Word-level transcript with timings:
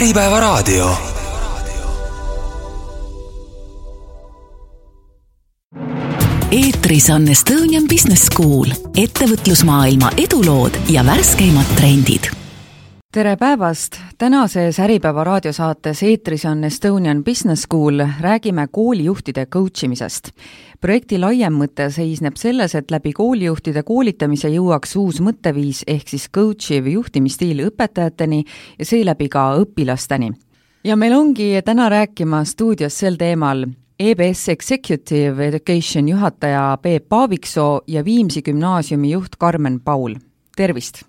Äripäevaraadio. 0.00 0.96
eetris 6.50 7.10
on 7.10 7.28
Estonian 7.28 7.84
Business 7.88 8.26
School, 8.32 8.72
ettevõtlusmaailma 8.96 10.10
edulood 10.16 10.80
ja 10.88 11.04
värskeimad 11.06 11.76
trendid 11.76 12.39
tere 13.12 13.36
päevast! 13.36 13.96
tänases 14.18 14.78
Äripäeva 14.80 15.24
raadiosaates 15.24 16.02
eetris 16.02 16.44
on 16.44 16.64
Estonian 16.64 17.24
Business 17.24 17.62
School, 17.62 17.98
räägime 18.20 18.68
koolijuhtide 18.70 19.46
coach 19.46 19.84
imisest. 19.84 20.30
projekti 20.80 21.18
laiem 21.18 21.52
mõte 21.52 21.88
seisneb 21.90 22.36
selles, 22.36 22.74
et 22.74 22.90
läbi 22.90 23.12
koolijuhtide 23.12 23.82
koolitamise 23.82 24.48
jõuaks 24.48 24.94
uus 24.96 25.18
mõtteviis 25.20 25.82
ehk 25.86 26.08
siis 26.08 26.28
coach 26.30 26.70
iv 26.70 26.86
juhtimisstiil 26.86 27.64
õpetajateni 27.66 28.44
ja 28.78 28.84
seeläbi 28.84 29.28
ka 29.28 29.56
õpilasteni. 29.58 30.30
ja 30.84 30.96
meil 30.96 31.12
ongi 31.12 31.62
täna 31.64 31.88
rääkima 31.88 32.44
stuudios 32.44 32.98
sel 32.98 33.16
teemal 33.16 33.66
EBS 33.98 34.48
Executive 34.48 35.48
Education 35.48 36.08
juhataja 36.08 36.78
Peep 36.82 37.08
Paaviksoo 37.08 37.82
ja 37.86 38.04
Viimsi 38.04 38.42
gümnaasiumi 38.42 39.10
juht 39.10 39.36
Karmen 39.36 39.80
Paul, 39.80 40.14
tervist! 40.56 41.02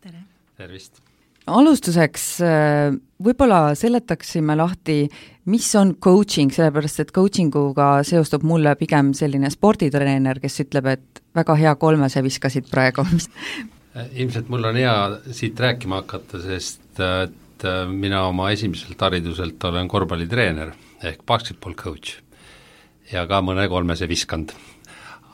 tere! 0.00 0.22
tervist! 0.56 1.07
Alustuseks 1.48 2.26
äh, 2.44 2.92
võib-olla 3.24 3.74
seletaksime 3.78 4.56
lahti, 4.58 5.02
mis 5.50 5.68
on 5.78 5.94
coaching, 6.02 6.52
sellepärast 6.54 7.02
et 7.04 7.12
coaching 7.14 7.54
uga 7.58 7.98
seostub 8.06 8.44
mulle 8.46 8.74
pigem 8.78 9.12
selline 9.16 9.50
sporditreener, 9.52 10.40
kes 10.42 10.62
ütleb, 10.66 10.92
et 10.92 11.22
väga 11.38 11.56
hea 11.58 11.74
kolmese 11.80 12.22
viskasid 12.24 12.70
praegu. 12.70 13.06
Ilmselt 14.20 14.50
mul 14.52 14.68
on 14.68 14.78
hea 14.78 14.94
siit 15.34 15.58
rääkima 15.58 16.02
hakata, 16.04 16.40
sest 16.44 17.00
et 17.02 17.66
äh, 17.66 17.84
mina 17.90 18.26
oma 18.28 18.52
esimeselt 18.54 19.00
hariduselt 19.02 19.64
olen 19.70 19.90
korvpallitreener 19.90 20.74
ehk 21.08 21.24
basketball 21.26 21.74
coach 21.78 22.18
ja 23.12 23.24
ka 23.30 23.40
mõne 23.42 23.66
kolmese 23.70 24.08
viskanud 24.10 24.52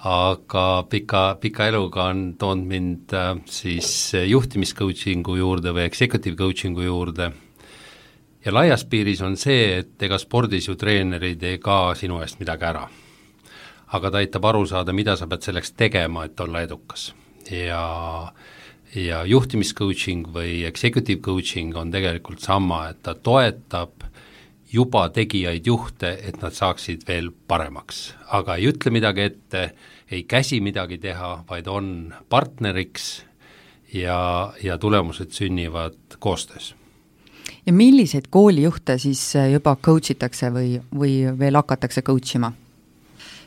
aga 0.04 0.84
pika, 0.90 1.38
pika 1.40 1.70
eluga 1.70 2.10
on 2.12 2.34
toonud 2.38 2.68
mind 2.68 3.14
äh, 3.16 3.32
siis 3.48 4.12
juhtimiscoaching'u 4.28 5.38
juurde 5.40 5.72
või 5.72 5.86
executive 5.88 6.36
coaching'u 6.36 6.84
juurde 6.84 7.30
ja 8.44 8.52
laias 8.52 8.84
piiris 8.84 9.22
on 9.24 9.38
see, 9.40 9.78
et 9.80 10.02
ega 10.04 10.18
spordis 10.20 10.68
ju 10.68 10.76
treener 10.76 11.22
ei 11.24 11.58
ka 11.62 11.94
sinu 11.96 12.20
eest 12.22 12.40
midagi 12.40 12.68
ära. 12.68 12.88
aga 13.94 14.10
ta 14.10 14.18
aitab 14.18 14.44
aru 14.44 14.66
saada, 14.66 14.92
mida 14.92 15.16
sa 15.16 15.26
pead 15.30 15.42
selleks 15.42 15.72
tegema, 15.72 16.24
et 16.24 16.40
olla 16.40 16.62
edukas. 16.62 17.14
ja 17.50 18.32
ja 18.94 19.24
juhtimiscoaching 19.24 20.28
või 20.28 20.64
executive 20.66 21.20
coaching 21.20 21.76
on 21.76 21.90
tegelikult 21.90 22.40
sama, 22.40 22.88
et 22.90 23.02
ta 23.02 23.14
toetab 23.14 24.04
juba 24.72 25.08
tegijaid 25.08 25.66
juhte, 25.66 26.18
et 26.22 26.42
nad 26.42 26.52
saaksid 26.52 27.02
veel 27.08 27.30
paremaks, 27.48 28.14
aga 28.30 28.56
ei 28.56 28.68
ütle 28.70 28.90
midagi 28.90 29.20
ette, 29.20 29.72
ei 30.10 30.22
käsi 30.22 30.60
midagi 30.60 30.98
teha, 30.98 31.44
vaid 31.50 31.66
on 31.66 32.14
partneriks 32.28 33.24
ja, 33.94 34.52
ja 34.62 34.78
tulemused 34.78 35.30
sünnivad 35.30 36.18
koostöös. 36.18 36.74
ja 37.66 37.72
milliseid 37.72 38.24
koolijuhte 38.30 38.98
siis 38.98 39.34
juba 39.52 39.76
coach 39.76 40.10
itakse 40.10 40.50
või, 40.50 40.80
või 40.94 41.38
veel 41.38 41.54
hakatakse 41.54 42.02
coach 42.02 42.36
ima? 42.36 42.52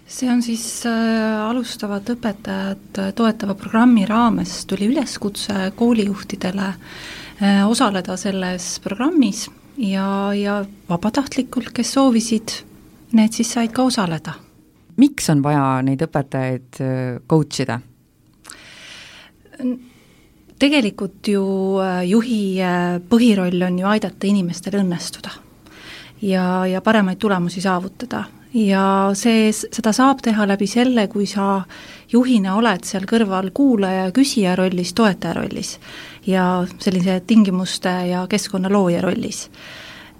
see 0.07 0.29
on 0.31 0.41
siis 0.41 0.85
äh, 0.85 1.49
alustavad 1.49 2.09
õpetajad 2.09 3.13
toetava 3.15 3.55
programmi 3.55 4.05
raames 4.05 4.65
tuli 4.65 4.87
üleskutse 4.87 5.71
koolijuhtidele 5.75 6.67
äh, 6.67 7.69
osaleda 7.69 8.17
selles 8.17 8.79
programmis 8.79 9.49
ja, 9.77 10.33
ja 10.33 10.65
vabatahtlikult, 10.89 11.69
kes 11.73 11.93
soovisid, 11.93 12.59
need 13.11 13.35
siis 13.35 13.53
said 13.53 13.71
ka 13.75 13.83
osaleda 13.83 14.46
miks 14.97 15.29
on 15.29 15.43
vaja 15.45 15.81
neid 15.85 16.01
õpetajaid 16.05 16.81
äh, 16.81 17.19
coach 17.29 17.63
ida? 17.63 17.79
tegelikult 20.57 21.27
ju 21.27 21.43
äh, 21.81 22.01
juhi 22.09 22.41
äh, 22.61 22.97
põhiroll 23.09 23.61
on 23.67 23.77
ju 23.81 23.87
aidata 23.89 24.27
inimestel 24.29 24.79
õnnestuda 24.81 25.33
ja, 26.21 26.65
ja 26.69 26.81
paremaid 26.81 27.21
tulemusi 27.21 27.61
saavutada 27.61 28.23
ja 28.57 28.83
see, 29.17 29.49
seda 29.53 29.93
saab 29.93 30.21
teha 30.25 30.47
läbi 30.49 30.67
selle, 30.69 31.07
kui 31.11 31.27
sa 31.29 31.63
juhina 32.11 32.55
oled 32.57 32.85
seal 32.87 33.05
kõrval 33.09 33.51
kuulaja 33.53 34.07
ja 34.07 34.13
küsija 34.15 34.55
rollis, 34.57 34.93
toetaja 34.97 35.35
rollis 35.37 35.75
ja 36.27 36.65
sellise 36.79 37.19
tingimuste 37.27 37.93
ja 38.11 38.25
keskkonna 38.29 38.71
looja 38.71 39.01
rollis 39.05 39.47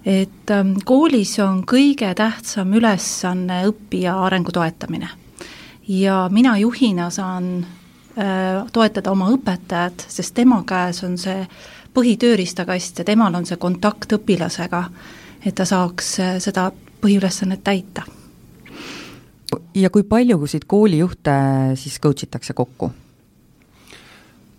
et 0.07 0.51
ähm, 0.51 0.78
koolis 0.85 1.35
on 1.44 1.63
kõige 1.68 2.13
tähtsam 2.16 2.72
ülesanne 2.78 3.63
õppija 3.68 4.16
arengu 4.23 4.53
toetamine. 4.56 5.09
ja 5.88 6.29
mina 6.31 6.57
juhina 6.57 7.09
saan 7.09 7.66
äh, 8.18 8.63
toetada 8.73 9.12
oma 9.12 9.29
õpetajat, 9.35 10.06
sest 10.07 10.34
tema 10.34 10.63
käes 10.63 11.03
on 11.03 11.18
see 11.18 11.47
põhitööriistakast 11.94 13.00
ja 13.00 13.06
temal 13.06 13.35
on 13.35 13.45
see 13.45 13.57
kontakt 13.57 14.13
õpilasega, 14.13 14.84
et 15.45 15.56
ta 15.56 15.66
saaks 15.66 16.19
äh, 16.19 16.38
seda 16.39 16.72
põhiülesannet 17.01 17.63
täita. 17.63 18.03
ja 19.75 19.89
kui 19.89 20.03
palju 20.03 20.47
siit 20.47 20.66
koolijuhte 20.66 21.31
siis 21.75 22.00
coach 22.00 22.24
itakse 22.24 22.53
kokku? 22.53 22.91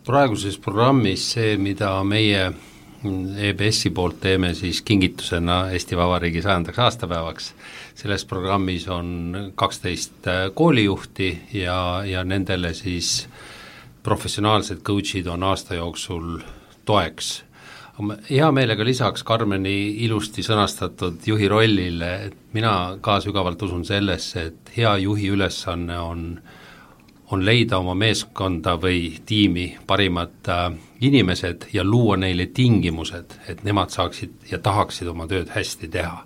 praeguses 0.05 0.59
programmis 0.59 1.33
see, 1.33 1.57
mida 1.57 2.05
meie 2.05 2.53
EBS-i 3.05 3.91
poolt 3.95 4.17
teeme 4.21 4.55
siis 4.59 4.81
kingitusena 4.83 5.71
Eesti 5.71 5.97
Vabariigi 5.97 6.43
sajandaks 6.43 6.79
aastapäevaks. 6.79 7.55
selles 7.95 8.25
programmis 8.25 8.89
on 8.89 9.37
kaksteist 9.55 10.27
äh, 10.27 10.51
koolijuhti 10.55 11.39
ja, 11.53 12.03
ja 12.05 12.25
nendele 12.25 12.75
siis 12.75 13.29
professionaalsed 14.03 14.83
coach'id 14.83 15.27
on 15.27 15.43
aasta 15.43 15.75
jooksul 15.75 16.39
toeks. 16.85 17.45
hea 18.31 18.53
meelega 18.53 18.85
lisaks 18.85 19.23
Karmeni 19.23 20.05
ilusti 20.05 20.43
sõnastatud 20.43 21.23
juhi 21.27 21.49
rollile, 21.49 22.15
et 22.27 22.37
mina 22.53 22.99
ka 23.01 23.21
sügavalt 23.21 23.63
usun 23.63 23.85
sellesse, 23.85 24.43
et 24.43 24.77
hea 24.77 24.97
juhi 24.97 25.29
ülesanne 25.29 25.99
on 25.99 26.41
on 27.31 27.45
leida 27.45 27.79
oma 27.79 27.95
meeskonda 27.95 28.79
või 28.81 29.19
tiimi 29.27 29.77
parimad 29.87 30.49
äh, 30.49 30.73
inimesed 31.01 31.69
ja 31.73 31.85
luua 31.85 32.17
neile 32.17 32.47
tingimused, 32.47 33.35
et 33.49 33.63
nemad 33.65 33.93
saaksid 33.95 34.51
ja 34.51 34.59
tahaksid 34.59 35.09
oma 35.09 35.27
tööd 35.27 35.53
hästi 35.55 35.89
teha. 35.89 36.25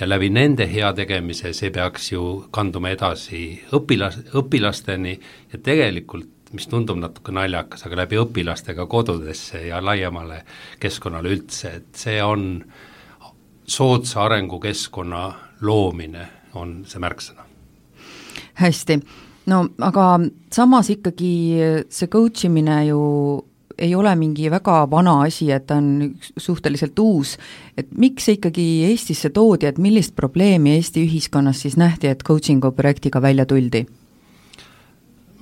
ja 0.00 0.08
läbi 0.08 0.28
nende 0.30 0.66
hea 0.70 0.92
tegemise, 0.94 1.52
see 1.52 1.70
peaks 1.74 2.12
ju 2.12 2.46
kanduma 2.54 2.90
edasi 2.94 3.62
õpilas, 3.74 4.18
õpilasteni 4.34 5.18
ja 5.52 5.58
tegelikult 5.58 6.28
mis 6.52 6.68
tundub 6.68 6.96
natuke 6.96 7.32
naljakas, 7.32 7.82
aga 7.86 7.96
läbi 8.02 8.16
õpilaste 8.16 8.74
ka 8.74 8.86
kodudesse 8.86 9.66
ja 9.66 9.82
laiemale 9.84 10.42
keskkonnale 10.80 11.34
üldse, 11.34 11.72
et 11.80 11.98
see 11.98 12.22
on 12.24 12.62
soodsa 13.68 14.22
arengukeskkonna 14.24 15.22
loomine, 15.60 16.28
on 16.54 16.84
see 16.88 17.00
märksõna. 17.02 17.44
hästi 18.54 19.00
no 19.46 19.60
aga 19.80 20.06
samas 20.52 20.90
ikkagi 20.90 21.32
see 21.90 22.08
coach 22.08 22.46
imine 22.48 22.86
ju 22.86 23.00
ei 23.78 23.94
ole 23.94 24.14
mingi 24.16 24.50
väga 24.50 24.80
vana 24.90 25.20
asi, 25.22 25.50
et 25.54 25.66
ta 25.66 25.78
on 25.78 26.14
suhteliselt 26.36 26.98
uus, 26.98 27.36
et 27.76 27.90
miks 27.94 28.26
see 28.28 28.38
ikkagi 28.38 28.66
Eestisse 28.88 29.30
toodi, 29.30 29.68
et 29.68 29.78
millist 29.78 30.16
probleemi 30.16 30.74
Eesti 30.76 31.04
ühiskonnas 31.06 31.62
siis 31.64 31.78
nähti, 31.78 32.10
et 32.10 32.24
coaching'u 32.26 32.72
projektiga 32.76 33.22
välja 33.22 33.46
tuldi? 33.46 33.86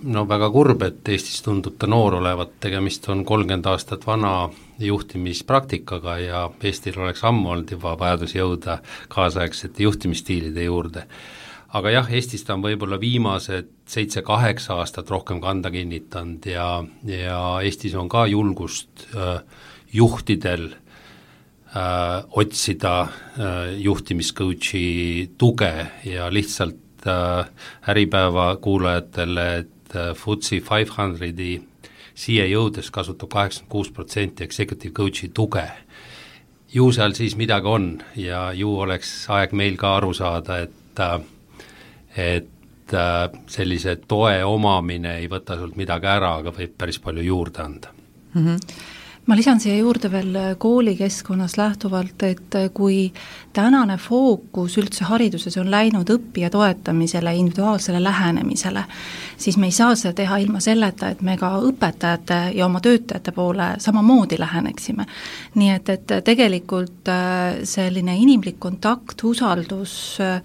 no 0.07 0.27
väga 0.29 0.51
kurb, 0.53 0.83
et 0.87 1.09
Eestis 1.09 1.41
tundub 1.43 1.79
ta 1.81 1.89
noor 1.91 2.19
olevat, 2.21 2.53
tegemist 2.61 3.09
on 3.09 3.25
kolmkümmend 3.25 3.67
aastat 3.67 4.05
vana 4.07 4.51
juhtimispraktikaga 4.79 6.19
ja 6.21 6.45
Eestil 6.63 7.01
oleks 7.01 7.25
ammu 7.25 7.51
olnud 7.55 7.73
juba 7.73 7.97
vajadus 7.99 8.37
jõuda 8.37 8.79
kaasaegsete 9.09 9.83
juhtimisstiilide 9.83 10.69
juurde 10.69 11.07
aga 11.75 11.91
jah, 11.91 12.09
Eestis 12.15 12.45
ta 12.47 12.55
on 12.55 12.65
võib-olla 12.65 12.99
viimased 13.01 13.73
seitse-kaheksa 13.91 14.79
aastat 14.81 15.11
rohkem 15.11 15.41
kanda 15.43 15.71
kinnitanud 15.75 16.47
ja, 16.47 16.85
ja 17.09 17.41
Eestis 17.65 17.95
on 17.99 18.09
ka 18.09 18.27
julgust 18.31 19.07
äh, 19.15 19.41
juhtidel 19.93 20.69
äh, 20.73 22.25
otsida 22.31 22.97
äh, 23.03 23.77
juhtimiscoach'i 23.83 25.31
tuge 25.39 25.73
ja 26.05 26.31
lihtsalt 26.33 27.07
äh, 27.07 27.47
Äripäeva 27.89 28.57
kuulajatele, 28.57 29.49
et 29.57 29.97
äh, 29.97 30.13
FTSE 30.15 30.61
five 30.61 30.93
hundred'i 30.97 31.61
siia 32.17 32.47
jõudes 32.49 32.91
kasutab 32.91 33.31
kaheksakümmend 33.35 33.73
kuus 33.73 33.91
protsenti 33.93 34.45
executive 34.45 34.95
coach'i 34.97 35.29
tuge. 35.35 35.67
Ju 36.73 36.91
seal 36.93 37.13
siis 37.15 37.37
midagi 37.37 37.69
on 37.69 37.91
ja 38.19 38.51
ju 38.53 38.73
oleks 38.81 39.27
aeg 39.33 39.53
meil 39.53 39.77
ka 39.81 39.97
aru 39.99 40.15
saada, 40.17 40.59
et 40.65 41.03
äh, 41.03 41.19
et 42.17 42.95
äh, 42.95 43.31
sellise 43.47 43.97
toe 44.09 44.45
omamine 44.45 45.19
ei 45.21 45.31
võta 45.31 45.59
sult 45.59 45.77
midagi 45.77 46.11
ära, 46.11 46.37
aga 46.41 46.55
võib 46.57 46.77
päris 46.79 46.99
palju 47.03 47.23
juurde 47.23 47.63
anda 47.63 47.95
mm. 48.35 48.45
-hmm 48.45 48.85
ma 49.27 49.35
lisan 49.35 49.61
siia 49.61 49.77
juurde 49.81 50.11
veel 50.11 50.37
koolikeskkonnast 50.59 51.57
lähtuvalt, 51.59 52.23
et 52.23 52.57
kui 52.75 53.13
tänane 53.53 53.97
fookus 53.99 54.77
üldse 54.79 55.07
hariduses 55.09 55.57
on 55.59 55.71
läinud 55.71 56.11
õppija 56.15 56.51
toetamisele, 56.51 57.35
individuaalsele 57.35 58.03
lähenemisele, 58.03 58.85
siis 59.37 59.59
me 59.59 59.71
ei 59.71 59.75
saa 59.75 59.95
seda 59.99 60.15
teha 60.23 60.39
ilma 60.45 60.61
selleta, 60.63 61.11
et 61.11 61.25
me 61.27 61.37
ka 61.41 61.57
õpetajate 61.59 62.41
ja 62.55 62.69
oma 62.69 62.81
töötajate 62.85 63.35
poole 63.35 63.73
samamoodi 63.83 64.39
läheneksime. 64.39 65.07
nii 65.55 65.71
et, 65.75 65.89
et 65.89 66.17
tegelikult 66.25 67.11
äh, 67.11 67.59
selline 67.65 68.17
inimlik 68.17 68.61
kontakt, 68.63 69.25
usaldus 69.25 70.21
äh, 70.21 70.41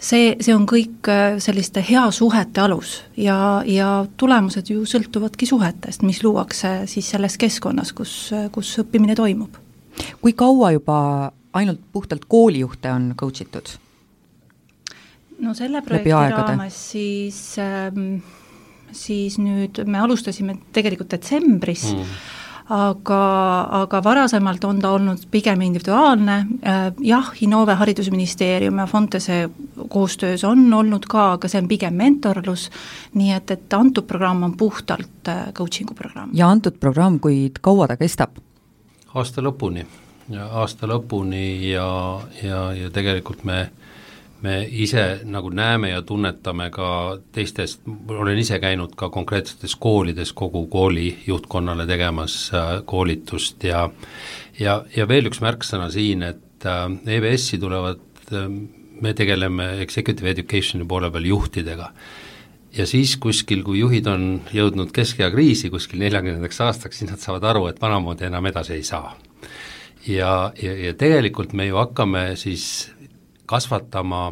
see, 0.00 0.34
see 0.40 0.54
on 0.56 0.66
kõik 0.68 1.10
äh, 1.12 1.36
selliste 1.42 1.82
hea 1.84 2.06
suhete 2.14 2.62
alus 2.64 2.96
ja, 3.20 3.36
ja 3.68 3.90
tulemused 4.20 4.72
ju 4.72 4.86
sõltuvadki 4.88 5.48
suhetest, 5.48 6.04
mis 6.06 6.22
luuakse 6.24 6.86
siis 6.90 7.12
selles 7.14 7.36
keskkonnas, 7.40 7.92
kus, 7.96 8.14
kus 8.54 8.72
õppimine 8.82 9.16
toimub. 9.18 9.60
kui 10.20 10.32
kaua 10.32 10.72
juba 10.76 10.98
ainult 11.52 11.80
puhtalt 11.92 12.24
koolijuhte 12.28 12.92
on 12.92 13.14
coach 13.16 13.44
itud? 13.44 13.76
no 15.40 15.54
selle 15.54 15.82
projekti 15.82 16.10
raames 16.10 16.82
siis 16.92 17.40
ähm, 17.62 18.20
siis 18.92 19.38
nüüd 19.38 19.84
me 19.86 20.00
alustasime 20.02 20.58
tegelikult 20.72 21.12
detsembris 21.16 21.90
mm 21.94 22.28
aga, 22.70 23.20
aga 23.82 24.00
varasemalt 24.04 24.64
on 24.64 24.80
ta 24.82 24.92
olnud 24.94 25.24
pigem 25.30 25.60
individuaalne, 25.66 26.36
äh, 26.62 26.80
jah, 27.04 27.32
Innove 27.42 27.74
Haridusministeerium 27.74 28.78
ja 28.78 28.86
Fontese 28.86 29.50
koostöös 29.88 30.44
on 30.44 30.74
olnud 30.74 31.08
ka, 31.10 31.32
aga 31.32 31.48
see 31.50 31.62
on 31.62 31.68
pigem 31.68 31.98
mentorlus, 31.98 32.68
nii 33.14 33.32
et, 33.34 33.50
et 33.50 33.74
antud 33.74 34.06
programm 34.06 34.46
on 34.46 34.56
puhtalt 34.56 35.28
äh, 35.28 35.48
coaching'u 35.56 35.94
programm. 35.98 36.30
ja 36.34 36.50
antud 36.50 36.78
programm, 36.80 37.18
kui 37.20 37.50
kaua 37.60 37.88
ta 37.90 37.98
kestab? 38.00 38.38
aasta 39.14 39.42
lõpuni, 39.42 39.84
aasta 40.38 40.86
lõpuni 40.86 41.72
ja, 41.72 41.88
ja, 42.42 42.64
ja 42.72 42.90
tegelikult 42.94 43.44
me 43.44 43.64
me 44.42 44.68
ise 44.70 45.20
nagu 45.28 45.50
näeme 45.50 45.90
ja 45.90 46.02
tunnetame 46.02 46.70
ka 46.72 47.18
teistest, 47.32 47.82
olen 48.08 48.38
ise 48.38 48.58
käinud 48.62 48.94
ka 48.96 49.10
konkreetsetes 49.12 49.76
koolides 49.76 50.32
kogu 50.32 50.66
kooli 50.66 51.10
juhtkonnale 51.26 51.86
tegemas 51.86 52.36
äh, 52.54 52.70
koolitust 52.84 53.64
ja 53.64 53.88
ja, 54.60 54.80
ja 54.96 55.08
veel 55.08 55.30
üks 55.30 55.42
märksõna 55.44 55.90
siin, 55.92 56.22
et 56.22 56.66
äh, 56.66 56.86
EBS-i 57.18 57.60
tulevad, 57.60 58.02
äh, 58.32 58.48
me 59.00 59.14
tegeleme 59.16 59.72
executive 59.84 60.32
education'i 60.32 60.88
poole 60.88 61.10
peal 61.10 61.28
juhtidega 61.28 61.92
ja 62.76 62.86
siis 62.86 63.16
kuskil, 63.20 63.64
kui 63.66 63.80
juhid 63.82 64.06
on 64.10 64.28
jõudnud 64.54 64.92
keskea 64.94 65.30
kriisi 65.32 65.70
kuskil 65.72 66.00
neljakümnendaks 66.04 66.60
aastaks, 66.64 67.00
siis 67.00 67.10
nad 67.10 67.20
saavad 67.20 67.44
aru, 67.52 67.66
et 67.70 67.80
vanamoodi 67.82 68.28
enam 68.28 68.46
edasi 68.46 68.78
ei 68.78 68.86
saa. 68.86 69.16
ja, 70.06 70.52
ja, 70.62 70.72
ja 70.86 70.94
tegelikult 70.94 71.52
me 71.52 71.66
ju 71.66 71.76
hakkame 71.76 72.36
siis 72.36 72.90
kasvatama 73.50 74.30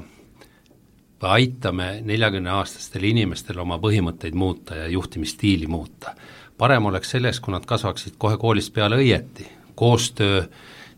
või 1.19 1.31
aitame 1.41 1.89
neljakümneaastastel 2.07 3.09
inimestel 3.11 3.59
oma 3.59 3.81
põhimõtteid 3.83 4.37
muuta 4.39 4.77
ja 4.85 4.89
juhtimisstiili 4.89 5.67
muuta. 5.67 6.15
parem 6.59 6.87
oleks 6.87 7.11
selles, 7.11 7.41
kui 7.41 7.53
nad 7.53 7.67
kasvaksid 7.67 8.15
kohe 8.19 8.37
koolist 8.37 8.73
peale 8.75 8.97
õieti, 8.99 9.47
koostöö, 9.75 10.43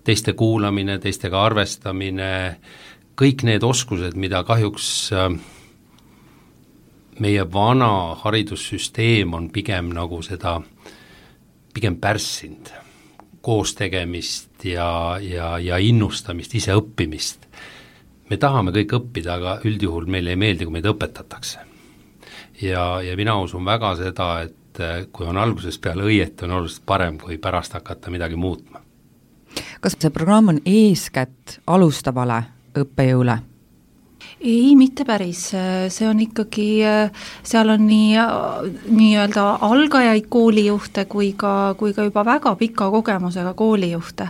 teiste 0.05 0.33
kuulamine, 0.33 0.99
teistega 0.99 1.45
arvestamine, 1.45 2.57
kõik 3.17 3.45
need 3.45 3.63
oskused, 3.63 4.17
mida 4.17 4.45
kahjuks 4.45 4.87
äh, 5.13 5.35
meie 7.21 7.45
vana 7.53 8.15
haridussüsteem 8.23 9.35
on 9.35 9.51
pigem 9.51 9.93
nagu 9.97 10.23
seda, 10.23 10.61
pigem 11.75 11.97
pärssinud, 12.01 12.73
koostegemist 13.41 14.65
ja, 14.65 15.19
ja, 15.21 15.59
ja 15.59 15.79
innustamist, 15.79 16.55
iseõppimist 16.55 17.47
me 18.31 18.39
tahame 18.39 18.73
kõik 18.75 18.95
õppida, 19.01 19.35
aga 19.37 19.59
üldjuhul 19.67 20.07
meile 20.11 20.35
ei 20.35 20.39
meeldi, 20.41 20.67
kui 20.67 20.79
meid 20.79 20.89
õpetatakse. 20.91 21.67
ja, 22.63 23.03
ja 23.03 23.17
mina 23.17 23.37
usun 23.41 23.65
väga 23.65 23.95
seda, 23.97 24.31
et 24.47 24.81
eh, 24.81 25.07
kui 25.13 25.27
on 25.27 25.37
algusest 25.37 25.81
peale 25.83 26.07
õieti, 26.07 26.45
on 26.45 26.59
oluliselt 26.61 26.87
parem, 26.87 27.19
kui 27.19 27.39
pärast 27.39 27.75
hakata 27.75 28.11
midagi 28.11 28.37
muutma. 28.37 28.81
kas 29.81 29.97
see 29.99 30.11
programm 30.11 30.49
on 30.55 30.61
eeskätt 30.65 31.61
alustavale 31.67 32.43
õppejõule? 32.79 33.39
Ei, 34.41 34.77
mitte 34.77 35.05
päris, 35.05 35.43
see 35.93 36.07
on 36.09 36.21
ikkagi, 36.25 36.67
seal 37.45 37.73
on 37.75 37.83
nii, 37.85 38.15
nii-öelda 38.89 39.45
algajaid 39.67 40.31
koolijuhte 40.33 41.05
kui 41.11 41.33
ka, 41.39 41.75
kui 41.79 41.93
ka 41.97 42.07
juba 42.09 42.25
väga 42.25 42.55
pika 42.57 42.89
kogemusega 42.91 43.53
koolijuhte. 43.55 44.29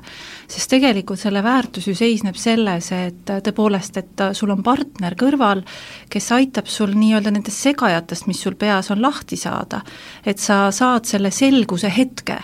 sest 0.51 0.71
tegelikult 0.71 1.21
selle 1.21 1.43
väärtus 1.43 1.87
ju 1.87 1.95
seisneb 1.95 2.35
selles, 2.35 2.91
et 2.93 3.31
tõepoolest, 3.31 3.97
et 4.03 4.25
sul 4.35 4.51
on 4.51 4.65
partner 4.67 5.15
kõrval, 5.15 5.63
kes 6.11 6.33
aitab 6.35 6.67
sul 6.67 6.97
nii-öelda 6.99 7.31
nendest 7.31 7.63
segajatest, 7.63 8.27
mis 8.27 8.43
sul 8.43 8.59
peas 8.59 8.91
on, 8.91 9.03
lahti 9.03 9.37
saada. 9.37 9.83
et 10.27 10.39
sa 10.39 10.71
saad 10.75 11.07
selle 11.07 11.31
selguse 11.31 11.93
hetke 11.97 12.41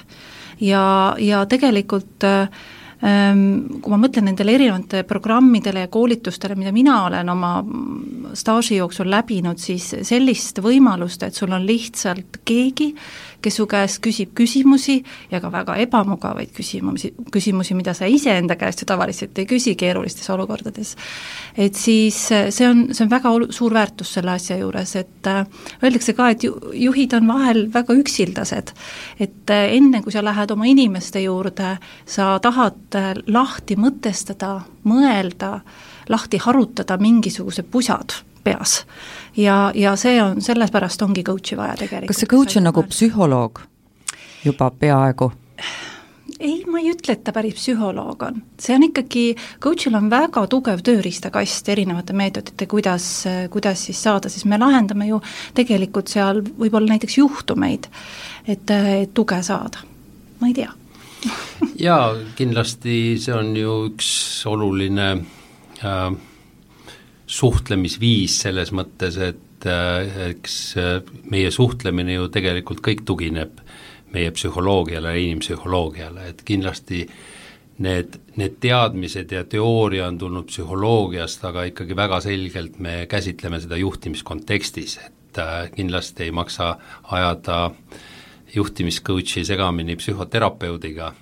ja, 0.61 1.15
ja 1.19 1.45
tegelikult 1.47 2.25
äh, 2.25 2.49
kui 3.01 3.93
ma 3.93 3.99
mõtlen 4.01 4.25
nendele 4.31 4.55
erinevate 4.57 5.03
programmidele 5.09 5.83
ja 5.85 5.91
koolitustele, 5.93 6.57
mida 6.57 6.73
mina 6.73 7.03
olen 7.05 7.29
oma 7.29 7.53
staaži 8.37 8.79
jooksul 8.79 9.11
läbinud, 9.13 9.61
siis 9.61 9.91
sellist 10.09 10.63
võimalust, 10.65 11.27
et 11.27 11.37
sul 11.37 11.53
on 11.53 11.67
lihtsalt 11.69 12.41
keegi, 12.49 12.95
kes 13.47 13.61
su 13.61 13.67
käest 13.71 14.01
küsib 14.03 14.33
küsimusi 14.37 14.97
ja 15.31 15.41
ka 15.43 15.51
väga 15.53 15.77
ebamugavaid 15.85 16.51
küsimusi, 16.57 17.13
küsimusi, 17.33 17.77
mida 17.79 17.95
sa 17.95 18.09
iseenda 18.11 18.57
käest 18.59 18.83
ju 18.83 18.89
tavaliselt 18.91 19.39
ei 19.39 19.47
küsi 19.47 19.77
keerulistes 19.79 20.29
olukordades. 20.35 20.97
et 21.57 21.75
siis 21.79 22.19
see 22.27 22.69
on, 22.69 22.89
see 22.93 23.05
on 23.07 23.11
väga 23.11 23.31
olu-, 23.31 23.51
suur 23.55 23.75
väärtus 23.75 24.17
selle 24.17 24.35
asja 24.35 24.59
juures, 24.59 24.97
et 24.97 25.31
äh, 25.31 25.47
öeldakse 25.83 26.17
ka, 26.19 26.31
et 26.35 26.47
ju-, 26.47 26.59
juhid 26.87 27.15
on 27.19 27.29
vahel 27.31 27.67
väga 27.73 27.95
üksildased. 28.03 28.75
et 29.21 29.55
äh, 29.55 29.67
enne, 29.79 30.03
kui 30.03 30.13
sa 30.13 30.25
lähed 30.25 30.51
oma 30.51 30.67
inimeste 30.67 31.23
juurde, 31.23 31.77
sa 32.07 32.37
tahad 32.43 32.99
lahti 33.27 33.77
mõtestada, 33.79 34.57
mõelda, 34.87 35.61
lahti 36.09 36.43
harutada 36.43 36.99
mingisugused 36.99 37.71
pusad 37.71 38.19
peas. 38.47 38.79
Ja, 39.37 39.71
ja 39.75 39.97
see 40.01 40.21
on, 40.23 40.41
sellepärast 40.45 41.03
ongi 41.05 41.27
coach'i 41.27 41.59
vaja 41.59 41.77
tegelikult. 41.83 42.13
kas 42.13 42.23
see 42.25 42.31
coach 42.31 42.61
on 42.61 42.71
nagu 42.71 42.87
psühholoog 42.87 43.61
juba 44.47 44.71
peaaegu? 44.71 45.33
ei, 46.41 46.65
ma 46.69 46.81
ei 46.81 46.91
ütle, 46.93 47.15
et 47.17 47.23
ta 47.25 47.33
päris 47.33 47.57
psühholoog 47.57 48.23
on, 48.27 48.41
see 48.61 48.75
on 48.77 48.87
ikkagi, 48.89 49.25
coach'il 49.63 49.97
on 49.97 50.11
väga 50.13 50.43
tugev 50.53 50.83
tööriistakast 50.85 51.69
erinevate 51.73 52.17
meetodite, 52.17 52.69
kuidas, 52.71 53.07
kuidas 53.53 53.87
siis 53.89 54.03
saada, 54.05 54.31
siis 54.33 54.45
me 54.49 54.59
lahendame 54.61 55.09
ju 55.09 55.21
tegelikult 55.57 56.13
seal 56.13 56.43
võib-olla 56.45 56.95
näiteks 56.95 57.19
juhtumeid, 57.23 57.89
et, 58.47 58.75
et 58.75 59.15
tuge 59.17 59.41
saada, 59.47 59.85
ma 60.41 60.51
ei 60.51 60.57
tea. 60.61 60.73
Jaa, 61.81 62.13
kindlasti 62.39 63.17
see 63.23 63.35
on 63.35 63.55
ju 63.57 63.77
üks 63.91 64.11
oluline 64.47 65.09
äh, 65.17 66.11
suhtlemisviis 67.27 68.41
selles 68.47 68.73
mõttes, 68.75 69.19
et 69.19 69.67
äh, 69.67 70.29
eks 70.31 70.59
äh, 70.81 70.99
meie 71.31 71.51
suhtlemine 71.55 72.19
ju 72.19 72.29
tegelikult 72.33 72.83
kõik 72.85 73.03
tugineb 73.07 73.61
meie 74.15 74.31
psühholoogiale 74.33 75.13
ja 75.13 75.25
inimpsühholoogiale, 75.25 76.31
et 76.31 76.45
kindlasti 76.47 77.03
need, 77.83 78.17
need 78.39 78.57
teadmised 78.63 79.33
ja 79.35 79.45
teooria 79.45 80.07
on 80.09 80.19
tulnud 80.19 80.49
psühholoogiast, 80.49 81.45
aga 81.51 81.67
ikkagi 81.73 81.99
väga 81.99 82.21
selgelt 82.25 82.79
me 82.83 83.03
käsitleme 83.11 83.61
seda 83.61 83.79
juhtimiskontekstis, 83.83 84.99
et 85.09 85.43
äh, 85.43 85.71
kindlasti 85.75 86.29
ei 86.29 86.35
maksa 86.35 86.77
ajada 87.03 87.71
juhtimiscoach'i 88.55 89.45
segamini 89.45 89.97
psühhoterapeudiga 89.99 91.13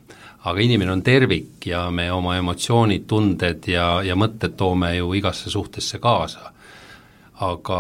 aga 0.45 0.61
inimene 0.61 0.93
on 0.93 1.03
tervik 1.03 1.67
ja 1.67 1.87
me 1.91 2.11
oma 2.13 2.37
emotsioonid, 2.37 3.07
tunded 3.09 3.69
ja, 3.69 4.03
ja 4.05 4.17
mõtted 4.17 4.57
toome 4.61 4.95
ju 4.97 5.15
igasse 5.17 5.51
suhtesse 5.51 5.99
kaasa. 5.99 6.53
aga 7.41 7.79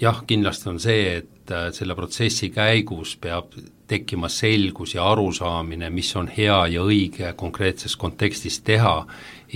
jah, 0.00 0.22
kindlasti 0.26 0.68
on 0.70 0.78
see, 0.80 1.16
et 1.18 1.50
äh, 1.52 1.70
selle 1.72 1.96
protsessi 1.98 2.50
käigus 2.54 3.16
peab 3.20 3.52
tekkima 3.86 4.28
selgus 4.32 4.94
ja 4.94 5.04
arusaamine, 5.12 5.90
mis 5.90 6.10
on 6.16 6.28
hea 6.28 6.58
ja 6.72 6.82
õige 6.82 7.32
konkreetses 7.38 7.96
kontekstis 7.96 8.60
teha, 8.66 8.96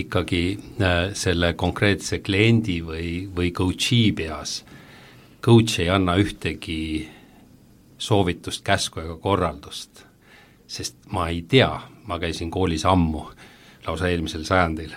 ikkagi 0.03 0.43
äh, 0.83 0.99
selle 1.19 1.55
konkreetse 1.59 2.21
kliendi 2.23 2.81
või, 2.85 3.29
või 3.37 3.51
coach'i 3.55 4.11
peas. 4.17 4.61
Coach 5.43 5.81
ei 5.81 5.89
anna 5.89 6.19
ühtegi 6.21 7.09
soovitust, 8.01 8.63
käsku 8.65 9.01
ega 9.01 9.17
korraldust, 9.21 10.05
sest 10.71 11.11
ma 11.11 11.29
ei 11.29 11.43
tea, 11.49 11.71
ma 12.07 12.19
käisin 12.23 12.51
koolis 12.51 12.85
ammu, 12.87 13.25
lausa 13.87 14.11
eelmisel 14.11 14.45
sajandil, 14.47 14.93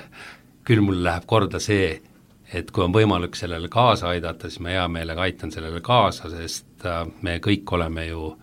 küll 0.67 0.83
mul 0.85 1.01
läheb 1.03 1.25
korda 1.29 1.59
see, 1.63 1.95
et 2.53 2.69
kui 2.71 2.85
on 2.85 2.93
võimalik 2.93 3.35
sellele 3.35 3.69
kaasa 3.73 4.11
aidata, 4.13 4.49
siis 4.49 4.61
ma 4.61 4.75
hea 4.75 4.83
meelega 4.91 5.25
aitan 5.25 5.51
sellele 5.51 5.81
kaasa, 5.81 6.29
sest 6.29 6.85
äh, 6.85 7.01
me 7.25 7.39
kõik 7.43 7.73
oleme 7.73 8.05
ju 8.11 8.35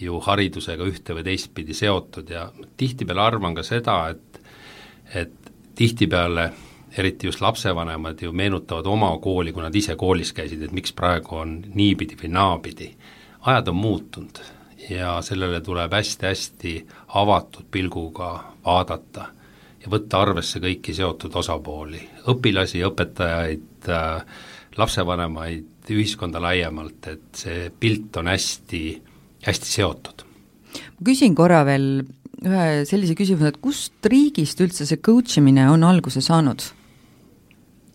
ju 0.00 0.18
haridusega 0.20 0.84
ühte 0.90 1.14
või 1.14 1.22
teistpidi 1.22 1.74
seotud 1.76 2.30
ja 2.30 2.48
tihtipeale 2.76 3.22
arvan 3.22 3.54
ka 3.54 3.62
seda, 3.62 3.98
et 4.10 4.40
et 5.14 5.52
tihtipeale 5.78 6.48
eriti 6.98 7.28
just 7.28 7.40
lapsevanemad 7.40 8.22
ju 8.22 8.32
meenutavad 8.32 8.86
oma 8.86 9.12
kooli, 9.22 9.52
kui 9.52 9.62
nad 9.62 9.74
ise 9.74 9.94
koolis 9.96 10.32
käisid, 10.32 10.62
et 10.62 10.72
miks 10.72 10.92
praegu 10.92 11.36
on 11.36 11.54
niipidi 11.74 12.16
või 12.18 12.32
naapidi. 12.34 12.90
ajad 13.40 13.68
on 13.68 13.76
muutunud 13.76 14.40
ja 14.90 15.18
sellele 15.22 15.60
tuleb 15.64 15.92
hästi-hästi 15.92 16.74
avatud 17.20 17.68
pilguga 17.70 18.30
vaadata 18.64 19.28
ja 19.84 19.92
võtta 19.92 20.20
arvesse 20.24 20.60
kõiki 20.62 20.94
seotud 20.96 21.34
osapooli, 21.36 22.00
õpilasi, 22.32 22.82
õpetajaid 22.88 23.88
äh,, 23.92 24.42
lapsevanemaid, 24.76 25.90
ühiskonda 25.94 26.40
laiemalt, 26.42 27.06
et 27.12 27.40
see 27.44 27.68
pilt 27.80 28.16
on 28.16 28.30
hästi, 28.32 28.84
hästi 29.46 29.70
seotud. 29.70 30.24
ma 30.74 31.06
küsin 31.06 31.34
korra 31.36 31.62
veel 31.68 32.06
ühe 32.44 32.84
sellise 32.88 33.14
küsimuse, 33.16 33.52
et 33.52 33.60
kust 33.62 34.08
riigist 34.10 34.60
üldse 34.60 34.86
see 34.88 35.00
coach 35.04 35.38
imine 35.38 35.68
on 35.70 35.84
alguse 35.84 36.24
saanud? 36.24 36.64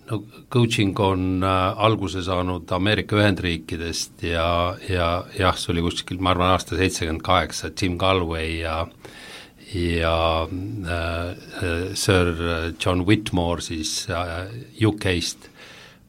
No 0.10 0.24
coaching 0.50 1.00
on 1.00 1.44
äh, 1.44 1.86
alguse 1.86 2.24
saanud 2.26 2.72
Ameerika 2.72 3.18
Ühendriikidest 3.20 4.24
ja, 4.26 4.76
ja 4.90 5.10
jah, 5.38 5.58
see 5.58 5.74
oli 5.74 5.86
kuskil, 5.86 6.20
ma 6.22 6.34
arvan, 6.34 6.56
aasta 6.56 6.78
seitsekümmend 6.80 7.24
kaheksa, 7.26 7.72
Jim 7.76 7.98
Galway 8.02 8.60
ja 8.64 8.84
ja 9.70 10.48
äh, 10.50 11.94
Sir 11.94 12.74
John 12.82 13.06
Whitmore 13.06 13.62
siis 13.62 14.08
äh, 14.10 14.50
UK-st 14.82 15.50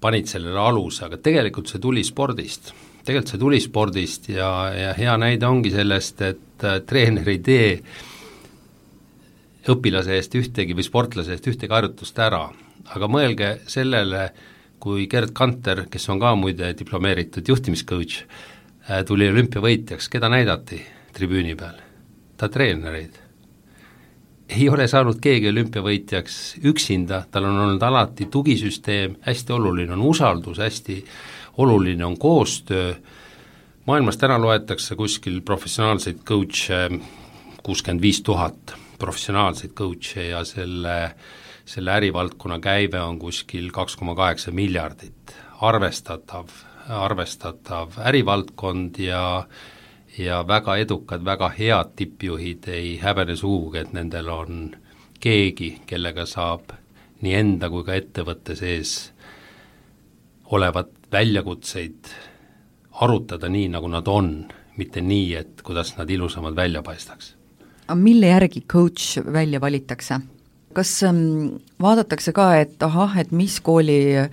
panid 0.00 0.30
sellele 0.30 0.60
aluse, 0.60 1.04
aga 1.04 1.18
tegelikult 1.20 1.68
see 1.68 1.80
tuli 1.82 2.04
spordist. 2.06 2.72
tegelikult 3.04 3.34
see 3.34 3.40
tuli 3.40 3.60
spordist 3.60 4.30
ja, 4.32 4.50
ja 4.72 4.94
hea 4.96 5.16
näide 5.20 5.48
ongi 5.48 5.72
sellest, 5.74 6.22
et 6.24 6.64
äh, 6.64 6.80
treener 6.86 7.28
ei 7.28 7.42
tee 7.44 7.74
õpilase 9.68 10.16
eest 10.16 10.34
ühtegi 10.38 10.76
või 10.76 10.86
sportlase 10.86 11.34
eest 11.36 11.48
ühtegi 11.50 11.72
harjutust 11.74 12.18
ära, 12.22 12.46
aga 12.94 13.08
mõelge 13.10 13.50
sellele, 13.68 14.30
kui 14.80 15.06
Gerd 15.10 15.34
Kanter, 15.36 15.84
kes 15.92 16.08
on 16.08 16.20
ka 16.22 16.32
muide 16.38 16.72
diplomeeritud 16.76 17.48
juhtimiscoach, 17.48 18.22
äh, 18.88 19.02
tuli 19.04 19.28
olümpiavõitjaks, 19.28 20.08
keda 20.08 20.32
näidati 20.32 20.80
tribüüni 21.16 21.56
peal? 21.56 21.86
ta 22.40 22.48
treenereid. 22.48 23.18
ei 24.48 24.68
ole 24.72 24.86
saanud 24.88 25.18
keegi 25.20 25.50
olümpiavõitjaks 25.50 26.36
üksinda, 26.64 27.26
tal 27.30 27.44
on 27.44 27.58
olnud 27.66 27.82
alati 27.82 28.26
tugisüsteem, 28.32 29.18
hästi 29.20 29.52
oluline 29.52 29.92
on 29.92 30.00
usaldus, 30.08 30.58
hästi 30.58 31.04
oluline 31.60 32.04
on 32.04 32.16
koostöö, 32.18 32.94
maailmas 33.86 34.16
täna 34.16 34.40
loetakse 34.40 34.96
kuskil 34.96 35.42
professionaalseid 35.44 36.24
coach'e 36.24 36.88
kuuskümmend 37.62 38.02
viis 38.02 38.22
tuhat 38.24 38.74
professionaalseid 39.00 39.74
coach'e 39.76 40.28
ja 40.30 40.44
selle, 40.44 40.96
selle 41.64 41.92
ärivaldkonna 41.96 42.60
käive 42.62 43.00
on 43.02 43.18
kuskil 43.18 43.70
kaks 43.74 43.96
koma 43.96 44.14
kaheksa 44.18 44.52
miljardit, 44.54 45.34
arvestatav, 45.60 46.52
arvestatav 46.88 48.00
ärivaldkond 48.12 48.98
ja 49.02 49.22
ja 50.18 50.42
väga 50.46 50.76
edukad, 50.76 51.24
väga 51.24 51.48
head 51.54 51.92
tippjuhid 51.96 52.68
ei 52.68 52.96
häbene 52.98 53.36
sugugi, 53.36 53.78
et 53.78 53.92
nendel 53.94 54.28
on 54.28 54.76
keegi, 55.20 55.70
kellega 55.86 56.26
saab 56.26 56.72
nii 57.22 57.34
enda 57.36 57.70
kui 57.70 57.84
ka 57.86 57.94
ettevõtte 57.94 58.56
sees 58.58 59.12
olevat 60.50 60.90
väljakutseid 61.12 62.14
arutada 63.00 63.48
nii, 63.48 63.68
nagu 63.72 63.88
nad 63.88 64.08
on, 64.08 64.32
mitte 64.76 65.00
nii, 65.04 65.34
et 65.36 65.62
kuidas 65.62 65.94
nad 65.98 66.10
ilusamad 66.10 66.56
välja 66.56 66.82
paistaks 66.82 67.36
aga 67.90 67.98
mille 67.98 68.28
järgi 68.30 68.62
coach 68.70 69.18
välja 69.32 69.60
valitakse? 69.60 70.20
kas 70.70 70.90
ähm, 71.02 71.56
vaadatakse 71.82 72.30
ka, 72.30 72.44
et 72.62 72.82
ahah, 72.86 73.16
et 73.18 73.32
mis 73.34 73.56
kooli 73.66 73.96
äh, 74.20 74.28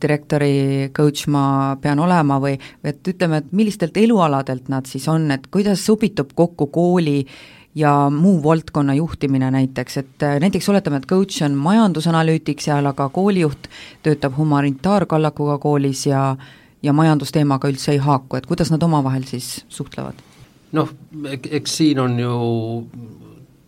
direktori 0.00 0.88
coach 0.96 1.26
ma 1.28 1.76
pean 1.82 2.00
olema 2.00 2.38
või 2.40 2.54
et 2.56 3.10
ütleme, 3.12 3.42
et 3.42 3.50
millistelt 3.52 4.00
elualadelt 4.00 4.70
nad 4.72 4.88
siis 4.88 5.04
on, 5.12 5.26
et 5.34 5.44
kuidas 5.52 5.84
sobitub 5.84 6.32
kokku 6.32 6.70
kooli 6.72 7.18
ja 7.76 7.92
muu 8.08 8.38
valdkonna 8.46 8.96
juhtimine 8.96 9.50
näiteks, 9.58 10.00
et 10.00 10.24
äh, 10.24 10.38
näiteks 10.40 10.70
oletame, 10.72 11.02
et 11.02 11.10
coach 11.10 11.44
on 11.44 11.60
majandusanalüütik 11.60 12.64
seal, 12.64 12.88
aga 12.88 13.10
koolijuht 13.12 13.68
töötab 14.06 14.40
humanitaarkallakuga 14.40 15.58
koolis 15.60 16.06
ja 16.08 16.30
ja 16.82 16.92
majandusteemaga 16.94 17.68
üldse 17.68 17.92
ei 17.92 18.00
haaku, 18.00 18.38
et 18.38 18.46
kuidas 18.48 18.72
nad 18.72 18.82
omavahel 18.88 19.28
siis 19.28 19.66
suhtlevad? 19.68 20.27
Noh, 20.72 20.90
eks 21.50 21.76
siin 21.76 22.00
on 22.00 22.18
ju 22.20 22.34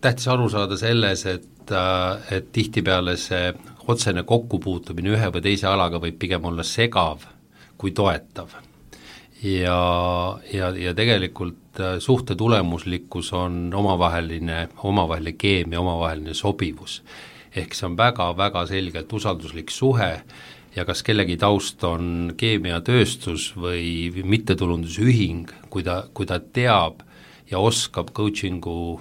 tähtis 0.01 0.27
aru 0.27 0.49
saada 0.49 0.77
selles, 0.77 1.25
et, 1.25 1.71
äh, 1.71 2.33
et 2.37 2.51
tihtipeale 2.51 3.17
see 3.17 3.53
otsene 3.87 4.23
kokkupuutumine 4.27 5.15
ühe 5.15 5.31
või 5.33 5.45
teise 5.45 5.69
alaga 5.69 6.01
võib 6.01 6.19
pigem 6.21 6.45
olla 6.45 6.63
segav 6.63 7.25
kui 7.77 7.91
toetav. 7.91 8.53
ja, 9.43 10.37
ja, 10.53 10.69
ja 10.69 10.93
tegelikult 10.93 11.79
äh, 11.79 11.97
suhte 11.99 12.35
tulemuslikkus 12.35 13.33
on 13.33 13.73
omavaheline, 13.73 14.67
omavaheline 14.83 15.37
keemia, 15.37 15.79
omavaheline 15.79 16.33
sobivus. 16.33 17.01
ehk 17.55 17.73
see 17.75 17.85
on 17.85 17.97
väga-väga 17.97 18.65
selgelt 18.65 19.13
usalduslik 19.13 19.71
suhe 19.71 20.21
ja 20.75 20.85
kas 20.85 21.03
kellegi 21.03 21.37
taust 21.37 21.83
on 21.83 22.33
keemiatööstus 22.37 23.51
või 23.57 24.11
mittetulundusühing, 24.23 25.51
kui 25.69 25.83
ta, 25.83 26.03
kui 26.13 26.25
ta 26.25 26.39
teab 26.39 27.03
ja 27.51 27.59
oskab 27.59 28.13
coaching'u 28.15 28.99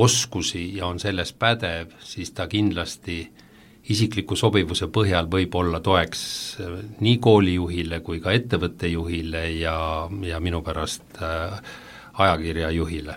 oskusi 0.00 0.76
ja 0.76 0.86
on 0.86 1.00
selles 1.00 1.32
pädev, 1.32 1.92
siis 2.00 2.32
ta 2.32 2.46
kindlasti 2.48 3.26
isikliku 3.92 4.36
sobivuse 4.38 4.86
põhjal 4.94 5.28
võib 5.30 5.54
olla 5.58 5.80
toeks 5.82 6.22
nii 7.02 7.18
koolijuhile 7.18 8.00
kui 8.00 8.20
ka 8.22 8.32
ettevõtte 8.32 8.88
juhile 8.88 9.48
ja, 9.58 9.76
ja 10.22 10.40
minu 10.40 10.62
pärast 10.62 11.20
äh, 11.20 11.58
ajakirja 12.12 12.70
juhile. 12.70 13.16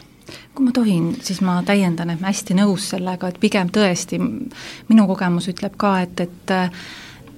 Kui 0.55 0.65
ma 0.65 0.71
tohin, 0.73 1.11
siis 1.21 1.39
ma 1.45 1.59
täiendan, 1.65 2.09
et 2.09 2.21
ma 2.21 2.31
hästi 2.31 2.57
nõus 2.57 2.89
sellega, 2.95 3.29
et 3.29 3.37
pigem 3.39 3.69
tõesti 3.69 4.17
minu 4.17 5.05
kogemus 5.07 5.51
ütleb 5.51 5.75
ka, 5.77 5.99
et, 6.01 6.23
et 6.25 6.53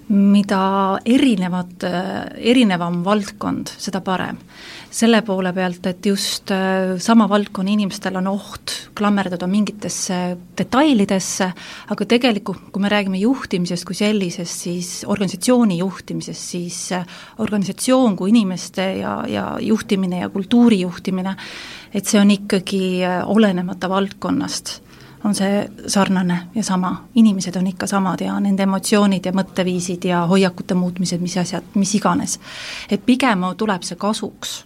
mida 0.07 0.97
erinevad, 1.05 1.83
erinevam 2.37 3.01
valdkond, 3.03 3.73
seda 3.77 4.01
parem. 4.05 4.37
selle 4.97 5.19
poole 5.21 5.51
pealt, 5.53 5.85
et 5.85 6.05
just 6.07 6.49
äh, 6.55 6.95
sama 7.03 7.25
valdkonna 7.29 7.73
inimestel 7.73 8.15
on 8.17 8.29
oht 8.31 8.71
klammerduda 8.97 9.45
mingitesse 9.51 10.15
detailidesse, 10.57 11.49
aga 11.91 12.07
tegelikult, 12.07 12.71
kui 12.71 12.81
me 12.81 12.89
räägime 12.89 13.19
juhtimisest 13.19 13.85
kui 13.85 13.99
sellisest, 13.99 14.63
siis 14.63 14.89
organisatsiooni 15.05 15.77
juhtimisest, 15.83 16.47
siis 16.55 16.79
äh, 16.95 17.05
organisatsioon 17.43 18.15
kui 18.17 18.31
inimeste 18.31 18.87
ja, 19.03 19.19
ja 19.27 19.45
juhtimine 19.61 20.23
ja 20.23 20.31
kultuuri 20.33 20.79
juhtimine, 20.85 21.35
et 21.93 22.07
see 22.07 22.23
on 22.23 22.31
ikkagi 22.39 22.83
äh, 23.03 23.21
olenemata 23.27 23.91
valdkonnast 23.91 24.77
on 25.23 25.35
see 25.35 25.69
sarnane 25.87 26.39
ja 26.55 26.63
sama, 26.63 27.03
inimesed 27.15 27.55
on 27.55 27.67
ikka 27.67 27.87
samad 27.87 28.21
ja 28.21 28.37
nende 28.39 28.63
emotsioonid 28.63 29.25
ja 29.25 29.33
mõtteviisid 29.35 30.07
ja 30.09 30.23
hoiakute 30.29 30.77
muutmised, 30.77 31.21
mis 31.21 31.37
asjad, 31.37 31.65
mis 31.75 31.95
iganes. 31.95 32.39
et 32.89 33.05
pigem 33.05 33.45
tuleb 33.57 33.83
see 33.83 33.97
kasuks. 33.97 34.65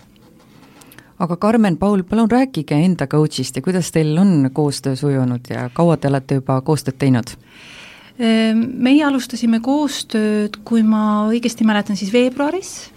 aga 1.20 1.38
Karmen, 1.38 1.78
Paul, 1.78 2.04
palun 2.04 2.32
rääkige 2.32 2.76
enda 2.76 3.08
coach'ist 3.08 3.56
ja 3.56 3.62
kuidas 3.62 3.92
teil 3.92 4.18
on 4.18 4.50
koostöö 4.54 4.96
sujunud 4.96 5.50
ja 5.50 5.70
kaua 5.74 5.98
te 5.98 6.08
olete 6.08 6.36
juba 6.36 6.62
koostööd 6.62 6.98
teinud? 6.98 7.36
Ehm, 8.20 8.66
meie 8.78 9.06
alustasime 9.06 9.60
koostööd, 9.60 10.60
kui 10.66 10.84
ma 10.84 11.28
õigesti 11.30 11.66
mäletan, 11.66 11.98
siis 11.98 12.14
veebruaris 12.14 12.92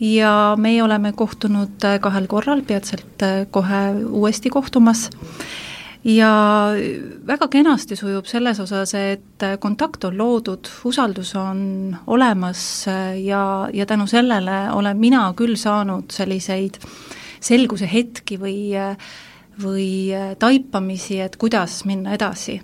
ja 0.00 0.54
meie 0.58 0.82
oleme 0.82 1.12
kohtunud 1.12 1.84
kahel 2.00 2.26
korral, 2.26 2.62
peatselt 2.62 3.26
kohe 3.50 3.82
uuesti 4.08 4.50
kohtumas 4.50 5.10
ja 6.04 6.30
väga 7.26 7.48
kenasti 7.48 7.96
sujub 7.96 8.26
selles 8.26 8.60
osas, 8.60 8.94
et 8.98 9.44
kontakt 9.60 10.04
on 10.04 10.16
loodud, 10.18 10.70
usaldus 10.84 11.34
on 11.38 11.96
olemas 12.06 12.86
ja, 13.22 13.68
ja 13.72 13.86
tänu 13.86 14.06
sellele 14.10 14.70
olen 14.72 14.98
mina 14.98 15.28
küll 15.38 15.56
saanud 15.56 16.10
selliseid 16.10 16.80
selguse 17.42 17.88
hetki 17.90 18.38
või, 18.38 18.56
või 19.62 19.90
taipamisi, 20.38 21.20
et 21.20 21.36
kuidas 21.36 21.84
minna 21.84 22.14
edasi. 22.18 22.60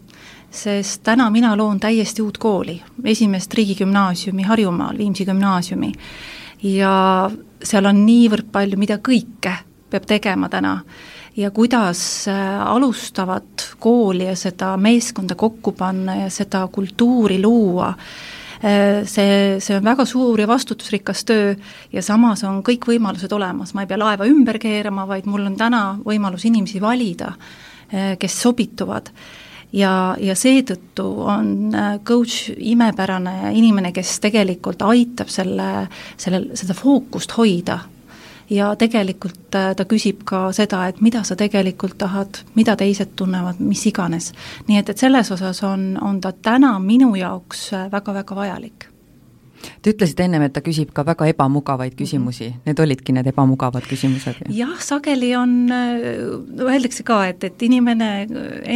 sest 0.50 1.02
täna 1.04 1.30
mina 1.30 1.57
loon 1.57 1.80
täiesti 1.80 2.23
uut 2.23 2.38
kooli, 2.38 2.83
esimest 3.04 3.54
riigigümnaasiumi 3.54 4.42
Harjumaal, 4.42 4.99
Viimsi 4.99 5.25
gümnaasiumi, 5.25 5.92
ja 6.62 7.30
seal 7.62 7.85
on 7.85 8.07
niivõrd 8.07 8.49
palju, 8.52 8.78
mida 8.78 8.97
kõike 8.99 9.52
peab 9.90 10.07
tegema 10.07 10.49
täna 10.49 10.78
ja 11.38 11.50
kuidas 11.54 12.00
äh, 12.28 12.66
alustavat 12.66 13.68
kooli 13.78 14.26
ja 14.26 14.37
seda 14.37 14.73
meeskonda 14.76 15.37
kokku 15.38 15.73
panna 15.73 16.16
ja 16.25 16.30
seda 16.30 16.66
kultuuri 16.73 17.38
luua, 17.42 17.92
see, 19.07 19.35
see 19.62 19.76
on 19.78 19.85
väga 19.87 20.02
suur 20.02 20.40
ja 20.42 20.49
vastutusrikas 20.50 21.21
töö 21.28 21.52
ja 21.95 22.02
samas 22.02 22.40
on 22.42 22.57
kõik 22.66 22.88
võimalused 22.90 23.30
olemas, 23.37 23.71
ma 23.71 23.85
ei 23.85 23.90
pea 23.90 23.99
laeva 24.00 24.26
ümber 24.26 24.59
keerama, 24.59 25.04
vaid 25.07 25.28
mul 25.30 25.47
on 25.47 25.54
täna 25.54 25.83
võimalus 26.02 26.42
inimesi 26.49 26.80
valida, 26.83 27.28
kes 28.18 28.40
sobituvad. 28.42 29.12
Ja, 29.78 30.16
ja 30.18 30.35
seetõttu 30.35 31.07
on 31.23 31.71
coach 32.02 32.50
imepärane 32.59 33.52
inimene, 33.54 33.92
kes 33.95 34.16
tegelikult 34.26 34.83
aitab 34.83 35.30
selle, 35.30 35.87
sellel, 36.18 36.50
seda 36.59 36.75
fookust 36.75 37.37
hoida 37.38 37.78
ja 38.50 38.75
tegelikult 38.76 39.55
äh, 39.55 39.73
ta 39.76 39.85
küsib 39.85 40.25
ka 40.25 40.49
seda, 40.52 40.87
et 40.88 41.00
mida 41.00 41.23
sa 41.25 41.37
tegelikult 41.37 41.99
tahad, 41.99 42.43
mida 42.55 42.76
teised 42.76 43.14
tunnevad, 43.17 43.61
mis 43.61 43.87
iganes. 43.87 44.33
nii 44.69 44.78
et, 44.78 44.88
et 44.88 44.99
selles 44.99 45.33
osas 45.33 45.62
on, 45.62 45.90
on 46.02 46.21
ta 46.21 46.33
täna 46.33 46.78
minu 46.78 47.14
jaoks 47.17 47.71
väga-väga 47.93 48.35
äh, 48.35 48.37
vajalik 48.43 48.88
Te 49.83 49.93
ütlesite 49.93 50.25
ennem, 50.27 50.45
et 50.47 50.53
ta 50.55 50.62
küsib 50.65 50.91
ka 50.95 51.05
väga 51.07 51.29
ebamugavaid 51.33 51.93
mhm. 51.93 51.99
küsimusi, 52.00 52.50
need 52.67 52.81
olidki 52.83 53.15
need 53.17 53.31
ebamugavad 53.33 53.87
küsimused? 53.88 54.43
jah, 54.55 54.75
sageli 54.83 55.33
on, 55.38 55.55
öeldakse 55.71 57.05
ka, 57.07 57.21
et, 57.33 57.45
et 57.49 57.67
inimene 57.67 58.11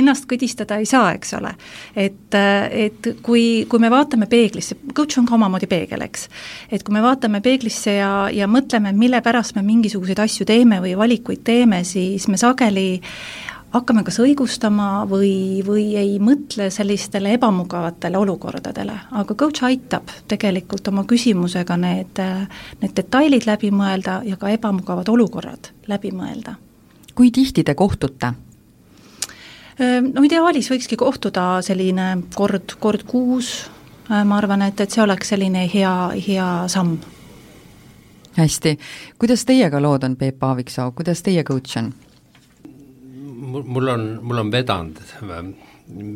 ennast 0.00 0.28
kõdistada 0.30 0.78
ei 0.82 0.88
saa, 0.88 1.12
eks 1.16 1.34
ole. 1.38 1.54
et, 1.96 2.34
et 2.34 3.12
kui, 3.22 3.44
kui 3.70 3.82
me 3.82 3.90
vaatame 3.92 4.28
peeglisse, 4.30 4.78
coach 4.96 5.18
on 5.20 5.28
ka 5.28 5.36
omamoodi 5.38 5.68
peegel, 5.70 6.04
eks. 6.06 6.28
et 6.70 6.82
kui 6.82 6.96
me 6.96 7.04
vaatame 7.04 7.42
peeglisse 7.44 7.96
ja, 7.98 8.12
ja 8.32 8.48
mõtleme, 8.50 8.94
mille 8.96 9.22
pärast 9.24 9.56
me 9.58 9.64
mingisuguseid 9.66 10.22
asju 10.22 10.48
teeme 10.48 10.80
või 10.82 10.96
valikuid 10.98 11.44
teeme, 11.46 11.82
siis 11.88 12.28
me 12.28 12.40
sageli 12.40 13.00
hakkame 13.72 14.04
kas 14.04 14.18
õigustama 14.22 15.06
või, 15.08 15.62
või 15.66 15.86
ei 15.96 16.18
mõtle 16.22 16.68
sellistele 16.70 17.34
ebamugavatele 17.38 18.18
olukordadele, 18.18 18.96
aga 19.10 19.34
coach 19.34 19.64
aitab 19.66 20.12
tegelikult 20.28 20.88
oma 20.92 21.06
küsimusega 21.08 21.76
need, 21.80 22.20
need 22.82 22.94
detailid 22.96 23.48
läbi 23.48 23.72
mõelda 23.72 24.20
ja 24.28 24.36
ka 24.36 24.52
ebamugavad 24.52 25.08
olukorrad 25.08 25.72
läbi 25.88 26.12
mõelda. 26.12 26.56
kui 27.14 27.30
tihti 27.30 27.64
te 27.64 27.74
kohtute? 27.74 28.32
No 30.12 30.22
ideaalis 30.22 30.68
võikski 30.70 30.96
kohtuda 30.96 31.62
selline 31.64 32.22
kord, 32.34 32.76
kord 32.78 33.02
kuus, 33.08 33.70
ma 34.08 34.36
arvan, 34.36 34.62
et, 34.62 34.80
et 34.80 34.90
see 34.90 35.02
oleks 35.02 35.32
selline 35.32 35.64
hea, 35.74 36.12
hea 36.26 36.48
samm. 36.68 36.98
hästi, 38.36 38.78
kuidas 39.18 39.44
teiega 39.44 39.80
lood 39.80 40.04
on, 40.04 40.16
Peep 40.16 40.44
Aaviksoo, 40.44 40.92
kuidas 40.92 41.22
teie 41.22 41.44
coach 41.44 41.78
on? 41.78 41.92
Mul 43.52 43.92
on, 43.92 44.08
mul 44.22 44.38
on 44.38 44.50
vedanud 44.52 45.00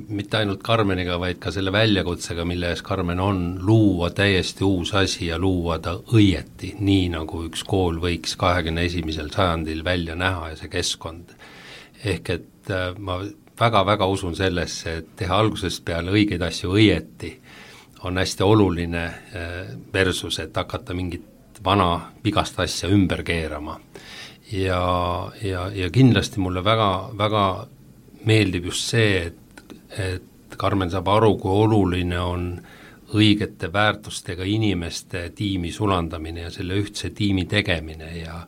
mitte 0.09 0.39
ainult 0.39 0.63
Karmeniga, 0.65 1.19
vaid 1.21 1.41
ka 1.43 1.51
selle 1.55 1.73
väljakutsega, 1.75 2.45
mille 2.49 2.71
ees 2.73 2.83
Karmen 2.87 3.21
on, 3.21 3.41
luua 3.67 4.11
täiesti 4.15 4.65
uus 4.65 4.95
asi 4.95 5.27
ja 5.27 5.39
luua 5.39 5.79
ta 5.83 5.97
õieti, 6.15 6.75
nii 6.79 7.09
nagu 7.17 7.43
üks 7.49 7.65
kool 7.67 7.99
võiks 8.03 8.37
kahekümne 8.41 8.87
esimesel 8.87 9.31
sajandil 9.35 9.83
välja 9.85 10.17
näha 10.17 10.53
ja 10.53 10.61
see 10.61 10.71
keskkond. 10.73 11.35
ehk 12.05 12.31
et 12.31 12.71
äh, 12.71 12.95
ma 12.99 13.19
väga-väga 13.61 14.07
usun 14.07 14.37
sellesse, 14.37 14.97
et 14.97 15.17
teha 15.17 15.39
algusest 15.39 15.85
peale 15.85 16.13
õigeid 16.13 16.43
asju 16.43 16.73
õieti 16.77 17.33
on 18.05 18.19
hästi 18.19 18.43
oluline 18.45 19.05
äh, 19.05 19.75
versus, 19.93 20.39
et 20.39 20.57
hakata 20.57 20.95
mingit 20.95 21.61
vana 21.65 22.13
vigast 22.25 22.61
asja 22.61 22.89
ümber 22.93 23.23
keerama 23.23 23.81
ja, 24.53 25.33
ja, 25.43 25.69
ja 25.75 25.91
kindlasti 25.91 26.41
mulle 26.41 26.65
väga, 26.65 27.11
väga 27.19 27.45
meeldib 28.27 28.71
just 28.71 28.91
see, 28.95 29.27
et, 29.27 29.67
et 29.99 30.57
Karmen 30.57 30.91
saab 30.91 31.09
aru, 31.13 31.35
kui 31.41 31.53
oluline 31.65 32.19
on 32.23 32.49
õigete 33.17 33.69
väärtustega 33.73 34.47
inimeste 34.49 35.29
tiimi 35.37 35.71
sulandamine 35.73 36.47
ja 36.47 36.51
selle 36.51 36.79
ühtse 36.81 37.11
tiimi 37.15 37.45
tegemine 37.51 38.11
ja 38.19 38.41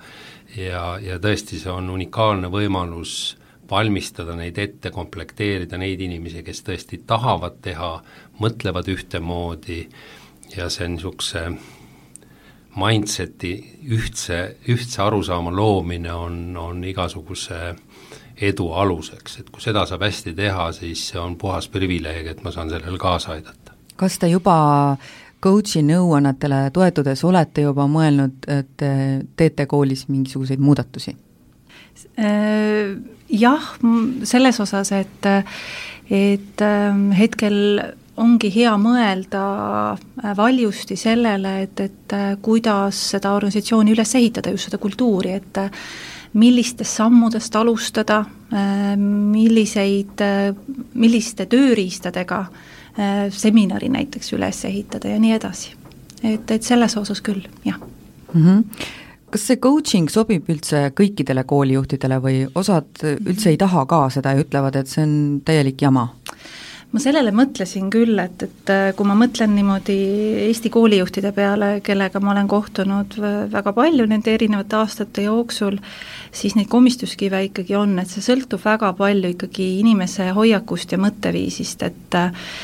ja, 0.56 0.98
ja 1.02 1.18
tõesti, 1.20 1.58
see 1.60 1.72
on 1.72 1.90
unikaalne 1.92 2.50
võimalus 2.52 3.36
valmistada 3.70 4.36
neid 4.36 4.58
ette, 4.58 4.90
komplekteerida 4.90 5.76
neid 5.80 6.00
inimesi, 6.00 6.42
kes 6.44 6.62
tõesti 6.64 7.02
tahavad 7.06 7.58
teha, 7.64 7.90
mõtlevad 8.40 8.88
ühtemoodi 8.88 9.82
ja 10.56 10.70
see 10.72 10.88
niisuguse 10.88 11.44
mindseti 12.78 13.52
ühtse, 13.94 14.56
ühtse 14.68 15.02
arusaama 15.02 15.52
loomine 15.54 16.12
on, 16.12 16.56
on 16.56 16.84
igasuguse 16.84 17.74
edu 18.38 18.68
aluseks, 18.78 19.40
et 19.40 19.48
kui 19.50 19.62
seda 19.62 19.84
saab 19.88 20.04
hästi 20.06 20.34
teha, 20.38 20.70
siis 20.76 21.08
see 21.10 21.20
on 21.20 21.34
puhas 21.38 21.68
privileeg, 21.72 22.30
et 22.32 22.42
ma 22.44 22.52
saan 22.54 22.70
sellele 22.70 22.98
kaasa 23.00 23.34
aidata. 23.34 23.74
kas 23.98 24.18
te 24.18 24.30
juba 24.30 24.96
coach'i 25.42 25.82
nõuannetele 25.82 26.68
toetudes 26.74 27.24
olete 27.24 27.66
juba 27.66 27.86
mõelnud, 27.90 28.46
et 28.46 28.86
teete 29.36 29.66
koolis 29.66 30.06
mingisuguseid 30.08 30.62
muudatusi? 30.62 31.16
Äh, 32.18 32.94
jah, 33.30 33.72
selles 34.22 34.60
osas, 34.60 34.92
et 34.92 35.26
et 36.10 36.62
ähm, 36.64 37.10
hetkel 37.12 37.82
ongi 38.18 38.50
hea 38.54 38.74
mõelda 38.80 39.42
äh, 39.94 40.36
valjusti 40.36 40.96
sellele, 40.98 41.54
et, 41.64 41.80
et 41.80 42.14
äh, 42.16 42.30
kuidas 42.42 43.00
seda 43.14 43.34
organisatsiooni 43.36 43.94
üles 43.94 44.14
ehitada, 44.18 44.52
just 44.54 44.68
seda 44.68 44.80
kultuuri, 44.82 45.34
et 45.38 45.60
äh, 45.62 45.84
millistest 46.38 46.98
sammudest 46.98 47.54
alustada, 47.56 48.18
milliseid, 49.00 50.20
milliste 51.00 51.46
tööriistadega 51.48 52.42
seminari 53.32 53.88
näiteks 53.92 54.34
üles 54.36 54.60
ehitada 54.68 55.08
ja 55.08 55.18
nii 55.18 55.32
edasi. 55.38 55.72
et, 56.22 56.50
et 56.50 56.62
selles 56.62 56.96
osas 57.00 57.24
küll, 57.24 57.48
jah 57.64 57.80
mm. 57.80 58.44
-hmm 58.44 58.64
kas 59.30 59.46
see 59.46 59.56
coaching 59.56 60.08
sobib 60.08 60.48
üldse 60.48 60.90
kõikidele 60.96 61.44
koolijuhtidele 61.44 62.18
või 62.24 62.36
osad 62.54 63.02
üldse 63.04 63.50
ei 63.50 63.56
taha 63.60 63.84
ka 63.86 64.08
seda 64.10 64.32
ja 64.32 64.44
ütlevad, 64.44 64.76
et 64.76 64.88
see 64.88 65.04
on 65.04 65.40
täielik 65.44 65.82
jama? 65.82 66.08
Ma 66.88 67.00
sellele 67.02 67.32
mõtlesin 67.36 67.90
küll, 67.92 68.16
et, 68.22 68.42
et 68.46 68.70
äh, 68.72 68.86
kui 68.96 69.08
ma 69.08 69.16
mõtlen 69.18 69.52
niimoodi 69.52 69.96
Eesti 70.46 70.70
koolijuhtide 70.72 71.34
peale, 71.36 71.70
kellega 71.84 72.20
ma 72.24 72.32
olen 72.32 72.48
kohtunud 72.48 73.18
väga 73.52 73.74
palju 73.76 74.06
nende 74.08 74.32
erinevate 74.32 74.78
aastate 74.78 75.26
jooksul, 75.26 75.76
siis 76.32 76.56
neid 76.56 76.70
komistuskive 76.72 77.42
ikkagi 77.50 77.76
on, 77.76 77.98
et 78.00 78.08
see 78.12 78.24
sõltub 78.24 78.64
väga 78.64 78.94
palju 78.96 79.34
ikkagi 79.34 79.68
inimese 79.82 80.30
hoiakust 80.36 80.96
ja 80.96 81.00
mõtteviisist, 81.02 81.84
et 81.84 82.18
äh, 82.18 82.58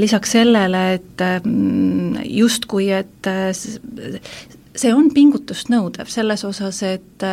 lisaks 0.00 0.36
sellele, 0.36 0.84
et 0.98 1.26
mm, 1.40 2.22
justkui, 2.28 2.92
et 2.92 3.32
äh, 3.32 3.50
see 4.78 4.92
on 4.94 5.08
pingutust 5.14 5.72
nõudev 5.72 6.12
selles 6.12 6.44
osas, 6.44 6.84
et 6.84 7.24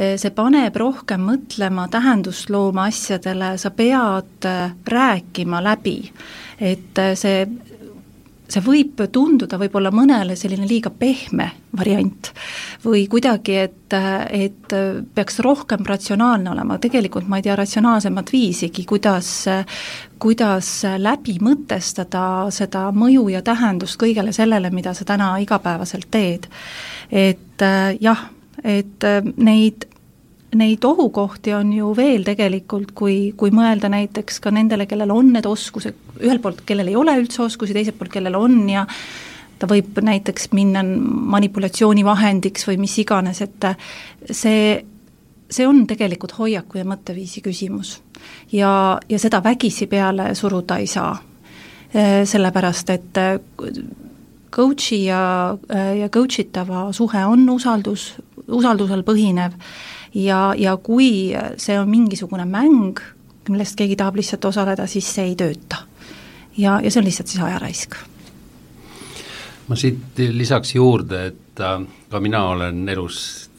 see 0.00 0.32
paneb 0.32 0.76
rohkem 0.80 1.24
mõtlema, 1.28 1.88
tähendust 1.92 2.50
looma 2.50 2.88
asjadele, 2.90 3.56
sa 3.60 3.72
pead 3.74 4.48
eh, 4.48 4.62
rääkima 4.86 5.60
läbi, 5.64 5.98
et 6.60 7.02
eh, 7.02 7.16
see 7.18 7.42
see 8.50 8.62
võib 8.64 8.98
tunduda 9.12 9.58
võib-olla 9.60 9.92
mõnele 9.94 10.34
selline 10.34 10.66
liiga 10.66 10.90
pehme 10.90 11.46
variant 11.78 12.30
või 12.82 13.04
kuidagi, 13.10 13.54
et, 13.68 13.94
et 13.94 14.74
peaks 15.14 15.38
rohkem 15.46 15.84
ratsionaalne 15.86 16.50
olema, 16.50 16.80
tegelikult 16.82 17.28
ma 17.30 17.38
ei 17.38 17.46
tea 17.46 17.54
ratsionaalsemat 17.60 18.32
viisigi, 18.34 18.82
kuidas 18.90 19.30
kuidas 20.20 20.72
läbi 20.98 21.38
mõtestada 21.40 22.24
seda 22.50 22.88
mõju 22.90 23.28
ja 23.36 23.44
tähendust 23.46 24.00
kõigele 24.02 24.34
sellele, 24.36 24.72
mida 24.74 24.96
sa 24.98 25.06
täna 25.06 25.30
igapäevaselt 25.44 26.10
teed. 26.10 26.50
et 27.10 27.68
jah 28.00 28.26
et 28.64 29.04
äh, 29.04 29.22
neid 29.36 29.86
neid 30.58 30.84
ohukohti 30.84 31.52
on 31.54 31.72
ju 31.72 31.92
veel 31.96 32.24
tegelikult, 32.26 32.92
kui, 32.96 33.32
kui 33.38 33.52
mõelda 33.54 33.90
näiteks 33.92 34.40
ka 34.42 34.52
nendele, 34.54 34.86
kellel 34.90 35.12
on 35.14 35.32
need 35.36 35.46
oskused, 35.46 35.98
ühelt 36.18 36.42
poolt, 36.42 36.64
kellel 36.66 36.90
ei 36.90 36.96
ole 36.98 37.14
üldse 37.20 37.44
oskusi, 37.44 37.74
teiselt 37.76 37.98
poolt, 37.98 38.12
kellel 38.12 38.38
on 38.38 38.64
ja 38.70 38.86
ta 39.60 39.68
võib 39.70 40.00
näiteks 40.02 40.50
minna 40.56 40.82
manipulatsioonivahendiks 41.36 42.66
või 42.66 42.80
mis 42.82 42.96
iganes, 43.02 43.42
et 43.44 43.66
see, 44.26 44.72
see 45.46 45.66
on 45.68 45.84
tegelikult 45.86 46.34
hoiaku 46.38 46.80
ja 46.80 46.86
mõtteviisi 46.88 47.44
küsimus. 47.44 48.00
ja, 48.52 48.98
ja 49.08 49.18
seda 49.18 49.42
vägisi 49.44 49.86
peale 49.86 50.34
suruda 50.34 50.80
ei 50.80 50.86
saa. 50.86 51.12
Äh, 51.90 52.22
sellepärast, 52.24 52.90
et 52.90 53.18
coach'i 54.50 55.04
ja, 55.04 55.56
ja 55.98 56.08
coach 56.08 56.40
itava 56.40 56.92
suhe 56.92 57.24
on 57.26 57.48
usaldus, 57.50 58.14
usaldusel 58.50 59.02
põhinev 59.06 59.56
ja, 60.14 60.54
ja 60.58 60.76
kui 60.76 61.32
see 61.60 61.78
on 61.80 61.90
mingisugune 61.90 62.46
mäng, 62.48 63.00
millest 63.50 63.78
keegi 63.78 63.98
tahab 63.98 64.18
lihtsalt 64.20 64.44
osaleda, 64.50 64.86
siis 64.90 65.08
see 65.14 65.30
ei 65.32 65.36
tööta. 65.38 65.84
ja, 66.56 66.80
ja 66.82 66.90
see 66.90 67.00
on 67.00 67.08
lihtsalt 67.08 67.28
siis 67.32 67.44
ajaraisk. 67.44 67.96
ma 69.68 69.76
siit 69.76 70.18
lisaks 70.32 70.74
juurde, 70.74 71.26
et 71.32 71.60
äh, 71.60 71.78
ka 72.10 72.20
mina 72.20 72.44
olen 72.54 72.88
elus 72.88 73.50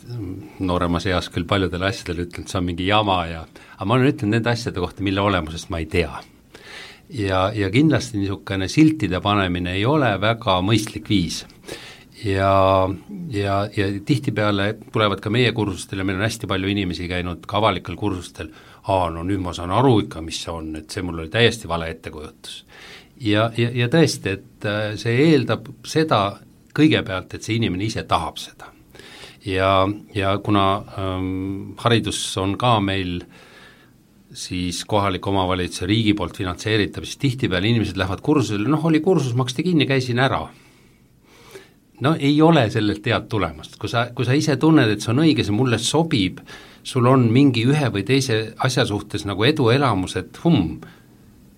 nooremas 0.59 1.05
eas 1.07 1.29
küll 1.31 1.47
paljudele 1.47 1.87
asjadele 1.87 2.25
ütlenud, 2.27 2.49
see 2.49 2.59
on 2.59 2.67
mingi 2.67 2.87
jama 2.87 3.23
ja 3.29 3.45
aga 3.45 3.87
ma 3.87 3.95
olen 3.95 4.11
ütelnud 4.11 4.35
nende 4.35 4.51
asjade 4.51 4.79
kohta, 4.79 5.03
mille 5.03 5.21
olemusest 5.23 5.69
ma 5.71 5.79
ei 5.79 5.87
tea 5.87 6.11
ja, 7.11 7.51
ja 7.55 7.69
kindlasti 7.71 8.19
niisugune 8.19 8.67
siltide 8.67 9.21
panemine 9.21 9.75
ei 9.75 9.85
ole 9.85 10.11
väga 10.21 10.59
mõistlik 10.65 11.09
viis. 11.09 11.43
Ja, 12.25 12.89
ja, 13.29 13.55
ja 13.77 13.87
tihtipeale 14.05 14.75
tulevad 14.91 15.21
ka 15.23 15.31
meie 15.33 15.51
kursustele, 15.57 16.05
meil 16.07 16.19
on 16.19 16.27
hästi 16.27 16.49
palju 16.49 16.71
inimesi 16.71 17.09
käinud 17.11 17.45
ka 17.49 17.59
avalikel 17.61 17.97
kursustel, 17.99 18.51
aa, 18.87 19.09
no 19.13 19.25
nüüd 19.27 19.43
ma 19.43 19.53
saan 19.57 19.73
aru 19.75 19.99
ikka, 20.05 20.23
mis 20.25 20.41
see 20.43 20.53
on, 20.53 20.73
et 20.81 20.89
see 20.89 21.05
mul 21.05 21.23
oli 21.23 21.33
täiesti 21.33 21.69
vale 21.71 21.89
ettekujutus. 21.93 22.65
ja, 23.21 23.51
ja, 23.57 23.69
ja 23.83 23.89
tõesti, 23.91 24.37
et 24.37 24.67
äh, 24.69 24.81
see 25.01 25.17
eeldab 25.29 25.69
seda 25.85 26.39
kõigepealt, 26.77 27.33
et 27.35 27.43
see 27.43 27.59
inimene 27.59 27.89
ise 27.89 28.03
tahab 28.09 28.37
seda. 28.41 28.71
ja, 29.45 29.87
ja 30.15 30.37
kuna 30.43 30.65
ähm, 30.97 31.77
haridus 31.77 32.21
on 32.37 32.57
ka 32.57 32.79
meil 32.79 33.21
äh, 33.21 33.39
siis 34.33 34.85
kohalik 34.85 35.27
omavalitsus 35.27 35.83
ja 35.83 35.87
riigi 35.89 36.13
poolt 36.17 36.37
finantseeritav, 36.37 37.05
siis 37.05 37.19
tihtipeale 37.21 37.67
inimesed 37.67 37.99
lähevad 37.99 38.21
kursusele, 38.23 38.69
noh, 38.69 38.83
oli 38.87 39.01
kursus, 39.03 39.35
maksti 39.35 39.65
kinni, 39.67 39.87
käisin 39.89 40.19
ära. 40.23 40.45
No 42.01 42.15
ei 42.19 42.41
ole 42.41 42.65
sellelt 42.69 43.05
head 43.05 43.27
tulemust, 43.29 43.77
kui 43.81 43.89
sa, 43.89 44.07
kui 44.15 44.25
sa 44.25 44.35
ise 44.37 44.57
tunned, 44.61 44.89
et 44.89 45.03
see 45.03 45.13
on 45.13 45.23
õige, 45.23 45.45
see 45.45 45.55
mulle 45.55 45.79
sobib, 45.81 46.41
sul 46.83 47.07
on 47.09 47.27
mingi 47.33 47.63
ühe 47.69 47.91
või 47.93 48.05
teise 48.07 48.41
asja 48.65 48.85
suhtes 48.89 49.25
nagu 49.29 49.45
eduelamus, 49.45 50.17
et 50.17 50.39
humm, 50.43 50.79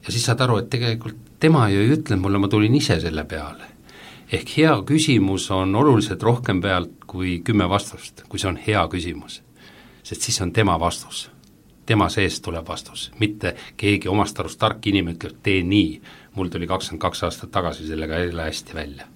ja 0.03 0.11
siis 0.11 0.25
saad 0.27 0.43
aru, 0.43 0.59
et 0.61 0.71
tegelikult 0.73 1.19
tema 1.43 1.67
ju 1.71 1.83
ei 1.83 1.93
ütlenud 1.95 2.23
mulle, 2.23 2.41
ma 2.43 2.51
tulin 2.51 2.75
ise 2.75 2.99
selle 3.03 3.23
peale. 3.27 3.71
ehk 4.33 4.49
hea 4.57 4.73
küsimus 4.87 5.51
on 5.51 5.75
oluliselt 5.75 6.23
rohkem 6.23 6.61
pealt 6.61 7.03
kui 7.07 7.41
kümme 7.45 7.67
vastust, 7.69 8.23
kui 8.29 8.39
see 8.39 8.49
on 8.49 8.57
hea 8.57 8.87
küsimus. 8.87 9.41
sest 10.03 10.21
siis 10.21 10.41
on 10.41 10.51
tema 10.51 10.79
vastus 10.79 11.29
tema 11.85 12.09
seest 12.09 12.43
tuleb 12.43 12.67
vastus, 12.67 13.11
mitte 13.19 13.55
keegi 13.77 14.07
omast 14.07 14.39
arust 14.39 14.59
tark 14.59 14.85
inimene 14.87 15.17
ütleb, 15.17 15.39
tee 15.43 15.63
nii, 15.67 16.01
mul 16.35 16.51
tuli 16.51 16.67
kakskümmend 16.67 17.01
kaks 17.01 17.23
aastat 17.27 17.51
tagasi 17.51 17.87
sellega 17.87 18.19
jälle 18.23 18.47
hästi 18.47 18.73
välja. 18.73 19.07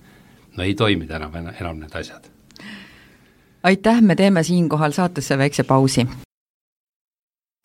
No 0.58 0.64
ei 0.64 0.76
toimi 0.76 1.08
täna 1.08 1.32
enam 1.60 1.80
need 1.80 1.96
asjad. 1.96 2.24
aitäh, 3.64 4.02
me 4.02 4.16
teeme 4.16 4.44
siinkohal 4.44 4.92
saatesse 4.92 5.38
väikse 5.38 5.64
pausi 5.64 6.08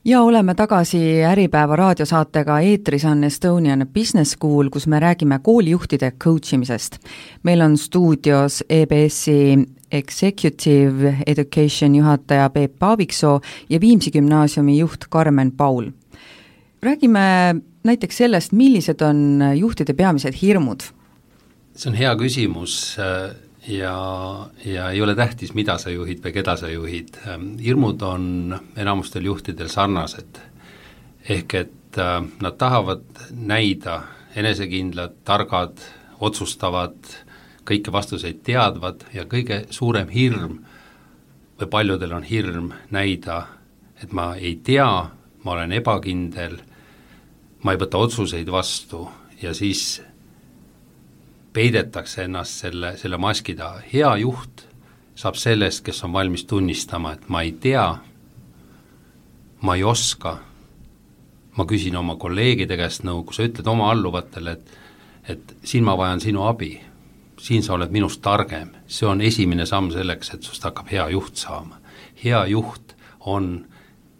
ja 0.04 0.22
oleme 0.22 0.54
tagasi 0.54 1.22
Äripäeva 1.24 1.76
raadiosaatega, 1.76 2.60
eetris 2.60 3.04
on 3.04 3.24
Estonian 3.24 3.86
Business 3.94 4.30
School, 4.30 4.68
kus 4.70 4.86
me 4.86 5.00
räägime 5.00 5.38
koolijuhtide 5.42 6.10
coach 6.10 6.54
imisest. 6.54 6.98
meil 7.42 7.60
on 7.60 7.78
stuudios 7.78 8.64
EBS-i 8.68 9.66
Executive 9.92 11.16
Education 11.26 11.94
juhataja 11.94 12.50
Peep 12.50 12.78
Paaviksoo 12.78 13.40
ja 13.70 13.80
Viimsi 13.80 14.10
gümnaasiumi 14.10 14.78
juht 14.78 15.04
Karmen 15.08 15.52
Paul. 15.52 15.90
räägime 16.82 17.54
näiteks 17.84 18.16
sellest, 18.16 18.52
millised 18.52 19.00
on 19.00 19.42
juhtide 19.56 19.92
peamised 19.92 20.34
hirmud? 20.42 20.80
See 21.74 21.90
on 21.90 21.96
hea 21.96 22.12
küsimus 22.20 22.76
äh, 23.00 23.34
ja, 23.68 23.94
ja 24.64 24.90
ei 24.90 25.02
ole 25.02 25.14
tähtis, 25.14 25.54
mida 25.54 25.78
sa 25.78 25.92
juhid 25.92 26.22
või 26.24 26.34
keda 26.34 26.56
sa 26.60 26.70
juhid, 26.70 27.16
ähm, 27.26 27.54
hirmud 27.62 28.02
on 28.06 28.56
enamustel 28.76 29.24
juhtidel 29.24 29.70
sarnased. 29.72 30.40
ehk 31.28 31.54
et 31.54 31.98
äh, 31.98 32.20
nad 32.40 32.58
tahavad 32.58 33.04
näida 33.30 34.02
enesekindlad, 34.36 35.22
targad, 35.24 35.78
otsustavad, 36.20 36.96
kõiki 37.64 37.92
vastuseid 37.92 38.42
teadvad 38.42 39.04
ja 39.14 39.24
kõige 39.24 39.66
suurem 39.70 40.08
hirm 40.08 40.58
või 41.60 41.68
paljudel 41.70 42.12
on 42.12 42.22
hirm 42.22 42.72
näida, 42.90 43.46
et 44.02 44.12
ma 44.12 44.34
ei 44.34 44.56
tea, 44.64 45.10
ma 45.44 45.52
olen 45.52 45.72
ebakindel, 45.72 46.58
ma 47.62 47.72
ei 47.72 47.78
võta 47.78 47.98
otsuseid 47.98 48.50
vastu 48.50 49.06
ja 49.42 49.54
siis 49.54 50.02
peidetakse 51.52 52.24
ennast 52.24 52.64
selle, 52.64 52.96
selle 52.96 53.18
maski 53.20 53.54
taha, 53.54 53.82
hea 53.92 54.12
juht 54.22 54.66
saab 55.14 55.36
sellest, 55.36 55.84
kes 55.84 56.04
on 56.04 56.12
valmis 56.12 56.44
tunnistama, 56.48 57.12
et 57.12 57.28
ma 57.28 57.42
ei 57.44 57.52
tea, 57.52 57.86
ma 59.62 59.74
ei 59.76 59.84
oska, 59.84 60.38
ma 61.56 61.66
küsin 61.68 61.96
oma 61.96 62.16
kolleegide 62.16 62.78
käest 62.80 63.04
nõu, 63.04 63.24
kui 63.26 63.36
sa 63.36 63.44
ütled 63.46 63.68
oma 63.68 63.90
alluvatele, 63.92 64.56
et 64.56 64.78
et 65.28 65.52
siin 65.62 65.84
ma 65.86 65.94
vajan 65.94 66.20
sinu 66.20 66.42
abi, 66.48 66.72
siin 67.38 67.62
sa 67.62 67.76
oled 67.76 67.92
minust 67.94 68.18
targem, 68.24 68.72
see 68.90 69.06
on 69.06 69.20
esimene 69.22 69.66
samm 69.66 69.92
selleks, 69.94 70.32
et 70.34 70.42
sust 70.42 70.64
hakkab 70.66 70.90
hea 70.90 71.08
juht 71.14 71.36
saama. 71.38 71.78
hea 72.24 72.44
juht 72.46 72.96
on 73.20 73.66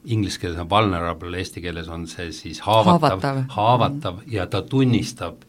inglise 0.05 0.39
keeles 0.41 0.59
on 0.59 0.71
vulnerable, 0.71 1.39
eesti 1.39 1.63
keeles 1.63 1.89
on 1.89 2.07
see 2.07 2.33
siis 2.33 2.61
haavatav, 2.61 3.21
haavatav, 3.21 3.43
haavatav 3.57 4.23
ja 4.27 4.47
ta 4.47 4.63
tunnistab 4.63 5.43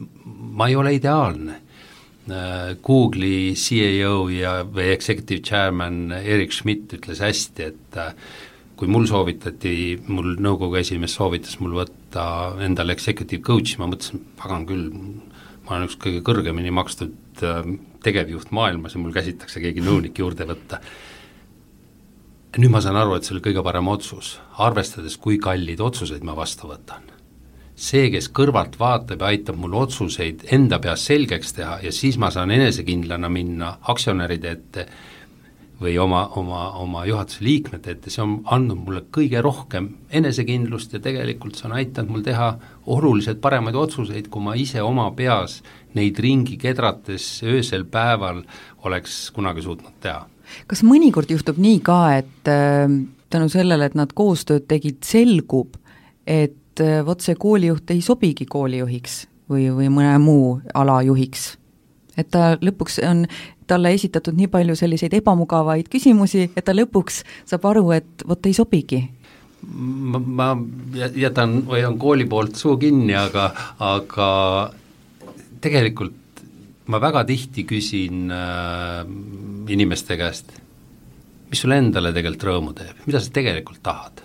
ma 0.00 0.68
ei 0.68 0.76
ole 0.76 0.94
ideaalne. 0.96 1.60
Google'i 2.84 3.56
CEO 3.58 4.28
ja, 4.30 4.60
või 4.62 4.92
executive 4.92 5.42
chairman 5.42 6.12
Erik 6.20 6.52
Schmidt 6.54 6.92
ütles 6.94 7.22
hästi, 7.24 7.66
et 7.72 7.98
äh, 7.98 8.12
kui 8.78 8.90
mul 8.92 9.08
soovitati, 9.10 9.72
mul 10.12 10.36
nõukogu 10.40 10.78
esimees 10.78 11.16
soovitas 11.18 11.58
mul 11.60 11.74
võtta 11.80 12.24
endale 12.62 12.94
executive 12.94 13.42
coach'i, 13.44 13.80
ma 13.80 13.90
mõtlesin, 13.90 14.22
pagan 14.38 14.66
küll, 14.68 14.86
ma 15.66 15.74
olen 15.74 15.88
üks 15.88 15.98
kõige 16.00 16.22
kõrgemini 16.28 16.72
makstud 16.76 17.42
äh, 17.44 17.62
tegevjuht 18.04 18.54
maailmas 18.56 18.94
ja 18.94 19.02
mul 19.02 19.16
käsitakse 19.16 19.62
keegi 19.64 19.84
nõunik 19.84 20.20
juurde 20.22 20.46
võtta. 20.48 20.80
nüüd 22.58 22.70
ma 22.70 22.80
saan 22.84 23.00
aru, 23.00 23.16
et 23.16 23.26
see 23.26 23.34
oli 23.34 23.48
kõige 23.48 23.64
parem 23.66 23.88
otsus, 23.90 24.38
arvestades, 24.58 25.16
kui 25.16 25.38
kalleid 25.38 25.80
otsuseid 25.80 26.22
ma 26.22 26.36
vastu 26.38 26.70
võtan 26.70 27.19
see, 27.80 28.10
kes 28.12 28.28
kõrvalt 28.36 28.76
vaatab 28.80 29.22
ja 29.22 29.30
aitab 29.32 29.56
mul 29.60 29.78
otsuseid 29.80 30.44
enda 30.52 30.80
peas 30.82 31.06
selgeks 31.08 31.54
teha 31.56 31.78
ja 31.84 31.92
siis 31.94 32.18
ma 32.20 32.30
saan 32.32 32.52
enesekindlana 32.52 33.30
minna 33.32 33.76
aktsionäride 33.88 34.52
ette 34.52 34.86
või 35.80 35.94
oma, 35.98 36.26
oma, 36.36 36.60
oma 36.76 37.06
juhatuse 37.08 37.40
liikmete 37.44 37.94
ette, 37.94 38.12
see 38.12 38.20
on 38.20 38.34
andnud 38.52 38.82
mulle 38.84 39.00
kõige 39.16 39.40
rohkem 39.42 39.88
enesekindlust 40.12 40.92
ja 40.92 41.00
tegelikult 41.00 41.56
see 41.56 41.70
on 41.70 41.76
aidanud 41.78 42.12
mul 42.12 42.24
teha 42.26 42.50
oluliselt 42.92 43.40
paremaid 43.40 43.78
otsuseid, 43.80 44.28
kui 44.28 44.44
ma 44.44 44.56
ise 44.60 44.82
oma 44.84 45.08
peas 45.16 45.60
neid 45.96 46.20
ringi 46.20 46.58
kedrates 46.60 47.30
öösel 47.48 47.86
päeval 47.88 48.42
oleks 48.84 49.22
kunagi 49.34 49.64
suutnud 49.64 49.96
teha. 50.04 50.26
kas 50.68 50.84
mõnikord 50.84 51.32
juhtub 51.32 51.56
nii 51.56 51.80
ka, 51.86 52.00
et 52.20 52.52
äh, 52.52 52.84
tänu 53.32 53.48
sellele, 53.48 53.88
et 53.88 53.96
nad 53.96 54.12
koostööd 54.12 54.68
tegid, 54.68 55.00
selgub, 55.06 55.78
et 56.28 56.59
et 56.80 56.86
äh, 56.86 57.06
vot 57.06 57.20
see 57.20 57.36
koolijuht 57.38 57.90
ei 57.92 58.00
sobigi 58.04 58.46
koolijuhiks 58.48 59.24
või, 59.50 59.68
või 59.74 59.88
mõne 59.92 60.16
muu 60.22 60.60
ala 60.74 61.00
juhiks. 61.02 61.56
et 62.16 62.30
ta 62.30 62.56
lõpuks 62.60 63.00
on 63.06 63.26
talle 63.66 63.92
esitatud 63.94 64.34
nii 64.36 64.48
palju 64.50 64.74
selliseid 64.76 65.14
ebamugavaid 65.14 65.88
küsimusi, 65.88 66.50
et 66.56 66.64
ta 66.64 66.74
lõpuks 66.74 67.22
saab 67.46 67.64
aru, 67.70 67.90
et 67.94 68.24
vot 68.26 68.46
ei 68.46 68.52
sobigi. 68.52 69.00
Ma, 69.62 70.18
ma 70.18 70.48
jätan, 71.14 71.60
hoian 71.68 71.98
kooli 72.00 72.26
poolt 72.26 72.56
suu 72.56 72.76
kinni, 72.80 73.14
aga, 73.14 73.50
aga 73.78 74.30
tegelikult 75.60 76.42
ma 76.90 76.98
väga 77.00 77.22
tihti 77.28 77.64
küsin 77.68 78.32
äh, 78.34 79.04
inimeste 79.70 80.16
käest, 80.18 80.50
mis 81.50 81.62
sulle 81.62 81.78
endale 81.78 82.12
tegelikult 82.16 82.48
rõõmu 82.50 82.74
teeb, 82.74 83.06
mida 83.06 83.22
sa 83.22 83.30
tegelikult 83.36 83.84
tahad 83.86 84.24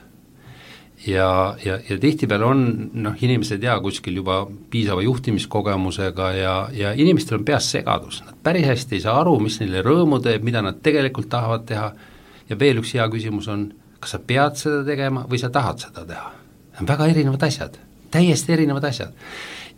ja, 1.07 1.57
ja, 1.65 1.79
ja 1.89 1.97
tihtipeale 1.99 2.45
on 2.45 2.65
noh, 2.93 3.15
inimesed 3.21 3.63
jaa, 3.63 3.77
kuskil 3.83 4.19
juba 4.21 4.41
piisava 4.71 5.03
juhtimiskogemusega 5.05 6.31
ja, 6.37 6.55
ja 6.73 6.93
inimestel 6.97 7.39
on 7.39 7.45
peas 7.45 7.69
segadus, 7.71 8.21
nad 8.25 8.37
päris 8.43 8.67
hästi 8.67 8.97
ei 8.97 9.03
saa 9.05 9.19
aru, 9.21 9.37
mis 9.43 9.59
neile 9.61 9.83
rõõmu 9.85 10.21
teeb, 10.23 10.45
mida 10.47 10.63
nad 10.65 10.81
tegelikult 10.85 11.29
tahavad 11.31 11.65
teha 11.69 11.91
ja 12.49 12.59
veel 12.59 12.81
üks 12.81 12.95
hea 12.97 13.07
küsimus 13.11 13.49
on, 13.51 13.67
kas 13.99 14.15
sa 14.15 14.21
pead 14.21 14.57
seda 14.59 14.81
tegema 14.87 15.25
või 15.29 15.41
sa 15.41 15.51
tahad 15.53 15.85
seda 15.85 16.05
teha. 16.07 16.31
Need 16.75 16.83
on 16.83 16.89
väga 16.89 17.11
erinevad 17.13 17.45
asjad, 17.47 17.77
täiesti 18.11 18.53
erinevad 18.57 18.89
asjad. 18.89 19.13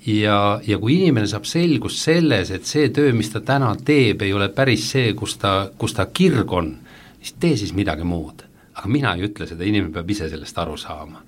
ja, 0.08 0.60
ja 0.64 0.80
kui 0.80 1.02
inimene 1.02 1.28
saab 1.28 1.46
selgust 1.46 2.04
selles, 2.04 2.52
et 2.52 2.66
see 2.66 2.90
töö, 2.90 3.14
mis 3.14 3.30
ta 3.34 3.42
täna 3.42 3.76
teeb, 3.76 4.22
ei 4.24 4.34
ole 4.34 4.50
päris 4.50 4.92
see, 4.92 5.14
kus 5.14 5.38
ta, 5.38 5.70
kus 5.78 5.94
ta 5.94 6.08
kirg 6.08 6.52
on, 6.52 6.78
siis 7.20 7.36
tee 7.40 7.58
siis 7.58 7.74
midagi 7.76 8.08
muud 8.08 8.47
aga 8.78 8.90
mina 8.92 9.16
ei 9.18 9.26
ütle 9.28 9.48
seda, 9.50 9.66
inimene 9.66 9.94
peab 9.96 10.10
ise 10.14 10.30
sellest 10.30 10.58
aru 10.62 10.78
saama. 10.78 11.24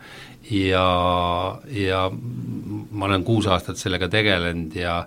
ja, 0.49 0.85
ja 1.73 2.05
ma 2.11 3.05
olen 3.09 3.25
kuus 3.27 3.47
aastat 3.47 3.77
sellega 3.77 4.09
tegelenud 4.09 4.75
ja 4.77 5.01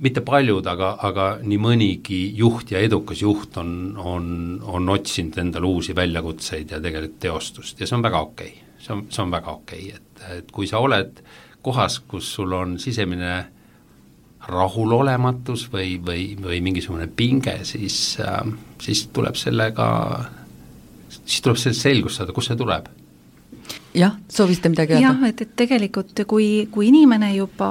mitte 0.00 0.22
paljud, 0.24 0.66
aga, 0.66 0.94
aga 1.04 1.26
nii 1.44 1.60
mõnigi 1.60 2.20
juht 2.36 2.72
ja 2.72 2.80
edukas 2.80 3.22
juht 3.22 3.56
on, 3.60 3.96
on, 3.98 4.26
on 4.64 4.88
otsinud 4.88 5.38
endale 5.42 5.68
uusi 5.68 5.96
väljakutseid 5.96 6.72
ja 6.72 6.80
tegelikult 6.80 7.20
teostust 7.20 7.80
ja 7.80 7.88
see 7.88 7.98
on 7.98 8.04
väga 8.06 8.24
okei 8.26 8.52
okay., 8.54 8.66
see 8.80 8.94
on, 8.96 9.06
see 9.12 9.24
on 9.24 9.32
väga 9.34 9.56
okei 9.60 9.86
okay., 9.90 10.00
et, 10.00 10.26
et 10.38 10.52
kui 10.54 10.68
sa 10.70 10.80
oled 10.80 11.22
kohas, 11.60 11.98
kus 12.08 12.30
sul 12.38 12.54
on 12.56 12.78
sisemine 12.80 13.34
rahulolematus 14.50 15.66
või, 15.72 15.98
või, 16.00 16.30
või 16.40 16.62
mingisugune 16.64 17.10
pinge, 17.16 17.58
siis 17.68 18.16
äh,, 18.24 18.40
siis 18.80 19.04
tuleb 19.12 19.36
sellega 19.36 19.88
siis 21.30 21.44
tuleb 21.44 21.60
sellest 21.60 21.86
selgust 21.86 22.20
saada, 22.20 22.34
kust 22.36 22.50
see 22.50 22.58
tuleb. 22.58 22.88
jah, 23.94 24.16
soovisite 24.30 24.70
midagi 24.70 24.94
öelda? 24.96 25.06
jah, 25.06 25.22
et, 25.28 25.42
et 25.44 25.52
tegelikult 25.58 26.24
kui, 26.30 26.48
kui 26.70 26.88
inimene 26.90 27.32
juba 27.34 27.70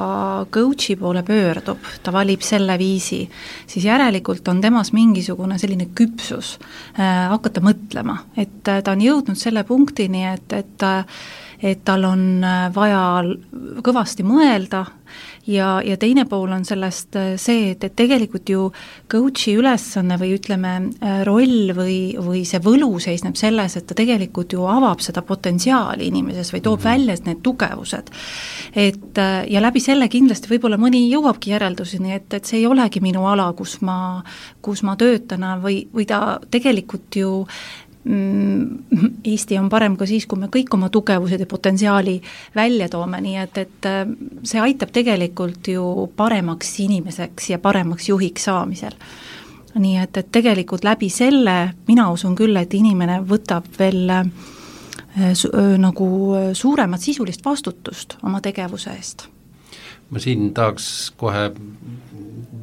coach'i 0.51 0.95
poole 0.99 1.23
pöördub, 1.27 1.83
ta 2.03 2.13
valib 2.15 2.43
selle 2.45 2.77
viisi, 2.79 3.21
siis 3.67 3.87
järelikult 3.87 4.47
on 4.51 4.61
temas 4.63 4.93
mingisugune 4.95 5.59
selline 5.59 5.89
küpsus 5.95 6.55
äh, 6.99 7.27
hakata 7.33 7.63
mõtlema, 7.63 8.21
et 8.37 8.71
äh, 8.71 8.81
ta 8.83 8.95
on 8.95 9.05
jõudnud 9.05 9.39
selle 9.39 9.63
punktini, 9.67 10.25
et, 10.33 10.57
et 10.59 10.87
äh, 10.87 11.21
et 11.61 11.81
tal 11.83 12.05
on 12.07 12.43
äh, 12.45 12.69
vaja 12.71 13.01
kõvasti 13.83 14.23
mõelda 14.23 14.85
ja, 15.49 15.79
ja 15.83 15.97
teine 15.99 16.23
pool 16.29 16.53
on 16.55 16.63
sellest 16.67 17.17
äh, 17.19 17.33
see, 17.41 17.73
et, 17.73 17.83
et 17.83 17.95
tegelikult 17.99 18.49
ju 18.49 18.67
coach'i 19.11 19.57
ülesanne 19.59 20.15
või 20.21 20.31
ütleme, 20.37 20.73
äh, 21.03 21.17
roll 21.27 21.73
või, 21.75 21.97
või 22.15 22.45
see 22.47 22.61
võlu 22.63 22.93
seisneb 23.03 23.35
selles, 23.39 23.75
et 23.75 23.87
ta 23.89 23.97
tegelikult 23.97 24.55
ju 24.55 24.63
avab 24.71 25.03
seda 25.03 25.23
potentsiaali 25.25 26.07
inimeses 26.07 26.53
või 26.55 26.63
toob 26.63 26.79
mm 26.79 26.85
-hmm. 26.85 26.91
välja 26.91 27.17
need 27.27 27.43
tugevused. 27.43 28.09
et 28.75 29.19
ja 29.49 29.61
läbi 29.61 29.79
selle 29.79 30.07
kindlasti 30.07 30.47
võib-olla 30.49 30.77
mõni 30.77 31.09
jõuabki 31.11 31.51
järelduseni, 31.51 32.13
et, 32.13 32.33
et 32.33 32.45
see 32.45 32.59
ei 32.59 32.67
olegi 32.67 33.01
minu 33.01 33.25
ala, 33.27 33.51
kus 33.53 33.81
ma, 33.81 34.23
kus 34.61 34.83
ma 34.83 34.95
töötan 34.95 35.43
või, 35.61 35.87
või 35.93 36.05
ta 36.05 36.39
tegelikult 36.51 37.15
ju 37.15 37.45
Eesti 38.05 39.57
on 39.59 39.67
parem 39.69 39.97
ka 39.99 40.05
siis, 40.07 40.23
kui 40.29 40.39
me 40.39 40.47
kõik 40.51 40.71
oma 40.73 40.87
tugevused 40.89 41.41
ja 41.43 41.47
potentsiaali 41.49 42.15
välja 42.55 42.87
toome, 42.89 43.19
nii 43.21 43.35
et, 43.41 43.57
et 43.59 43.87
äh, 43.89 44.05
see 44.47 44.61
aitab 44.63 44.93
tegelikult 44.95 45.67
ju 45.67 46.07
paremaks 46.15 46.71
inimeseks 46.85 47.49
ja 47.51 47.59
paremaks 47.59 48.07
juhiks 48.09 48.47
saamisel. 48.47 48.95
nii 49.75 49.97
et, 50.01 50.17
et 50.17 50.31
tegelikult 50.31 50.83
läbi 50.83 51.09
selle 51.13 51.73
mina 51.87 52.07
usun 52.11 52.35
küll, 52.35 52.55
et 52.57 52.73
inimene 52.73 53.19
võtab 53.27 53.67
veel 53.79 54.09
äh, 54.15 54.23
su, 55.33 55.51
äh, 55.51 55.75
nagu 55.77 56.07
suuremat 56.53 57.03
sisulist 57.03 57.45
vastutust 57.45 58.15
oma 58.23 58.41
tegevuse 58.41 58.95
eest. 58.95 59.27
ma 60.09 60.23
siin 60.23 60.53
tahaks 60.53 61.11
kohe 61.17 61.51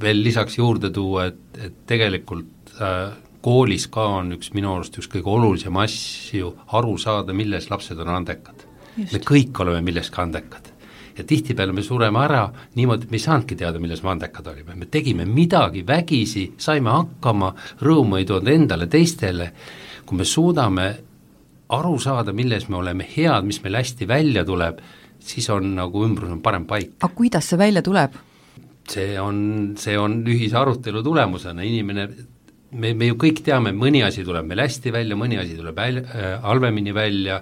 veel 0.00 0.22
lisaks 0.24 0.58
juurde 0.58 0.90
tuua, 0.90 1.28
et, 1.30 1.40
et 1.60 1.78
tegelikult 1.86 2.80
äh, 2.80 3.12
koolis 3.46 3.86
ka 3.94 4.04
on 4.18 4.34
üks 4.34 4.50
minu 4.56 4.72
arust 4.74 4.96
üks 4.98 5.06
kõige 5.12 5.30
olulisem 5.30 5.76
asju 5.78 6.48
aru 6.74 6.96
saada, 6.98 7.34
milles 7.36 7.68
lapsed 7.70 8.00
on 8.02 8.10
andekad. 8.10 8.64
me 8.96 9.20
kõik 9.22 9.60
oleme 9.62 9.84
milleski 9.86 10.20
andekad. 10.22 10.72
ja 11.16 11.24
tihtipeale 11.24 11.72
me 11.72 11.82
sureme 11.82 12.18
ära 12.24 12.42
niimoodi, 12.74 13.06
et 13.06 13.10
me 13.10 13.16
ei 13.16 13.22
saanudki 13.22 13.56
teada, 13.56 13.78
milles 13.78 14.02
me 14.02 14.10
andekad 14.10 14.50
olime, 14.50 14.74
me 14.74 14.86
tegime 14.90 15.24
midagi 15.24 15.86
vägisi, 15.86 16.44
saime 16.58 16.90
hakkama, 16.90 17.54
rõõmu 17.80 18.18
ei 18.18 18.26
toonud 18.26 18.50
endale, 18.52 18.86
teistele, 18.86 19.52
kui 20.04 20.18
me 20.18 20.24
suudame 20.24 20.90
aru 21.78 21.96
saada, 22.02 22.34
milles 22.36 22.68
me 22.68 22.80
oleme 22.82 23.06
head, 23.16 23.46
mis 23.46 23.62
meil 23.62 23.78
hästi 23.78 24.08
välja 24.10 24.44
tuleb, 24.44 24.82
siis 25.18 25.48
on 25.54 25.74
nagu 25.78 26.04
ümbrus 26.04 26.34
on 26.34 26.42
parem 26.42 26.66
paik. 26.66 26.98
aga 26.98 27.14
kuidas 27.14 27.46
see 27.46 27.62
välja 27.62 27.82
tuleb? 27.82 28.18
see 28.90 29.20
on, 29.20 29.76
see 29.78 29.98
on 29.98 30.24
ühise 30.26 30.58
arutelu 30.58 31.02
tulemusena, 31.02 31.62
inimene 31.62 32.10
me, 32.70 32.92
me 32.94 33.10
ju 33.10 33.16
kõik 33.20 33.42
teame, 33.46 33.72
mõni 33.76 34.02
asi 34.06 34.24
tuleb 34.26 34.46
meil 34.48 34.62
hästi 34.64 34.92
välja, 34.94 35.16
mõni 35.18 35.38
asi 35.40 35.56
tuleb 35.58 35.76
väl- 35.76 36.02
äh,, 36.02 36.40
halvemini 36.42 36.94
välja 36.94 37.40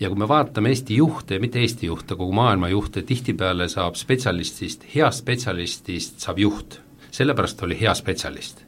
ja 0.00 0.08
kui 0.08 0.18
me 0.18 0.28
vaatame 0.28 0.68
Eesti 0.72 0.96
juhte, 0.96 1.38
mitte 1.38 1.60
Eesti 1.60 1.86
juhte, 1.86 2.16
kogu 2.16 2.32
maailma 2.32 2.68
juhte, 2.68 3.02
tihtipeale 3.02 3.68
saab 3.68 3.96
spetsialistist, 3.96 4.84
heast 4.94 5.24
spetsialistist 5.24 6.20
saab 6.20 6.38
juht. 6.38 6.80
sellepärast 7.10 7.62
oli 7.62 7.80
hea 7.80 7.94
spetsialist. 7.94 8.64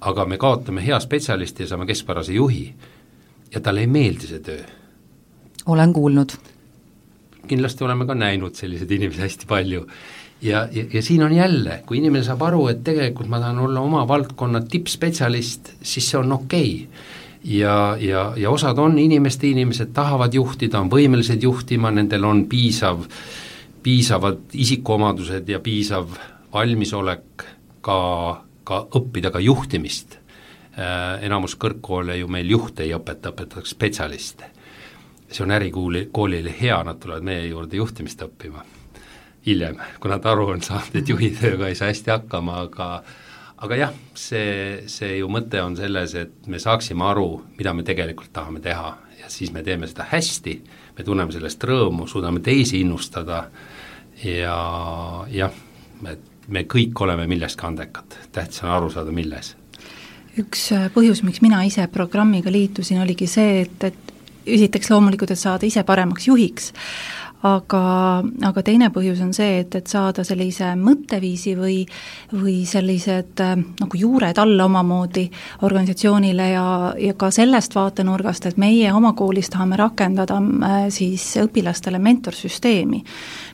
aga 0.00 0.24
me 0.24 0.36
kaotame 0.36 0.86
hea 0.86 1.00
spetsialisti 1.00 1.62
ja 1.62 1.66
saame 1.66 1.86
keskpärase 1.86 2.32
juhi 2.32 2.74
ja 3.54 3.60
talle 3.60 3.80
ei 3.80 3.86
meeldi 3.86 4.26
see 4.26 4.38
töö. 4.38 4.60
olen 5.66 5.92
kuulnud. 5.92 6.32
kindlasti 7.48 7.84
oleme 7.84 8.06
ka 8.06 8.14
näinud 8.14 8.54
selliseid 8.54 8.90
inimesi 8.90 9.20
hästi 9.20 9.46
palju 9.46 9.86
ja, 10.44 10.68
ja, 10.72 10.84
ja 10.92 11.02
siin 11.02 11.22
on 11.22 11.32
jälle, 11.32 11.82
kui 11.86 11.98
inimene 11.98 12.24
saab 12.24 12.42
aru, 12.42 12.66
et 12.68 12.84
tegelikult 12.84 13.28
ma 13.32 13.40
tahan 13.40 13.58
olla 13.64 13.80
oma 13.80 14.04
valdkonna 14.08 14.60
tippspetsialist, 14.68 15.74
siis 15.82 16.10
see 16.10 16.18
on 16.20 16.32
okei 16.32 16.74
okay. 16.74 17.04
ja, 17.56 17.96
ja, 18.00 18.24
ja 18.36 18.50
osad 18.50 18.78
on 18.78 18.98
inimeste 18.98 19.48
inimesed, 19.48 19.94
tahavad 19.96 20.34
juhtida, 20.34 20.80
on 20.80 20.92
võimelised 20.92 21.42
juhtima, 21.42 21.90
nendel 21.90 22.24
on 22.28 22.44
piisav, 22.50 23.06
piisavad 23.82 24.52
isikuomadused 24.52 25.48
ja 25.48 25.60
piisav 25.64 26.12
valmisolek 26.52 27.46
ka, 27.84 27.98
ka 28.64 28.84
õppida 29.00 29.32
ka 29.32 29.40
juhtimist 29.40 30.18
äh,. 30.76 31.24
enamus 31.24 31.56
kõrgkoole 31.56 32.18
ju 32.20 32.28
meil 32.28 32.50
juhte 32.50 32.84
ei 32.84 32.94
õpeta, 32.96 33.32
õpetatakse 33.32 33.74
spetsialiste. 33.74 34.52
see 35.34 35.42
on 35.42 35.50
ärikooli, 35.50 36.08
koolile 36.12 36.54
hea, 36.60 36.82
nad 36.84 37.00
tulevad 37.00 37.24
meie 37.26 37.48
juurde 37.48 37.76
juhtimist 37.76 38.22
õppima 38.22 38.62
hiljem, 39.46 39.78
kui 40.00 40.10
nad 40.10 40.24
aru 40.26 40.48
on 40.54 40.62
saanud, 40.64 40.96
et 41.00 41.08
juhitööga 41.08 41.68
ei 41.68 41.78
saa 41.78 41.90
hästi 41.92 42.12
hakkama, 42.14 42.60
aga 42.66 42.88
aga 43.64 43.78
jah, 43.78 43.92
see, 44.18 44.84
see 44.90 45.18
ju 45.20 45.28
mõte 45.32 45.60
on 45.64 45.76
selles, 45.78 46.14
et 46.18 46.48
me 46.50 46.60
saaksime 46.60 47.04
aru, 47.06 47.28
mida 47.58 47.72
me 47.76 47.84
tegelikult 47.86 48.32
tahame 48.34 48.60
teha. 48.64 48.90
Ja 49.20 49.30
siis 49.32 49.54
me 49.54 49.62
teeme 49.64 49.88
seda 49.88 50.04
hästi, 50.10 50.54
me 50.98 51.04
tunneme 51.06 51.32
sellest 51.32 51.62
rõõmu, 51.64 52.04
suudame 52.10 52.42
teisi 52.44 52.82
innustada. 52.84 53.46
Ja 54.20 54.56
jah, 55.32 55.54
et 56.10 56.48
me 56.52 56.64
kõik 56.68 57.00
oleme 57.00 57.24
milleski 57.30 57.64
andekad, 57.66 58.18
tähtis 58.34 58.62
on 58.64 58.74
aru 58.74 58.90
saada, 58.92 59.14
milles. 59.14 59.54
üks 60.38 60.66
äh, 60.74 60.88
põhjus, 60.92 61.22
miks 61.24 61.40
mina 61.40 61.62
ise 61.64 61.86
programmiga 61.92 62.50
liitusin, 62.52 63.00
oligi 63.00 63.26
see, 63.30 63.62
et, 63.62 63.84
et 63.86 64.14
esiteks 64.44 64.90
loomulikult, 64.90 65.30
et 65.30 65.40
saada 65.40 65.66
ise 65.66 65.84
paremaks 65.86 66.28
juhiks, 66.28 66.72
aga, 67.44 67.80
aga 68.48 68.62
teine 68.64 68.88
põhjus 68.92 69.20
on 69.24 69.34
see, 69.36 69.60
et, 69.60 69.74
et 69.76 69.90
saada 69.90 70.24
sellise 70.24 70.70
mõtteviisi 70.80 71.52
või, 71.58 71.76
või 72.32 72.56
sellised 72.68 73.42
äh, 73.44 73.54
nagu 73.80 74.00
juured 74.00 74.40
alla 74.40 74.68
omamoodi 74.68 75.26
organisatsioonile 75.66 76.48
ja, 76.54 76.66
ja 77.00 77.16
ka 77.20 77.30
sellest 77.34 77.76
vaatenurgast, 77.76 78.48
et 78.48 78.60
meie 78.60 78.92
oma 78.96 79.12
koolis 79.18 79.52
tahame 79.52 79.78
rakendada 79.80 80.40
äh, 80.40 80.80
siis 80.94 81.26
õpilastele 81.42 82.00
mentorsüsteemi, 82.00 83.04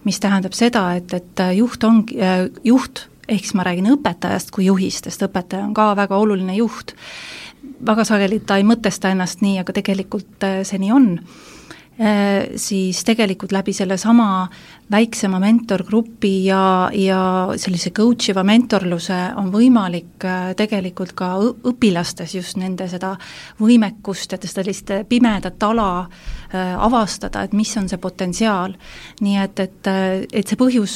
mis 0.07 0.23
tähendab 0.23 0.55
seda, 0.55 0.87
et, 1.01 1.15
et 1.17 1.47
juht 1.59 1.85
ongi, 1.85 2.21
äh, 2.23 2.47
juht 2.65 3.09
ehk 3.31 3.47
siis 3.47 3.55
ma 3.59 3.67
räägin 3.67 3.91
õpetajast 3.93 4.51
kui 4.55 4.67
juhist, 4.71 5.07
sest 5.07 5.23
õpetaja 5.27 5.67
on 5.67 5.75
ka 5.75 5.93
väga 5.99 6.19
oluline 6.19 6.57
juht, 6.59 6.95
väga 7.87 8.07
sageli 8.07 8.41
ta 8.47 8.59
ei 8.59 8.67
mõtesta 8.67 9.11
ennast 9.11 9.43
nii, 9.43 9.61
aga 9.63 9.75
tegelikult 9.75 10.47
see 10.67 10.79
nii 10.83 10.95
on. 10.95 11.17
Äh, 11.19 11.60
siis 12.57 13.03
tegelikult 13.05 13.53
läbi 13.53 13.75
sellesama 13.77 14.49
väiksema 14.91 15.39
mentorgrupi 15.41 16.33
ja, 16.45 16.91
ja 16.95 17.21
sellise 17.57 17.93
coach 17.95 18.33
iva 18.33 18.43
mentorluse 18.47 19.19
on 19.39 19.53
võimalik 19.53 20.25
äh, 20.27 20.51
tegelikult 20.59 21.13
ka 21.19 21.35
õpilastes 21.71 22.35
just 22.35 22.59
nende 22.59 22.89
seda 22.91 23.13
võimekust 23.61 24.35
ja 24.35 24.41
sellist 24.43 24.91
pimedat 25.09 25.63
ala 25.69 25.91
äh, 26.01 26.40
avastada, 26.57 27.45
et 27.45 27.53
mis 27.57 27.71
on 27.79 27.89
see 27.89 28.01
potentsiaal. 28.01 28.75
nii 29.21 29.37
et, 29.43 29.61
et, 29.61 29.91
et 30.33 30.49
see 30.49 30.59
põhjus, 30.59 30.95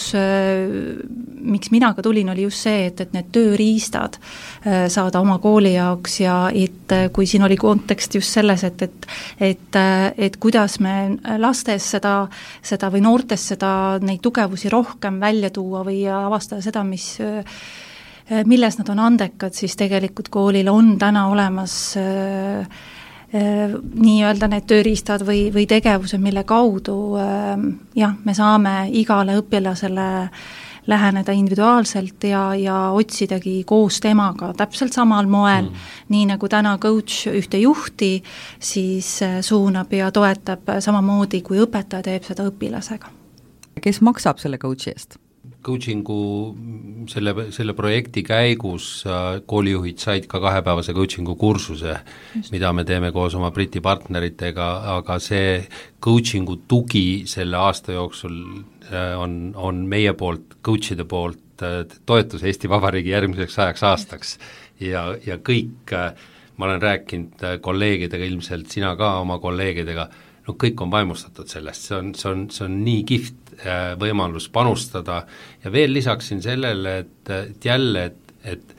miks 1.45 1.71
mina 1.75 1.93
ka 1.95 2.03
tulin, 2.03 2.31
oli 2.33 2.47
just 2.47 2.67
see, 2.67 2.89
et, 2.89 3.01
et 3.01 3.13
need 3.15 3.31
tööriistad 3.35 4.19
saada 4.65 5.21
oma 5.21 5.39
kooli 5.43 5.75
jaoks 5.75 6.19
ja 6.21 6.39
et 6.55 6.95
kui 7.15 7.29
siin 7.31 7.45
oli 7.47 7.59
kontekst 7.61 8.19
just 8.19 8.35
selles, 8.35 8.65
et, 8.65 8.83
et 8.83 9.09
et, 9.41 9.79
et 10.17 10.37
kuidas 10.41 10.79
me 10.81 11.17
lastes 11.39 11.91
seda, 11.97 12.15
seda 12.63 12.91
või 12.93 13.05
noortes 13.05 13.49
seda, 13.55 13.73
neid 14.03 14.23
tugevusi 14.25 14.73
rohkem 14.73 15.21
välja 15.23 15.51
tuua 15.55 15.85
või 15.87 16.05
avastada 16.11 16.63
seda, 16.65 16.85
mis 16.87 17.15
milles 18.47 18.79
nad 18.79 18.89
on 18.89 19.03
andekad, 19.05 19.53
siis 19.53 19.77
tegelikult 19.77 20.31
koolil 20.33 20.69
on 20.73 20.95
täna 20.99 21.27
olemas 21.29 21.75
äh, 22.01 22.61
äh, 22.65 22.69
nii-öelda 23.35 24.47
need 24.47 24.69
tööriistad 24.71 25.25
või, 25.27 25.49
või 25.55 25.65
tegevused, 25.67 26.21
mille 26.23 26.45
kaudu 26.47 26.99
äh, 27.19 27.65
jah, 27.99 28.15
me 28.25 28.35
saame 28.35 28.77
igale 28.95 29.39
õpilasele 29.41 30.11
äh, 30.23 30.45
läheneda 30.87 31.33
individuaalselt 31.33 32.25
ja, 32.25 32.55
ja 32.55 32.77
otsidagi 32.91 33.65
koos 33.67 34.01
temaga 34.01 34.53
täpselt 34.57 34.93
samal 34.93 35.27
moel 35.27 35.71
mm., 35.71 35.91
nii 36.13 36.27
nagu 36.35 36.49
täna 36.49 36.77
coach 36.79 37.29
ühte 37.33 37.59
juhti, 37.59 38.19
siis 38.61 39.17
äh, 39.23 39.39
suunab 39.41 39.93
ja 39.93 40.11
toetab 40.13 40.77
samamoodi, 40.85 41.43
kui 41.43 41.63
õpetaja 41.65 42.05
teeb 42.05 42.29
seda 42.29 42.49
õpilasega. 42.51 43.13
kes 43.81 44.01
maksab 44.01 44.39
selle 44.39 44.59
coach'i 44.59 44.93
eest? 44.93 45.19
Coaching'u 45.65 46.19
selle, 47.11 47.35
selle 47.55 47.75
projekti 47.77 48.23
käigus 48.27 48.89
äh, 49.09 49.41
koolijuhid 49.47 50.01
said 50.03 50.29
ka 50.31 50.41
kahepäevase 50.43 50.95
coaching'u 50.97 51.37
kursuse, 51.41 51.97
mida 52.53 52.73
me 52.77 52.85
teeme 52.89 53.13
koos 53.15 53.37
oma 53.39 53.51
Briti 53.55 53.83
partneritega, 53.85 54.69
aga 54.97 55.19
see 55.23 55.63
coaching'u 56.05 56.61
tugi 56.69 57.25
selle 57.31 57.61
aasta 57.61 57.97
jooksul 57.97 58.37
äh, 58.91 59.15
on, 59.21 59.55
on 59.57 59.85
meie 59.91 60.13
poolt, 60.19 60.59
coach'ide 60.65 61.09
poolt 61.09 61.65
äh, 61.65 61.83
toetus 62.07 62.45
Eesti 62.45 62.71
Vabariigi 62.71 63.15
järgmiseks 63.15 63.59
sajaks 63.61 63.89
aastaks. 63.91 64.37
ja, 64.81 65.07
ja 65.27 65.39
kõik, 65.39 65.95
ma 66.57 66.67
olen 66.67 66.83
rääkinud 66.83 67.45
kolleegidega, 67.63 68.27
ilmselt 68.27 68.71
sina 68.75 68.95
ka 68.99 69.19
oma 69.23 69.39
kolleegidega, 69.43 70.09
no 70.49 70.57
kõik 70.61 70.83
on 70.83 70.91
vaimustatud 70.93 71.49
sellest, 71.49 71.89
see 71.89 71.97
on, 71.99 72.13
see 72.19 72.31
on, 72.31 72.45
see 72.53 72.67
on 72.67 72.81
nii 72.85 73.05
kihvt 73.09 73.44
võimalus 74.01 74.49
panustada. 74.53 75.25
Ja 75.65 75.73
veel 75.73 75.93
lisaksin 75.95 76.43
sellele, 76.43 76.99
et, 77.05 77.31
et 77.31 77.65
jälle, 77.65 78.05
et, 78.05 78.35
et 78.45 78.75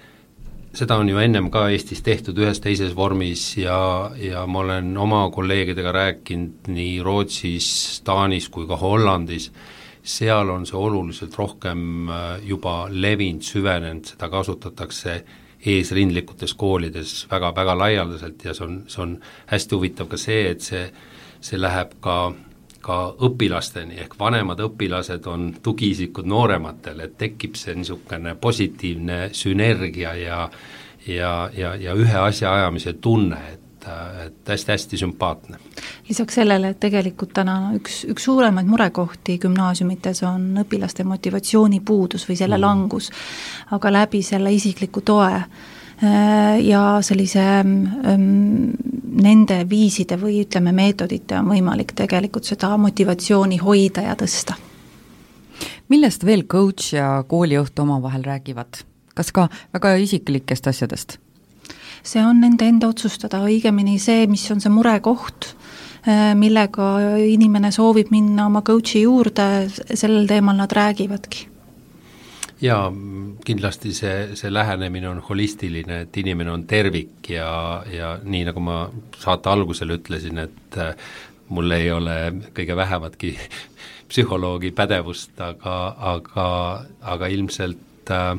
seda 0.75 0.97
on 0.99 1.09
ju 1.09 1.21
ennem 1.21 1.49
ka 1.53 1.67
Eestis 1.71 2.03
tehtud 2.05 2.37
ühes 2.41 2.59
teises 2.63 2.95
vormis 2.95 3.45
ja, 3.57 4.11
ja 4.19 4.45
ma 4.47 4.63
olen 4.65 4.91
oma 4.97 5.23
kolleegidega 5.33 5.93
rääkinud 5.95 6.69
nii 6.75 6.99
Rootsis, 7.05 8.01
Taanis 8.05 8.49
kui 8.51 8.67
ka 8.67 8.77
Hollandis, 8.81 9.49
seal 10.05 10.51
on 10.53 10.67
see 10.69 10.77
oluliselt 10.77 11.33
rohkem 11.39 12.11
äh, 12.11 12.29
juba 12.45 12.85
levinud, 12.91 13.41
süvenenud, 13.45 14.11
seda 14.13 14.29
kasutatakse 14.29 15.17
eesrindlikutes 15.65 16.53
koolides 16.53 17.23
väga, 17.31 17.49
väga 17.55 17.73
laialdaselt 17.79 18.43
ja 18.45 18.53
see 18.53 18.67
on, 18.67 18.79
see 18.91 19.01
on 19.01 19.15
hästi 19.49 19.79
huvitav 19.79 20.11
ka 20.11 20.19
see, 20.21 20.43
et 20.51 20.61
see 20.61 20.83
see 21.45 21.61
läheb 21.61 21.95
ka 22.01 22.33
ka 22.85 22.97
õpilasteni, 23.25 23.97
ehk 24.03 24.15
vanemad 24.19 24.61
õpilased 24.61 25.25
on 25.31 25.49
tugiisikud 25.63 26.27
noorematele, 26.29 27.09
et 27.09 27.17
tekib 27.17 27.57
see 27.57 27.73
niisugune 27.79 28.35
positiivne 28.41 29.29
sünergia 29.33 30.15
ja 30.19 30.41
ja, 31.07 31.49
ja, 31.57 31.75
ja 31.75 31.93
ühe 31.93 32.17
asja 32.17 32.53
ajamise 32.53 32.95
tunne, 33.01 33.37
et, 33.53 33.87
et 34.25 34.49
hästi-hästi 34.49 34.97
sümpaatne. 34.97 35.59
lisaks 36.09 36.39
sellele, 36.39 36.73
et 36.73 36.79
tegelikult 36.81 37.33
täna 37.33 37.59
üks, 37.77 38.03
üks 38.09 38.25
suuremaid 38.25 38.65
murekohti 38.69 39.37
gümnaasiumites 39.41 40.23
on 40.25 40.47
õpilaste 40.65 41.05
motivatsiooni 41.05 41.81
puudus 41.85 42.25
või 42.29 42.37
selle 42.41 42.57
mm. 42.57 42.65
langus, 42.65 43.11
aga 43.77 43.93
läbi 43.93 44.21
selle 44.25 44.53
isikliku 44.53 45.05
toe 45.05 45.29
Äh, 45.33 45.74
ja 46.01 46.99
sellise 47.01 47.39
ähm, 47.39 48.71
nende 49.15 49.61
viiside 49.69 50.17
või 50.19 50.41
ütleme, 50.43 50.73
meetodite 50.75 51.37
on 51.39 51.47
võimalik 51.53 51.93
tegelikult 51.95 52.47
seda 52.47 52.73
motivatsiooni 52.77 53.57
hoida 53.63 54.03
ja 54.09 54.15
tõsta. 54.19 54.57
millest 55.89 56.25
veel 56.25 56.43
coach 56.43 56.93
ja 56.93 57.23
koolijuht 57.27 57.79
omavahel 57.79 58.23
räägivad? 58.23 58.83
kas 59.15 59.31
ka 59.31 59.47
väga 59.73 59.95
isiklikest 59.95 60.67
asjadest? 60.67 61.17
see 62.03 62.21
on 62.25 62.41
nende 62.41 62.67
enda 62.67 62.87
otsustada, 62.87 63.39
õigemini 63.39 63.99
see, 63.99 64.27
mis 64.27 64.51
on 64.51 64.59
see 64.61 64.69
murekoht, 64.69 65.55
äh, 66.07 66.35
millega 66.35 67.17
inimene 67.17 67.71
soovib 67.71 68.11
minna 68.11 68.45
oma 68.45 68.61
coach'i 68.61 69.01
juurde, 69.07 69.69
sellel 69.93 70.27
teemal 70.27 70.59
nad 70.59 70.71
räägivadki 70.71 71.54
jaa, 72.61 72.91
kindlasti 73.45 73.93
see, 73.93 74.35
see 74.35 74.53
lähenemine 74.53 75.09
on 75.09 75.21
holistiline, 75.29 76.01
et 76.05 76.17
inimene 76.17 76.51
on 76.51 76.65
tervik 76.67 77.29
ja, 77.29 77.83
ja 77.91 78.15
nii, 78.23 78.45
nagu 78.49 78.63
ma 78.63 78.79
saate 79.19 79.51
algusel 79.51 79.95
ütlesin, 79.97 80.39
et 80.45 80.79
äh, 80.79 80.93
mul 81.49 81.71
ei 81.75 81.91
ole 81.91 82.17
kõige 82.55 82.77
vähematki 82.77 83.35
psühholoogi 84.11 84.71
pädevust, 84.75 85.35
aga, 85.41 85.75
aga, 86.15 86.47
aga 87.15 87.31
ilmselt 87.33 88.13
äh, 88.13 88.37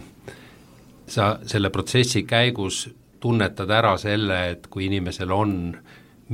sa 1.07 1.37
selle 1.46 1.70
protsessi 1.70 2.24
käigus 2.26 2.87
tunnetad 3.20 3.70
ära 3.70 3.96
selle, 3.98 4.40
et 4.55 4.66
kui 4.70 4.87
inimesel 4.87 5.33
on 5.33 5.52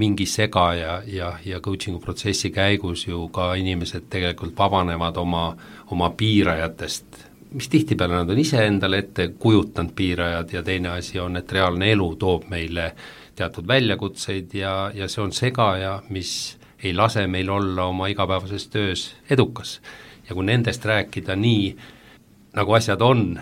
mingi 0.01 0.25
sega 0.27 0.65
ja, 0.75 0.95
ja, 1.05 1.35
ja 1.45 1.61
coaching'u 1.61 2.01
protsessi 2.01 2.49
käigus 2.51 3.05
ju 3.07 3.27
ka 3.29 3.51
inimesed 3.61 4.07
tegelikult 4.11 4.57
vabanevad 4.57 5.19
oma, 5.21 5.45
oma 5.93 6.09
piirajatest 6.17 7.32
mis 7.55 7.69
tihtipeale 7.69 8.15
nad 8.15 8.31
on 8.31 8.39
iseendale 8.39 8.99
ette 8.99 9.29
kujutanud, 9.39 9.93
piirajad, 9.97 10.53
ja 10.53 10.63
teine 10.63 10.89
asi 10.89 11.21
on, 11.21 11.37
et 11.37 11.53
reaalne 11.53 11.93
elu 11.93 12.09
toob 12.17 12.49
meile 12.51 12.93
teatud 13.35 13.69
väljakutseid 13.69 14.55
ja, 14.55 14.91
ja 14.95 15.09
see 15.09 15.23
on 15.25 15.33
segaja, 15.33 16.03
mis 16.11 16.59
ei 16.83 16.95
lase 16.95 17.27
meil 17.27 17.51
olla 17.51 17.85
oma 17.91 18.09
igapäevases 18.11 18.69
töös 18.69 19.15
edukas. 19.31 19.81
ja 20.29 20.35
kui 20.35 20.45
nendest 20.45 20.85
rääkida 20.85 21.37
nii, 21.37 21.77
nagu 22.55 22.73
asjad 22.73 23.01
on, 23.03 23.41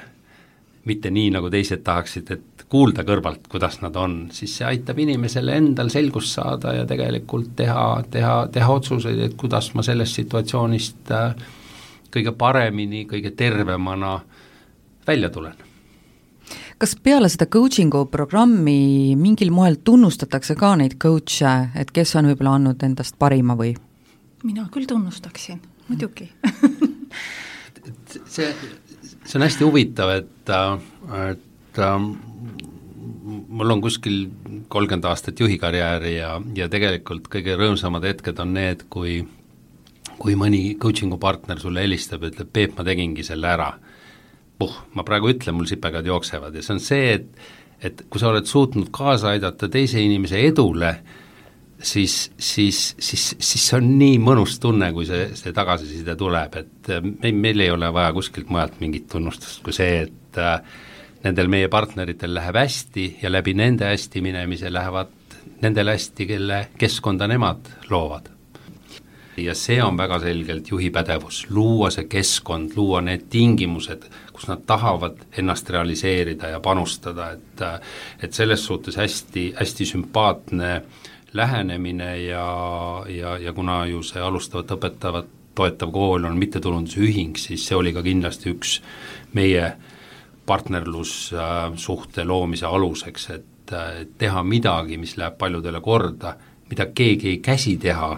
mitte 0.85 1.11
nii, 1.11 1.31
nagu 1.31 1.51
teised 1.51 1.83
tahaksid, 1.85 2.31
et 2.31 2.64
kuulda 2.70 3.05
kõrvalt, 3.05 3.49
kuidas 3.51 3.81
nad 3.83 3.96
on, 3.96 4.29
siis 4.33 4.55
see 4.59 4.66
aitab 4.66 4.99
inimesele 4.99 5.57
endal 5.59 5.90
selgust 5.92 6.33
saada 6.38 6.73
ja 6.79 6.87
tegelikult 6.88 7.53
teha, 7.59 8.03
teha, 8.11 8.35
teha 8.53 8.73
otsuseid, 8.73 9.20
et 9.27 9.37
kuidas 9.38 9.73
ma 9.75 9.85
sellest 9.87 10.23
situatsioonist 10.23 11.12
äh, 11.14 11.35
kõige 12.12 12.33
paremini, 12.37 13.05
kõige 13.11 13.31
tervemana 13.37 14.20
välja 15.07 15.31
tulen. 15.31 15.55
kas 16.79 16.96
peale 16.96 17.29
seda 17.29 17.46
coaching'u 17.46 18.07
programmi 18.11 19.14
mingil 19.16 19.51
moel 19.51 19.77
tunnustatakse 19.85 20.55
ka 20.55 20.75
neid 20.77 20.96
coach'e, 20.99 21.70
et 21.75 21.90
kes 21.90 22.16
on 22.16 22.31
võib-olla 22.33 22.57
andnud 22.59 22.83
endast 22.83 23.18
parima 23.18 23.57
või? 23.57 23.75
mina 24.44 24.68
küll 24.73 24.88
tunnustaksin, 24.88 25.61
muidugi 25.88 26.31
see, 28.25 28.55
see 29.25 29.38
on 29.38 29.46
hästi 29.46 29.66
huvitav, 29.66 30.14
et, 30.20 30.53
et 31.31 31.83
mul 33.49 33.75
on 33.75 33.83
kuskil 33.85 34.23
kolmkümmend 34.68 35.07
aastat 35.11 35.40
juhikarjääri 35.40 36.16
ja, 36.16 36.35
ja 36.57 36.68
tegelikult 36.73 37.29
kõige 37.33 37.57
rõõmsamad 37.59 38.07
hetked 38.07 38.40
on 38.42 38.55
need, 38.57 38.87
kui 38.92 39.20
kui 40.20 40.37
mõni 40.37 40.74
coaching'u 40.80 41.16
partner 41.20 41.61
sulle 41.62 41.85
helistab 41.85 42.26
ja 42.26 42.33
ütleb, 42.35 42.50
Peep, 42.52 42.76
ma 42.76 42.85
tegingi 42.85 43.24
selle 43.24 43.48
ära, 43.48 43.70
puh, 44.61 44.76
ma 44.94 45.04
praegu 45.06 45.33
ütlen, 45.33 45.56
mul 45.56 45.68
sipelgad 45.70 46.06
jooksevad 46.09 46.54
ja 46.54 46.64
see 46.64 46.76
on 46.76 46.85
see, 46.85 47.16
et 47.16 47.48
et 47.80 48.02
kui 48.12 48.20
sa 48.20 48.28
oled 48.28 48.44
suutnud 48.44 48.90
kaasa 48.92 49.30
aidata 49.35 49.68
teise 49.72 50.02
inimese 50.04 50.40
edule, 50.44 50.90
siis, 51.80 52.30
siis, 52.37 52.80
siis, 53.00 53.22
siis 53.38 53.62
see 53.70 53.78
on 53.78 53.87
nii 53.98 54.18
mõnus 54.20 54.59
tunne, 54.61 54.90
kui 54.92 55.06
see, 55.09 55.30
see 55.38 55.54
tagasiside 55.56 56.16
tuleb, 56.20 56.59
et 56.61 56.90
äh, 56.92 57.00
meil, 57.00 57.38
meil 57.46 57.64
ei 57.64 57.70
ole 57.72 57.88
vaja 57.94 58.12
kuskilt 58.16 58.52
mujalt 58.52 58.76
mingit 58.83 59.09
tunnustust 59.12 59.62
kui 59.64 59.76
see, 59.76 60.02
et 60.04 60.40
äh, 60.40 60.59
nendel 61.24 61.48
meie 61.52 61.70
partneritel 61.72 62.37
läheb 62.37 62.61
hästi 62.61 63.06
ja 63.22 63.33
läbi 63.33 63.56
nende 63.56 63.88
hästi 63.88 64.24
minemise 64.24 64.72
lähevad 64.72 65.16
nendel 65.64 65.94
hästi, 65.94 66.28
kelle 66.28 66.61
keskkonda 66.80 67.28
nemad 67.33 67.72
loovad 67.88 68.28
ja 69.44 69.55
see 69.55 69.81
on 69.83 69.96
väga 69.98 70.18
selgelt 70.22 70.70
juhi 70.70 70.90
pädevus, 70.90 71.46
luua 71.50 71.90
see 71.90 72.07
keskkond, 72.11 72.76
luua 72.76 73.00
need 73.05 73.26
tingimused, 73.31 74.07
kus 74.33 74.48
nad 74.48 74.64
tahavad 74.66 75.18
ennast 75.38 75.70
realiseerida 75.70 76.55
ja 76.55 76.61
panustada, 76.61 77.33
et 77.33 77.64
et 78.22 78.33
selles 78.33 78.64
suhtes 78.66 78.96
hästi, 78.96 79.53
hästi 79.59 79.87
sümpaatne 79.87 80.83
lähenemine 81.33 82.16
ja, 82.22 82.46
ja, 83.09 83.38
ja 83.38 83.53
kuna 83.53 83.85
ju 83.87 84.03
see 84.03 84.22
alustavat 84.22 84.72
õpetavat 84.76 85.37
toetav 85.55 85.92
kool 85.92 86.24
on 86.24 86.38
mittetulundusühing, 86.38 87.37
siis 87.38 87.66
see 87.66 87.76
oli 87.76 87.92
ka 87.92 88.03
kindlasti 88.03 88.55
üks 88.55 88.79
meie 89.37 89.72
partnerlussuhte 90.46 92.24
loomise 92.24 92.66
aluseks, 92.66 93.29
et 93.35 93.74
teha 94.18 94.42
midagi, 94.42 94.98
mis 94.98 95.16
läheb 95.20 95.37
paljudele 95.38 95.81
korda, 95.85 96.35
mida 96.70 96.87
keegi 96.94 97.35
ei 97.35 97.38
käsi 97.44 97.76
teha, 97.83 98.11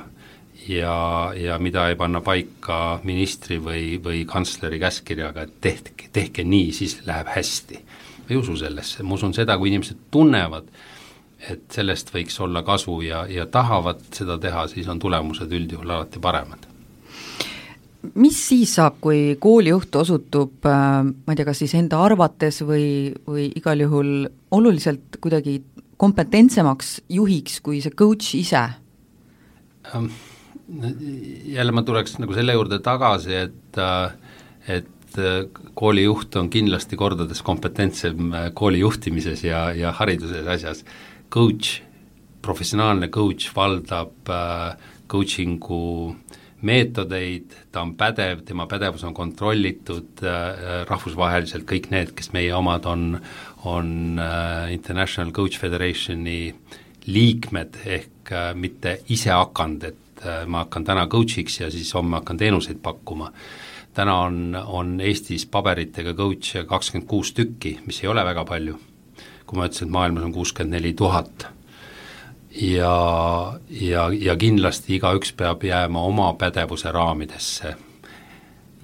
ja, 0.68 1.33
ja 1.37 1.59
mida 1.59 1.88
ei 1.88 1.96
panna 1.98 2.20
paika 2.20 3.01
ministri 3.05 3.59
või, 3.62 3.98
või 4.03 4.25
kantsleri 4.29 4.79
käskkirjaga, 4.83 5.46
et 5.46 5.61
tehke, 5.61 6.09
tehke 6.12 6.44
nii, 6.44 6.72
siis 6.77 6.98
läheb 7.07 7.31
hästi. 7.35 7.83
ma 8.22 8.31
ei 8.31 8.37
usu 8.37 8.57
sellesse, 8.57 9.03
ma 9.03 9.14
usun 9.14 9.35
seda, 9.35 9.59
kui 9.59 9.72
inimesed 9.72 10.09
tunnevad, 10.11 10.68
et 11.51 11.64
sellest 11.75 12.12
võiks 12.14 12.38
olla 12.40 12.62
kasu 12.62 13.01
ja, 13.03 13.25
ja 13.27 13.46
tahavad 13.46 14.05
seda 14.14 14.38
teha, 14.38 14.66
siis 14.70 14.88
on 14.88 14.98
tulemused 15.03 15.51
üldjuhul 15.53 15.90
alati 15.90 16.22
paremad 16.22 16.68
mis 18.18 18.38
siis 18.48 18.75
saab, 18.75 18.96
kui 19.01 19.37
koolijuht 19.40 19.94
osutub 19.94 20.66
äh, 20.66 21.05
ma 21.07 21.33
ei 21.33 21.38
tea, 21.38 21.46
kas 21.46 21.62
siis 21.62 21.75
enda 21.79 22.01
arvates 22.03 22.62
või, 22.66 23.12
või 23.27 23.46
igal 23.55 23.85
juhul 23.85 24.27
oluliselt 24.51 25.20
kuidagi 25.22 25.61
kompetentsemaks 26.03 26.96
juhiks 27.14 27.61
kui 27.62 27.79
see 27.85 27.94
coach 27.94 28.35
ise 28.38 28.64
um,? 29.94 30.11
Jälle 31.52 31.72
ma 31.72 31.82
tuleks 31.82 32.18
nagu 32.22 32.35
selle 32.37 32.56
juurde 32.56 32.78
tagasi, 32.85 33.35
et 33.35 33.80
et 34.72 35.18
koolijuht 35.76 36.37
on 36.40 36.48
kindlasti 36.48 36.96
kordades 36.96 37.42
kompetentsem 37.44 38.32
kooli 38.56 38.78
juhtimises 38.80 39.42
ja, 39.44 39.66
ja 39.76 39.90
hariduses 39.92 40.46
asjas. 40.48 40.85
Coach, 41.32 41.82
professionaalne 42.42 43.10
coach 43.12 43.50
valdab 43.56 44.31
äh, 44.33 44.79
coaching'u 45.12 45.83
meetodeid, 46.62 47.54
ta 47.75 47.83
on 47.83 47.94
pädev, 47.98 48.44
tema 48.46 48.68
pädevus 48.70 49.02
on 49.06 49.14
kontrollitud 49.14 50.23
äh, 50.23 50.85
rahvusvaheliselt, 50.88 51.66
kõik 51.68 51.90
need, 51.92 52.12
kes 52.18 52.31
meie 52.37 52.52
omad 52.54 52.87
on, 52.90 53.16
on 53.68 54.20
äh, 54.23 54.70
International 54.75 55.33
Coach 55.35 55.58
Federationi 55.60 56.54
liikmed, 57.10 57.81
ehk 57.83 58.33
äh, 58.33 58.52
mitte 58.54 59.00
ise 59.10 59.35
hakanud, 59.35 59.90
et 59.90 59.98
et 60.23 60.29
äh, 60.29 60.46
ma 60.46 60.64
hakkan 60.64 60.85
täna 60.85 61.06
coach'iks 61.06 61.60
ja 61.60 61.70
siis 61.70 61.94
homme 61.94 62.16
hakkan 62.16 62.37
teenuseid 62.37 62.79
pakkuma. 62.83 63.33
täna 63.94 64.18
on, 64.18 64.56
on 64.66 65.00
Eestis 65.00 65.46
paberitega 65.46 66.14
coach'e 66.14 66.64
kakskümmend 66.64 67.08
kuus 67.08 67.33
tükki, 67.33 67.81
mis 67.87 68.02
ei 68.02 68.08
ole 68.08 68.25
väga 68.25 68.44
palju. 68.44 68.79
kui 69.46 69.58
ma 69.58 69.66
ütlesin, 69.66 69.88
et 69.88 69.92
maailmas 69.92 70.25
on 70.25 70.33
kuuskümmend 70.33 70.75
neli 70.75 70.94
tuhat. 70.94 71.46
ja, 72.60 73.58
ja, 73.70 74.10
ja 74.12 74.37
kindlasti 74.37 74.96
igaüks 74.96 75.33
peab 75.33 75.64
jääma 75.64 76.02
oma 76.02 76.35
pädevuse 76.35 76.92
raamidesse 76.92 77.75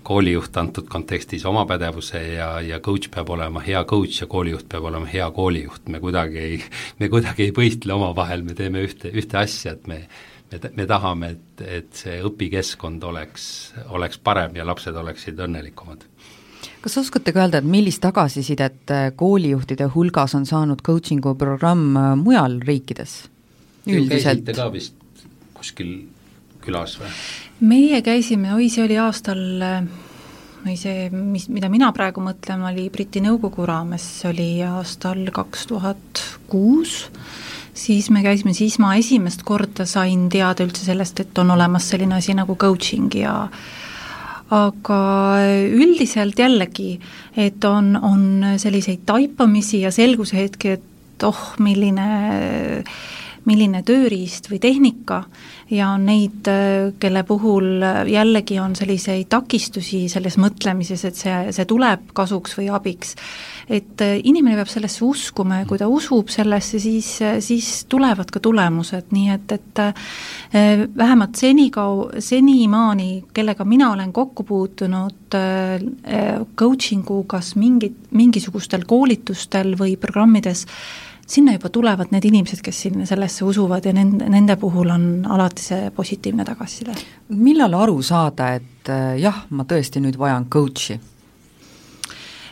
koolijuht 0.02 0.56
antud 0.56 0.86
kontekstis 0.88 1.44
oma 1.46 1.66
pädevuse 1.66 2.22
ja, 2.32 2.60
ja 2.60 2.80
coach 2.80 3.10
peab 3.10 3.28
olema 3.30 3.60
hea 3.60 3.84
coach 3.84 4.22
ja 4.22 4.26
koolijuht 4.26 4.68
peab 4.68 4.84
olema 4.84 5.06
hea 5.06 5.30
koolijuht, 5.30 5.88
me 5.88 6.00
kuidagi 6.00 6.38
ei, 6.38 6.62
me 6.98 7.08
kuidagi 7.08 7.42
ei 7.42 7.52
võistle 7.52 7.92
omavahel, 7.92 8.42
me 8.42 8.54
teeme 8.54 8.82
ühte, 8.86 9.12
ühte 9.12 9.38
asja, 9.38 9.72
et 9.76 9.86
me 9.86 10.06
me, 10.52 10.70
me 10.76 10.86
tahame, 10.86 11.32
et, 11.36 11.64
et 11.78 12.02
see 12.02 12.18
õpikeskkond 12.24 13.04
oleks, 13.04 13.48
oleks 13.94 14.20
parem 14.22 14.56
ja 14.58 14.66
lapsed 14.68 14.96
oleksid 14.96 15.40
õnnelikumad 15.48 16.06
kas 16.82 16.94
oskate 17.00 17.32
ka 17.34 17.42
öelda, 17.42 17.58
et 17.58 17.66
millist 17.66 18.00
tagasisidet 18.02 18.92
koolijuhtide 19.18 19.88
hulgas 19.94 20.34
on 20.38 20.46
saanud 20.46 20.82
coaching'u 20.86 21.34
programm 21.38 21.96
mujal 22.22 22.60
riikides 22.66 23.24
üldiselt? 23.86 24.44
käisite 24.44 24.54
ka 24.56 24.68
vist 24.72 25.24
kuskil 25.56 25.92
külas 26.64 26.98
või? 27.00 27.10
meie 27.72 28.02
käisime, 28.06 28.54
oi, 28.54 28.68
see 28.72 28.84
oli 28.86 28.98
aastal 29.00 29.42
või 30.64 30.76
see, 30.78 31.08
mis, 31.14 31.48
mida 31.52 31.70
mina 31.72 31.90
praegu 31.96 32.22
mõtlen, 32.24 32.64
oli 32.70 32.88
Briti 32.92 33.22
Nõukogu 33.24 33.66
raames, 33.68 34.04
see 34.20 34.30
oli 34.32 34.48
aastal 34.66 35.22
kaks 35.34 35.68
tuhat 35.70 36.24
kuus, 36.50 37.04
siis 37.78 38.10
me 38.10 38.22
käisime, 38.24 38.54
siis 38.56 38.78
ma 38.82 38.94
esimest 38.98 39.44
korda 39.46 39.86
sain 39.88 40.26
teada 40.32 40.66
üldse 40.66 40.86
sellest, 40.86 41.20
et 41.22 41.38
on 41.38 41.54
olemas 41.54 41.88
selline 41.92 42.18
asi 42.18 42.34
nagu 42.36 42.56
coaching 42.58 43.14
ja 43.20 43.34
aga 44.54 45.00
üldiselt 45.76 46.38
jällegi, 46.40 46.96
et 47.36 47.64
on, 47.68 47.92
on 48.00 48.54
selliseid 48.58 49.04
taipamisi 49.06 49.82
ja 49.84 49.92
selguse 49.94 50.38
hetki, 50.40 50.78
et 50.78 51.26
oh, 51.28 51.42
milline 51.62 52.08
milline 53.48 53.82
tööriist 53.86 54.50
või 54.50 54.60
tehnika 54.62 55.22
ja 55.72 55.90
on 55.94 56.06
neid, 56.08 56.48
kelle 57.00 57.22
puhul 57.28 57.82
jällegi 58.08 58.58
on 58.60 58.76
selliseid 58.76 59.28
takistusi 59.32 60.06
selles 60.08 60.38
mõtlemises, 60.40 61.04
et 61.04 61.18
see, 61.18 61.36
see 61.52 61.68
tuleb 61.68 62.12
kasuks 62.16 62.56
või 62.58 62.70
abiks. 62.72 63.14
et 63.68 64.00
inimene 64.00 64.56
peab 64.56 64.70
sellesse 64.72 65.04
uskuma 65.04 65.60
ja 65.60 65.66
kui 65.68 65.78
ta 65.80 65.88
usub 65.92 66.30
sellesse, 66.32 66.78
siis, 66.80 67.10
siis 67.44 67.84
tulevad 67.88 68.30
ka 68.32 68.40
tulemused, 68.40 69.10
nii 69.12 69.34
et, 69.34 69.52
et 69.52 69.82
eh, 69.82 70.84
vähemalt 70.96 71.36
senikau-, 71.36 72.08
senimaani, 72.24 73.24
kellega 73.34 73.66
mina 73.68 73.92
olen 73.92 74.12
kokku 74.12 74.46
puutunud 74.48 75.36
eh, 75.36 76.40
coaching'u 76.58 77.22
kas 77.28 77.54
mingit, 77.60 78.08
mingisugustel 78.16 78.86
koolitustel 78.88 79.74
või 79.78 79.96
programmides, 80.00 80.64
sinna 81.28 81.52
juba 81.52 81.68
tulevad 81.68 82.12
need 82.12 82.24
inimesed, 82.24 82.62
kes 82.64 82.80
sinna 82.86 83.06
sellesse 83.06 83.44
usuvad 83.44 83.84
ja 83.84 83.92
nende, 83.92 84.28
nende 84.32 84.56
puhul 84.56 84.90
on 84.94 85.04
alati 85.28 85.62
see 85.62 85.90
positiivne 85.94 86.44
tagasiside. 86.44 86.96
millal 87.28 87.74
aru 87.74 88.02
saada, 88.02 88.54
et 88.56 88.88
äh, 88.88 89.18
jah, 89.20 89.44
ma 89.50 89.68
tõesti 89.68 90.02
nüüd 90.04 90.18
vajan 90.18 90.48
coach'i? 90.48 90.98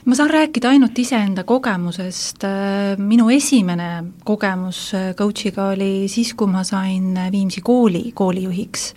ma 0.06 0.14
saan 0.14 0.30
rääkida 0.30 0.70
ainult 0.74 0.98
iseenda 0.98 1.44
kogemusest, 1.44 2.44
äh, 2.44 2.98
minu 2.98 3.30
esimene 3.32 3.88
kogemus 4.24 4.82
äh, 4.94 5.08
coach'iga 5.16 5.72
oli 5.72 6.06
siis, 6.12 6.34
kui 6.34 6.52
ma 6.52 6.64
sain 6.64 7.16
Viimsi 7.32 7.64
kooli 7.64 8.12
koolijuhiks 8.14 8.92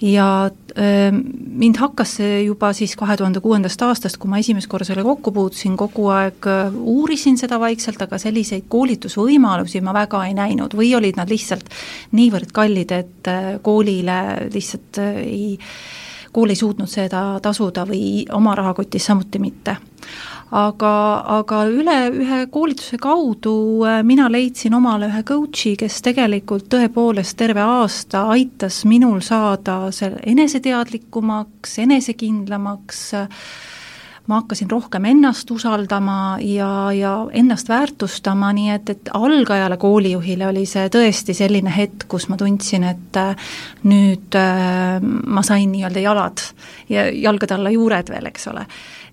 ja 0.00 0.50
äh, 0.78 1.12
mind 1.12 1.76
hakkas 1.76 2.14
see 2.20 2.42
juba 2.44 2.72
siis 2.76 2.94
kahe 2.96 3.16
tuhande 3.20 3.42
kuuendast 3.44 3.82
aastast, 3.84 4.16
kui 4.20 4.30
ma 4.30 4.40
esimest 4.40 4.68
korda 4.70 4.88
selle 4.88 5.04
kokku 5.04 5.32
puutusin, 5.36 5.76
kogu 5.80 6.08
aeg 6.14 6.48
äh, 6.48 6.74
uurisin 6.74 7.38
seda 7.40 7.60
vaikselt, 7.60 8.00
aga 8.02 8.18
selliseid 8.18 8.68
koolitusvõimalusi 8.72 9.82
ma 9.84 9.94
väga 9.96 10.24
ei 10.28 10.34
näinud. 10.38 10.76
Või 10.76 10.94
olid 10.96 11.20
nad 11.20 11.30
lihtsalt 11.30 11.68
niivõrd 12.16 12.52
kallid, 12.56 12.96
et 12.96 13.30
äh, 13.30 13.52
koolile 13.62 14.20
lihtsalt 14.52 15.02
äh, 15.04 15.22
ei, 15.26 15.54
kool 16.32 16.54
ei 16.54 16.58
suutnud 16.58 16.88
seda 16.88 17.24
tasuda 17.42 17.84
või 17.88 18.24
oma 18.32 18.54
rahakotis 18.56 19.10
samuti 19.10 19.42
mitte 19.42 19.76
aga, 20.50 20.92
aga 21.38 21.62
üle 21.70 21.96
ühe 22.10 22.42
koolituse 22.50 22.98
kaudu 23.02 23.54
äh, 23.86 24.00
mina 24.06 24.28
leidsin 24.32 24.74
omale 24.74 25.10
ühe 25.10 25.22
coach'i, 25.26 25.76
kes 25.78 26.00
tegelikult 26.06 26.68
tõepoolest 26.72 27.38
terve 27.38 27.62
aasta 27.62 28.26
aitas 28.34 28.82
minul 28.90 29.20
saada 29.24 29.82
seal 29.94 30.18
eneseteadlikumaks, 30.26 31.78
enesekindlamaks, 31.86 33.02
ma 34.30 34.40
hakkasin 34.42 34.70
rohkem 34.70 35.06
ennast 35.10 35.50
usaldama 35.50 36.38
ja, 36.44 36.70
ja 36.94 37.14
ennast 37.34 37.70
väärtustama, 37.70 38.52
nii 38.54 38.70
et, 38.74 38.90
et 38.90 39.10
algajale 39.14 39.78
koolijuhile 39.80 40.50
oli 40.50 40.66
see 40.70 40.90
tõesti 40.92 41.34
selline 41.34 41.72
hetk, 41.74 42.08
kus 42.10 42.28
ma 42.30 42.38
tundsin, 42.38 42.86
et 42.90 43.20
äh, 43.22 43.50
nüüd 43.86 44.38
äh, 44.38 44.98
ma 45.00 45.46
sain 45.46 45.70
nii-öelda 45.70 46.02
jalad 46.02 46.42
ja 46.90 47.06
jalgade 47.14 47.54
alla 47.54 47.70
juured 47.74 48.10
veel, 48.10 48.30
eks 48.34 48.50
ole 48.50 48.66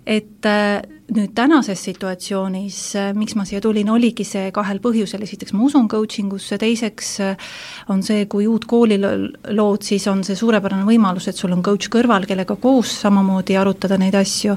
et 0.07 0.45
äh, 0.47 0.79
nüüd 1.11 1.33
tänases 1.35 1.81
situatsioonis, 1.83 2.77
äh, 2.95 3.09
miks 3.17 3.35
ma 3.35 3.43
siia 3.47 3.59
tulin, 3.63 3.89
oligi 3.91 4.23
see 4.27 4.51
kahel 4.55 4.79
põhjusel, 4.83 5.23
esiteks 5.25 5.51
ma 5.55 5.65
usun 5.67 5.89
coaching 5.91 6.31
usse, 6.37 6.55
teiseks 6.61 7.09
äh, 7.25 7.49
on 7.91 8.03
see, 8.05 8.23
kui 8.31 8.47
uut 8.47 8.65
kooli 8.69 8.99
lood, 9.01 9.83
siis 9.83 10.07
on 10.07 10.23
see 10.27 10.39
suurepärane 10.39 10.87
võimalus, 10.87 11.27
et 11.27 11.39
sul 11.39 11.51
on 11.55 11.63
coach 11.65 11.91
kõrval, 11.91 12.27
kellega 12.29 12.55
koos 12.61 12.93
samamoodi 13.03 13.57
arutada 13.59 13.99
neid 13.99 14.15
asju. 14.15 14.55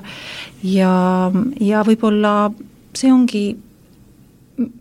Ja, 0.71 0.93
ja 1.59 1.83
võib-olla 1.87 2.35
see 2.95 3.11
ongi, 3.11 3.45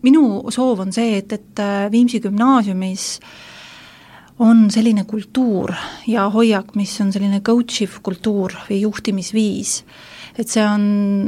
minu 0.06 0.52
soov 0.54 0.84
on 0.86 0.94
see, 0.94 1.18
et, 1.18 1.34
et 1.34 1.64
Viimsi 1.90 2.22
gümnaasiumis 2.22 3.08
on 4.46 4.68
selline 4.72 5.02
kultuur 5.08 5.74
ja 6.08 6.28
hoiak, 6.30 6.76
mis 6.78 6.94
on 7.02 7.10
selline 7.12 7.42
coach 7.44 7.82
iv 7.82 7.98
kultuur 8.06 8.54
või 8.68 8.84
juhtimisviis 8.84 9.80
et 10.40 10.48
see 10.48 10.64
on 10.64 10.84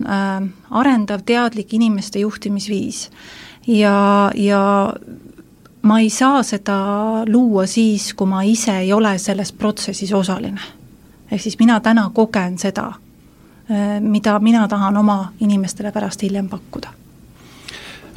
äh, 0.09 0.47
arendav, 0.71 1.25
teadlik 1.27 1.75
inimeste 1.77 2.23
juhtimisviis. 2.23 3.11
ja, 3.67 4.31
ja 4.35 4.63
ma 5.83 5.99
ei 6.01 6.11
saa 6.11 6.43
seda 6.43 6.79
luua 7.29 7.67
siis, 7.67 8.13
kui 8.15 8.27
ma 8.27 8.43
ise 8.43 8.79
ei 8.81 8.93
ole 8.93 9.17
selles 9.19 9.53
protsessis 9.53 10.13
osaline. 10.13 10.61
ehk 11.31 11.43
siis 11.43 11.59
mina 11.59 11.81
täna 11.81 12.11
kogen 12.15 12.59
seda, 12.59 12.93
äh, 13.69 14.01
mida 14.01 14.39
mina 14.39 14.67
tahan 14.69 14.97
oma 14.97 15.33
inimestele 15.41 15.93
pärast 15.93 16.23
hiljem 16.23 16.49
pakkuda 16.49 16.89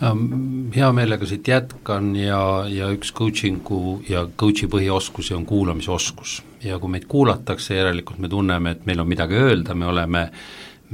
ähm, 0.04 0.72
hea 0.76 0.92
meelega 0.94 1.26
siit 1.26 1.48
jätkan 1.48 2.16
ja, 2.16 2.66
ja 2.70 2.92
üks 2.92 3.12
coaching'u 3.14 4.02
ja 4.10 4.28
coach'i 4.38 4.72
põhioskusi 4.72 5.36
on 5.36 5.46
kuulamisoskus. 5.46 6.44
ja 6.64 6.80
kui 6.80 6.90
meid 6.90 7.06
kuulatakse, 7.08 7.76
järelikult 7.76 8.20
me 8.20 8.30
tunneme, 8.30 8.72
et 8.72 8.86
meil 8.86 9.00
on 9.00 9.08
midagi 9.08 9.36
öelda, 9.36 9.76
me 9.76 9.86
oleme 9.86 10.22
äh, 10.22 10.32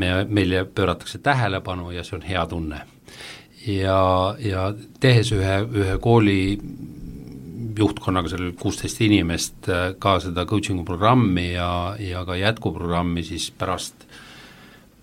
me, 0.02 0.12
meile 0.28 0.66
pööratakse 0.66 1.22
tähelepanu 1.24 1.92
ja 1.96 2.06
see 2.08 2.18
on 2.18 2.26
hea 2.26 2.46
tunne. 2.50 2.82
ja, 3.68 4.36
ja 4.42 4.72
tehes 5.00 5.32
ühe, 5.36 5.58
ühe 5.84 5.98
kooli 6.02 6.42
juhtkonnaga, 7.78 8.32
seal 8.32 8.52
kuusteist 8.60 9.02
inimest, 9.06 9.70
äh, 9.70 9.94
ka 10.00 10.18
seda 10.24 10.46
coaching'u 10.50 10.84
programmi 10.88 11.52
ja, 11.54 11.96
ja 12.00 12.26
ka 12.26 12.36
jätkuprogrammi, 12.36 13.24
siis 13.24 13.52
pärast 13.52 14.06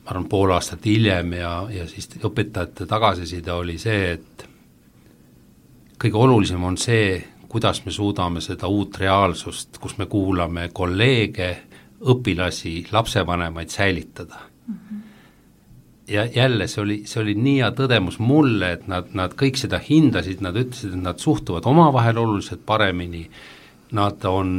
ma 0.04 0.14
arvan, 0.14 0.28
pool 0.28 0.52
aastat 0.56 0.86
hiljem 0.88 1.34
ja, 1.38 1.52
ja 1.72 1.86
siis 1.88 2.10
õpetajate 2.24 2.86
tagasiside 2.88 3.52
oli 3.52 3.78
see, 3.80 4.12
et 4.16 4.46
kõige 6.00 6.20
olulisem 6.20 6.64
on 6.64 6.78
see, 6.80 7.18
kuidas 7.48 7.82
me 7.84 7.92
suudame 7.94 8.40
seda 8.44 8.68
uut 8.68 8.98
reaalsust, 9.00 9.78
kus 9.80 9.98
me 9.98 10.06
kuulame 10.06 10.68
kolleege, 10.72 11.50
õpilasi, 11.98 12.86
lapsevanemaid 12.92 13.72
säilitada 13.74 14.47
ja 16.08 16.24
jälle 16.24 16.66
see 16.68 16.82
oli, 16.82 17.02
see 17.06 17.22
oli 17.22 17.34
nii 17.36 17.58
hea 17.60 17.70
tõdemus 17.76 18.18
mulle, 18.22 18.72
et 18.78 18.88
nad, 18.88 19.12
nad 19.16 19.36
kõik 19.38 19.60
seda 19.60 19.80
hindasid, 19.82 20.42
nad 20.44 20.56
ütlesid, 20.56 20.96
et 20.96 21.04
nad 21.04 21.20
suhtuvad 21.20 21.68
omavahel 21.68 22.20
oluliselt 22.20 22.64
paremini, 22.66 23.26
nad 23.96 24.24
on, 24.28 24.50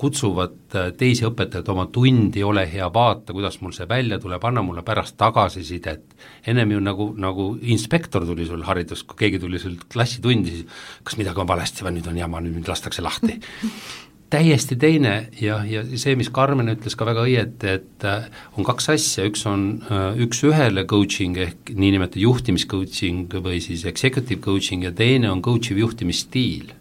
kutsuvad 0.00 0.76
teisi 0.96 1.26
õpetajaid 1.28 1.68
oma 1.68 1.86
tundi, 1.92 2.40
ole 2.44 2.64
hea, 2.72 2.86
vaata, 2.92 3.34
kuidas 3.36 3.58
mul 3.60 3.74
see 3.76 3.88
välja 3.88 4.16
tuleb, 4.20 4.44
anna 4.48 4.62
mulle 4.64 4.84
pärast 4.84 5.16
tagasisidet. 5.20 6.16
ennem 6.46 6.72
ju 6.72 6.80
nagu, 6.80 7.08
nagu 7.16 7.48
inspektor 7.62 8.24
tuli 8.26 8.46
sul 8.48 8.64
haridus, 8.64 9.04
kui 9.04 9.16
keegi 9.24 9.38
tuli 9.38 9.58
sul 9.58 9.76
klassitundi, 9.92 10.50
siis 10.50 10.66
kas 11.04 11.18
midagi 11.20 11.40
on 11.40 11.48
valesti 11.48 11.84
või 11.84 11.98
nüüd 11.98 12.08
on 12.08 12.16
jama, 12.16 12.40
nüüd 12.40 12.56
mind 12.56 12.68
lastakse 12.68 13.04
lahti 13.04 13.36
täiesti 14.32 14.76
teine 14.80 15.14
ja, 15.40 15.60
ja 15.68 15.82
see, 16.00 16.14
mis 16.16 16.30
Karmen 16.32 16.72
ütles 16.72 16.96
ka 16.96 17.06
väga 17.08 17.24
õieti, 17.28 17.72
et 17.78 18.06
äh, 18.08 18.28
on 18.56 18.66
kaks 18.66 18.88
asja, 18.94 19.26
üks 19.28 19.44
on 19.48 19.66
äh, 19.84 20.22
üks-ühele 20.24 20.86
coaching 20.88 21.36
ehk 21.42 21.72
niinimetatud 21.76 22.22
juhtimiscoaching 22.24 23.36
või 23.44 23.60
siis 23.64 23.84
executive 23.88 24.40
coaching 24.44 24.86
ja 24.86 24.92
teine 24.96 25.30
on 25.32 25.42
coach 25.44 25.72
iv 25.72 25.82
juhtimisstiil 25.82 26.72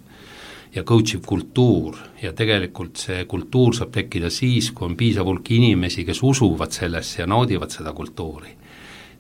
ja 0.75 0.85
coach 0.87 1.17
iv 1.17 1.25
kultuur. 1.27 1.99
Ja 2.21 2.31
tegelikult 2.37 3.01
see 3.01 3.25
kultuur 3.29 3.75
saab 3.75 3.91
tekkida 3.95 4.29
siis, 4.31 4.69
kui 4.71 4.87
on 4.87 4.95
piisav 4.99 5.27
hulk 5.27 5.51
inimesi, 5.51 6.05
kes 6.07 6.21
usuvad 6.23 6.71
sellesse 6.75 7.23
ja 7.23 7.27
naudivad 7.27 7.73
seda 7.73 7.95
kultuuri. 7.97 8.57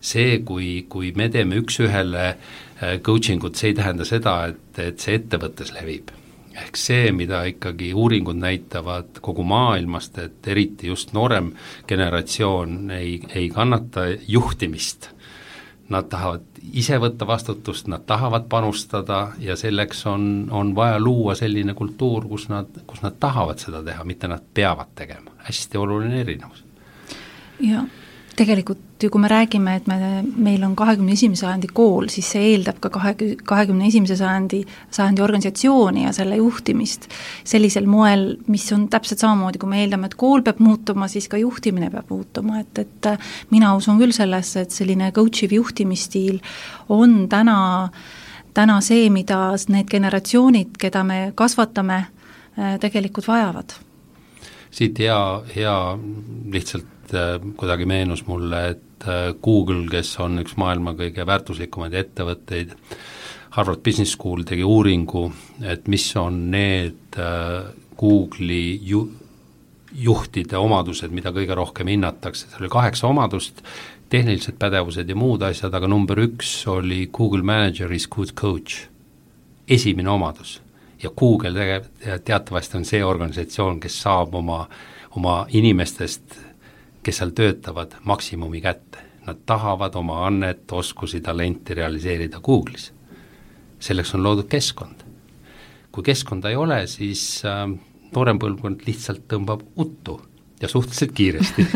see, 0.01 0.39
kui, 0.41 0.87
kui 0.89 1.11
me 1.13 1.27
teeme 1.29 1.59
üks-ühele 1.61 2.23
äh, 2.31 2.95
coaching 3.05 3.43
ut, 3.45 3.59
see 3.59 3.69
ei 3.69 3.77
tähenda 3.77 4.07
seda, 4.07 4.39
et, 4.49 4.79
et 4.81 5.03
see 5.03 5.19
ettevõttes 5.19 5.75
levib 5.75 6.09
ehk 6.55 6.77
see, 6.77 7.11
mida 7.15 7.43
ikkagi 7.49 7.93
uuringud 7.93 8.37
näitavad 8.39 9.21
kogu 9.21 9.43
maailmast, 9.47 10.17
et 10.17 10.47
eriti 10.47 10.87
just 10.87 11.13
noorem 11.13 11.51
generatsioon 11.87 12.91
ei, 12.91 13.19
ei 13.35 13.49
kannata 13.49 14.07
juhtimist, 14.27 15.09
nad 15.91 16.07
tahavad 16.11 16.43
ise 16.73 16.97
võtta 17.01 17.27
vastutust, 17.27 17.87
nad 17.91 18.05
tahavad 18.07 18.47
panustada 18.49 19.21
ja 19.39 19.55
selleks 19.59 20.05
on, 20.07 20.27
on 20.51 20.75
vaja 20.75 20.99
luua 20.99 21.35
selline 21.35 21.73
kultuur, 21.73 22.27
kus 22.31 22.47
nad, 22.51 22.83
kus 22.87 23.01
nad 23.03 23.17
tahavad 23.19 23.59
seda 23.59 23.83
teha, 23.83 24.05
mitte 24.07 24.29
nad 24.31 24.43
peavad 24.53 24.93
tegema, 24.95 25.35
hästi 25.47 25.81
oluline 25.81 26.21
erinevus. 26.21 26.63
jah 27.59 28.00
tegelikult 28.41 29.03
ju 29.03 29.09
kui 29.09 29.21
me 29.21 29.29
räägime, 29.31 29.75
et 29.79 29.87
me, 29.89 29.97
meil 30.45 30.63
on 30.65 30.73
kahekümne 30.77 31.13
esimese 31.15 31.45
sajandi 31.45 31.69
kool, 31.73 32.07
siis 32.13 32.27
see 32.33 32.51
eeldab 32.51 32.79
ka 32.83 32.91
kahe, 32.93 33.13
kahekümne 33.47 33.87
esimese 33.89 34.17
sajandi, 34.19 34.61
sajandi 34.93 35.23
organisatsiooni 35.25 36.05
ja 36.05 36.13
selle 36.15 36.37
juhtimist 36.39 37.07
sellisel 37.47 37.89
moel, 37.89 38.37
mis 38.51 38.67
on 38.75 38.87
täpselt 38.93 39.23
samamoodi, 39.23 39.61
kui 39.61 39.71
me 39.71 39.81
eeldame, 39.83 40.09
et 40.09 40.17
kool 40.19 40.45
peab 40.45 40.61
muutuma, 40.63 41.09
siis 41.11 41.29
ka 41.31 41.39
juhtimine 41.41 41.91
peab 41.93 42.13
muutuma, 42.13 42.61
et, 42.61 42.83
et 42.85 43.11
mina 43.53 43.73
usun 43.77 44.01
küll 44.01 44.15
sellesse, 44.15 44.65
et 44.65 44.75
selline 44.75 45.11
coach 45.15 45.45
iv 45.47 45.55
juhtimisstiil 45.57 46.41
on 46.93 47.25
täna, 47.31 47.59
täna 48.57 48.79
see, 48.85 49.09
mida 49.13 49.43
need 49.73 49.89
generatsioonid, 49.91 50.75
keda 50.81 51.05
me 51.07 51.21
kasvatame, 51.37 52.03
tegelikult 52.81 53.29
vajavad. 53.31 53.77
Siit 54.71 54.99
hea, 55.03 55.19
hea 55.55 55.77
lihtsalt 56.51 57.00
Äh, 57.13 57.39
kuidagi 57.57 57.85
meenus 57.85 58.23
mulle, 58.27 58.59
et 58.69 59.07
äh, 59.07 59.33
Google, 59.43 59.83
kes 59.91 60.13
on 60.23 60.39
üks 60.39 60.55
maailma 60.59 60.93
kõige 60.95 61.25
väärtuslikumaid 61.27 61.95
ettevõtteid, 61.99 62.75
Harvard 63.51 63.81
Business 63.83 64.13
School 64.15 64.45
tegi 64.47 64.63
uuringu, 64.63 65.25
et 65.67 65.89
mis 65.91 66.05
on 66.15 66.37
need 66.53 67.17
äh, 67.19 67.67
Google'i 67.99 68.77
ju-, 68.87 69.09
juhtide 69.91 70.55
omadused, 70.61 71.11
mida 71.11 71.33
kõige 71.35 71.57
rohkem 71.57 71.91
hinnatakse, 71.91 72.47
seal 72.47 72.63
oli 72.63 72.71
kaheksa 72.71 73.09
omadust, 73.09 73.59
tehnilised 74.11 74.55
pädevused 74.59 75.11
ja 75.11 75.17
muud 75.19 75.43
asjad, 75.43 75.75
aga 75.75 75.89
number 75.91 76.21
üks 76.23 76.53
oli 76.71 77.09
Google 77.11 77.43
manager 77.43 77.91
is 77.91 78.07
good 78.07 78.31
coach, 78.39 78.85
esimene 79.67 80.13
omadus. 80.15 80.61
ja 81.03 81.09
Google 81.17 81.51
tege-, 81.51 82.21
teatavasti 82.23 82.77
on 82.77 82.87
see 82.87 83.03
organisatsioon, 83.03 83.79
kes 83.83 83.99
saab 84.05 84.35
oma, 84.37 84.61
oma 85.17 85.41
inimestest 85.49 86.50
kes 87.03 87.17
seal 87.17 87.31
töötavad, 87.35 87.95
maksimumi 88.03 88.61
kätte. 88.61 88.97
Nad 89.25 89.43
tahavad 89.45 89.95
oma 89.95 90.25
annet, 90.25 90.71
oskusi, 90.71 91.21
talenti 91.21 91.73
realiseerida 91.73 92.41
Google'is. 92.41 92.91
selleks 93.79 94.15
on 94.15 94.23
loodud 94.23 94.49
keskkond. 94.49 95.03
kui 95.91 96.03
keskkonda 96.03 96.49
ei 96.49 96.55
ole, 96.55 96.87
siis 96.87 97.43
äh, 97.45 97.67
noorem 98.15 98.39
põlvkond 98.39 98.85
lihtsalt 98.87 99.25
tõmbab 99.31 99.63
uttu 99.79 100.19
ja 100.61 100.67
suhteliselt 100.67 101.11
kiiresti 101.11 101.67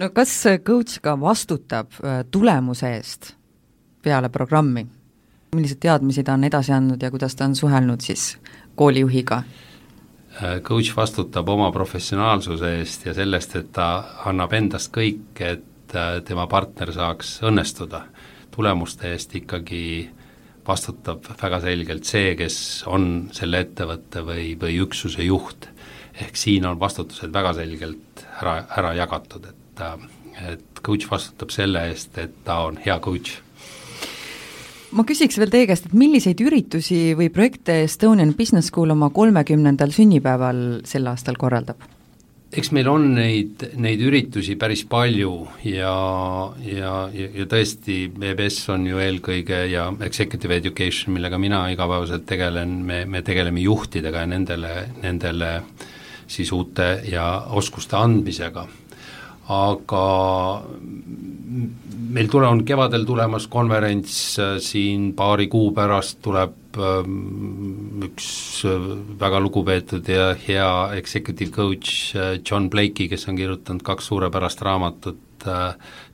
no 0.00 0.08
kas 0.14 0.34
coach 0.64 1.00
ka 1.02 1.14
vastutab 1.20 1.92
äh, 2.00 2.24
tulemuse 2.30 2.94
eest 2.96 3.32
peale 4.02 4.28
programmi? 4.28 4.86
milliseid 5.56 5.82
teadmisi 5.84 6.24
ta 6.24 6.36
on 6.38 6.44
edasi 6.48 6.72
andnud 6.72 7.02
ja 7.02 7.10
kuidas 7.10 7.36
ta 7.36 7.44
on 7.44 7.56
suhelnud 7.56 8.00
siis 8.00 8.38
koolijuhiga? 8.74 9.42
Äh, 10.40 10.60
coach 10.64 10.94
vastutab 10.96 11.48
oma 11.52 11.68
professionaalsuse 11.72 12.70
eest 12.78 13.04
ja 13.04 13.12
sellest, 13.12 13.56
et 13.58 13.68
ta 13.76 13.88
annab 14.30 14.54
endast 14.56 14.88
kõik, 14.94 15.36
et 15.44 15.92
äh, 15.92 16.22
tema 16.24 16.46
partner 16.48 16.92
saaks 16.92 17.40
õnnestuda. 17.44 18.06
tulemuste 18.52 19.08
eest 19.12 19.34
ikkagi 19.36 20.10
vastutab 20.66 21.24
väga 21.40 21.60
selgelt 21.60 22.04
see, 22.04 22.34
kes 22.36 22.56
on 22.86 23.28
selle 23.32 23.62
ettevõtte 23.64 24.20
või, 24.24 24.56
või 24.60 24.80
üksuse 24.86 25.24
juht. 25.24 25.68
ehk 26.20 26.36
siin 26.36 26.66
on 26.66 26.80
vastutused 26.80 27.32
väga 27.32 27.54
selgelt 27.54 28.24
ära, 28.40 28.64
ära 28.76 28.94
jagatud, 28.94 29.46
et, 29.52 29.80
äh, 29.84 30.52
et 30.54 30.80
coach 30.82 31.10
vastutab 31.10 31.50
selle 31.50 31.88
eest, 31.90 32.16
et 32.18 32.44
ta 32.44 32.62
on 32.64 32.80
hea 32.80 32.98
coach 33.00 33.36
ma 34.92 35.06
küsiks 35.08 35.38
veel 35.40 35.52
teie 35.52 35.66
käest, 35.70 35.88
et 35.88 35.96
milliseid 35.96 36.40
üritusi 36.44 37.16
või 37.18 37.30
projekte 37.32 37.82
Estonian 37.86 38.34
Business 38.36 38.72
School 38.72 38.92
oma 38.94 39.10
kolmekümnendal 39.14 39.94
sünnipäeval 39.94 40.82
sel 40.88 41.10
aastal 41.10 41.40
korraldab? 41.40 41.82
eks 42.52 42.68
meil 42.76 42.88
on 42.92 43.06
neid, 43.16 43.62
neid 43.80 44.02
üritusi 44.04 44.58
päris 44.60 44.82
palju 44.84 45.30
ja, 45.64 45.92
ja, 46.66 46.92
ja, 47.16 47.46
tõesti, 47.48 47.96
EBS 48.12 48.58
on 48.74 48.84
ju 48.90 49.00
eelkõige 49.00 49.62
ja 49.72 49.86
executive 50.04 50.58
education, 50.60 51.14
millega 51.16 51.40
mina 51.40 51.62
igapäevaselt 51.72 52.26
tegelen, 52.28 52.82
me, 52.84 53.06
me 53.08 53.24
tegeleme 53.24 53.64
juhtidega 53.64 54.26
ja 54.26 54.30
nendele, 54.34 54.74
nendele 55.00 55.52
siis 56.28 56.52
uute 56.52 56.90
ja 57.08 57.24
oskuste 57.56 57.96
andmisega 57.96 58.66
aga 59.52 60.06
meil 62.12 62.28
tule, 62.28 62.48
on 62.48 62.62
kevadel 62.66 63.04
tulemas 63.08 63.46
konverents, 63.50 64.16
äh, 64.40 64.56
siin 64.62 65.12
paari 65.16 65.48
kuu 65.52 65.70
pärast 65.76 66.20
tuleb 66.24 66.78
ähm, 66.80 68.04
üks 68.06 68.28
äh, 68.68 68.86
väga 69.20 69.40
lugupeetud 69.42 70.08
ja 70.12 70.32
hea 70.46 70.70
executive 70.98 71.52
coach 71.54 72.14
äh, 72.16 72.38
John 72.40 72.68
Blakey, 72.70 73.08
kes 73.12 73.28
on 73.30 73.40
kirjutanud 73.40 73.84
kaks 73.86 74.10
suurepärast 74.12 74.64
raamatut, 74.68 75.28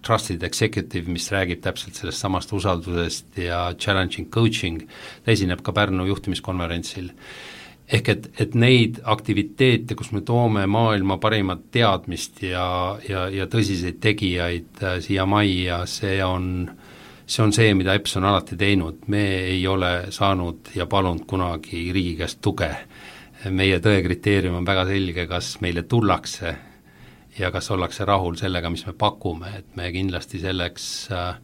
Trusted 0.01 0.41
Executive, 0.47 1.13
mis 1.13 1.27
räägib 1.29 1.61
täpselt 1.61 1.99
sellest 1.99 2.23
samast 2.23 2.53
usaldusest 2.57 3.37
ja 3.43 3.67
challenging 3.77 4.31
coaching, 4.33 4.87
ta 5.21 5.35
esineb 5.35 5.61
ka 5.61 5.75
Pärnu 5.77 6.07
juhtimiskonverentsil 6.09 7.11
ehk 7.89 8.09
et, 8.13 8.29
et 8.41 8.55
neid 8.59 9.01
aktiviteete, 9.09 9.97
kus 9.97 10.13
me 10.13 10.21
toome 10.27 10.67
maailma 10.69 11.17
parimat 11.21 11.69
teadmist 11.73 12.43
ja, 12.45 12.67
ja, 13.09 13.27
ja 13.33 13.49
tõsiseid 13.49 14.01
tegijaid 14.03 14.83
äh, 14.85 14.99
siia 15.05 15.25
majja, 15.29 15.81
see 15.89 16.19
on, 16.25 16.69
see 17.25 17.45
on 17.45 17.55
see, 17.57 17.73
mida 17.79 17.97
EPS 17.97 18.19
on 18.21 18.29
alati 18.29 18.59
teinud, 18.61 19.07
me 19.09 19.25
ei 19.55 19.63
ole 19.67 20.13
saanud 20.15 20.75
ja 20.77 20.87
palunud 20.87 21.25
kunagi 21.29 21.89
riigi 21.95 22.17
käest 22.21 22.43
tuge. 22.45 22.73
meie 23.55 23.79
tõe 23.79 24.01
kriteerium 24.03 24.57
on 24.59 24.65
väga 24.67 24.83
selge, 24.89 25.27
kas 25.31 25.61
meile 25.63 25.85
tullakse 25.87 26.57
ja 27.39 27.53
kas 27.55 27.71
ollakse 27.71 28.05
rahul 28.05 28.35
sellega, 28.37 28.71
mis 28.71 28.83
me 28.87 28.93
pakume, 28.99 29.53
et 29.59 29.77
me 29.77 29.93
kindlasti 29.95 30.41
selleks 30.43 30.87
äh, 31.15 31.37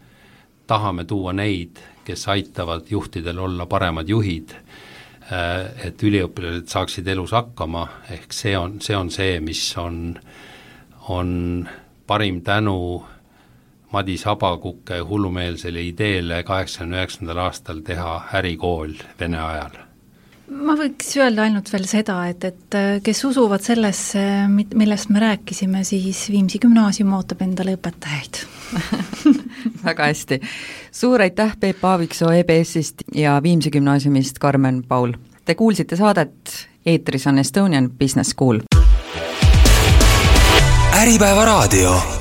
tahame 0.67 1.05
tuua 1.05 1.33
neid, 1.33 1.79
kes 2.05 2.29
aitavad 2.29 2.91
juhtidel 2.91 3.39
olla 3.39 3.65
paremad 3.67 4.09
juhid 4.09 4.53
et 5.31 6.03
üliõpilased 6.03 6.69
saaksid 6.69 7.09
elus 7.09 7.33
hakkama, 7.33 7.87
ehk 8.13 8.33
see 8.37 8.57
on, 8.59 8.81
see 8.85 8.97
on 8.97 9.11
see, 9.11 9.39
mis 9.41 9.63
on, 9.81 10.19
on 11.09 11.69
parim 12.07 12.43
tänu 12.45 12.77
Madis 13.95 14.25
Habakuke 14.27 14.99
hullumeelsele 15.07 15.81
ideele 15.87 16.43
kaheksakümne 16.43 16.99
üheksandal 17.01 17.41
aastal 17.47 17.81
teha 17.87 18.21
ärikool 18.35 18.97
Vene 19.21 19.41
ajal 19.41 19.85
ma 20.51 20.77
võiks 20.79 21.15
öelda 21.19 21.47
ainult 21.47 21.71
veel 21.73 21.87
seda, 21.89 22.19
et, 22.31 22.45
et 22.45 22.77
äh, 22.77 22.89
kes 23.05 23.23
usuvad 23.29 23.65
sellesse, 23.65 24.23
millest 24.51 25.13
me 25.15 25.23
rääkisime, 25.23 25.85
siis 25.87 26.27
Viimsi 26.33 26.61
gümnaasium 26.63 27.13
ootab 27.17 27.45
endale 27.47 27.77
õpetajaid 27.79 28.43
väga 29.87 30.11
hästi. 30.11 30.41
suur 30.93 31.25
aitäh, 31.25 31.57
Peep 31.61 31.85
Aaviksoo 31.85 32.33
EBS-ist 32.41 33.07
ja 33.15 33.39
Viimsi 33.43 33.71
gümnaasiumist 33.71 34.39
Karmen 34.39 34.83
Paul. 34.89 35.15
Te 35.45 35.55
kuulsite 35.55 35.97
saadet, 35.97 36.69
eetris 36.87 37.27
on 37.27 37.39
Estonian 37.39 37.91
Business 37.91 38.31
School. 38.37 38.61
äripäeva 40.95 41.45
raadio 41.45 42.14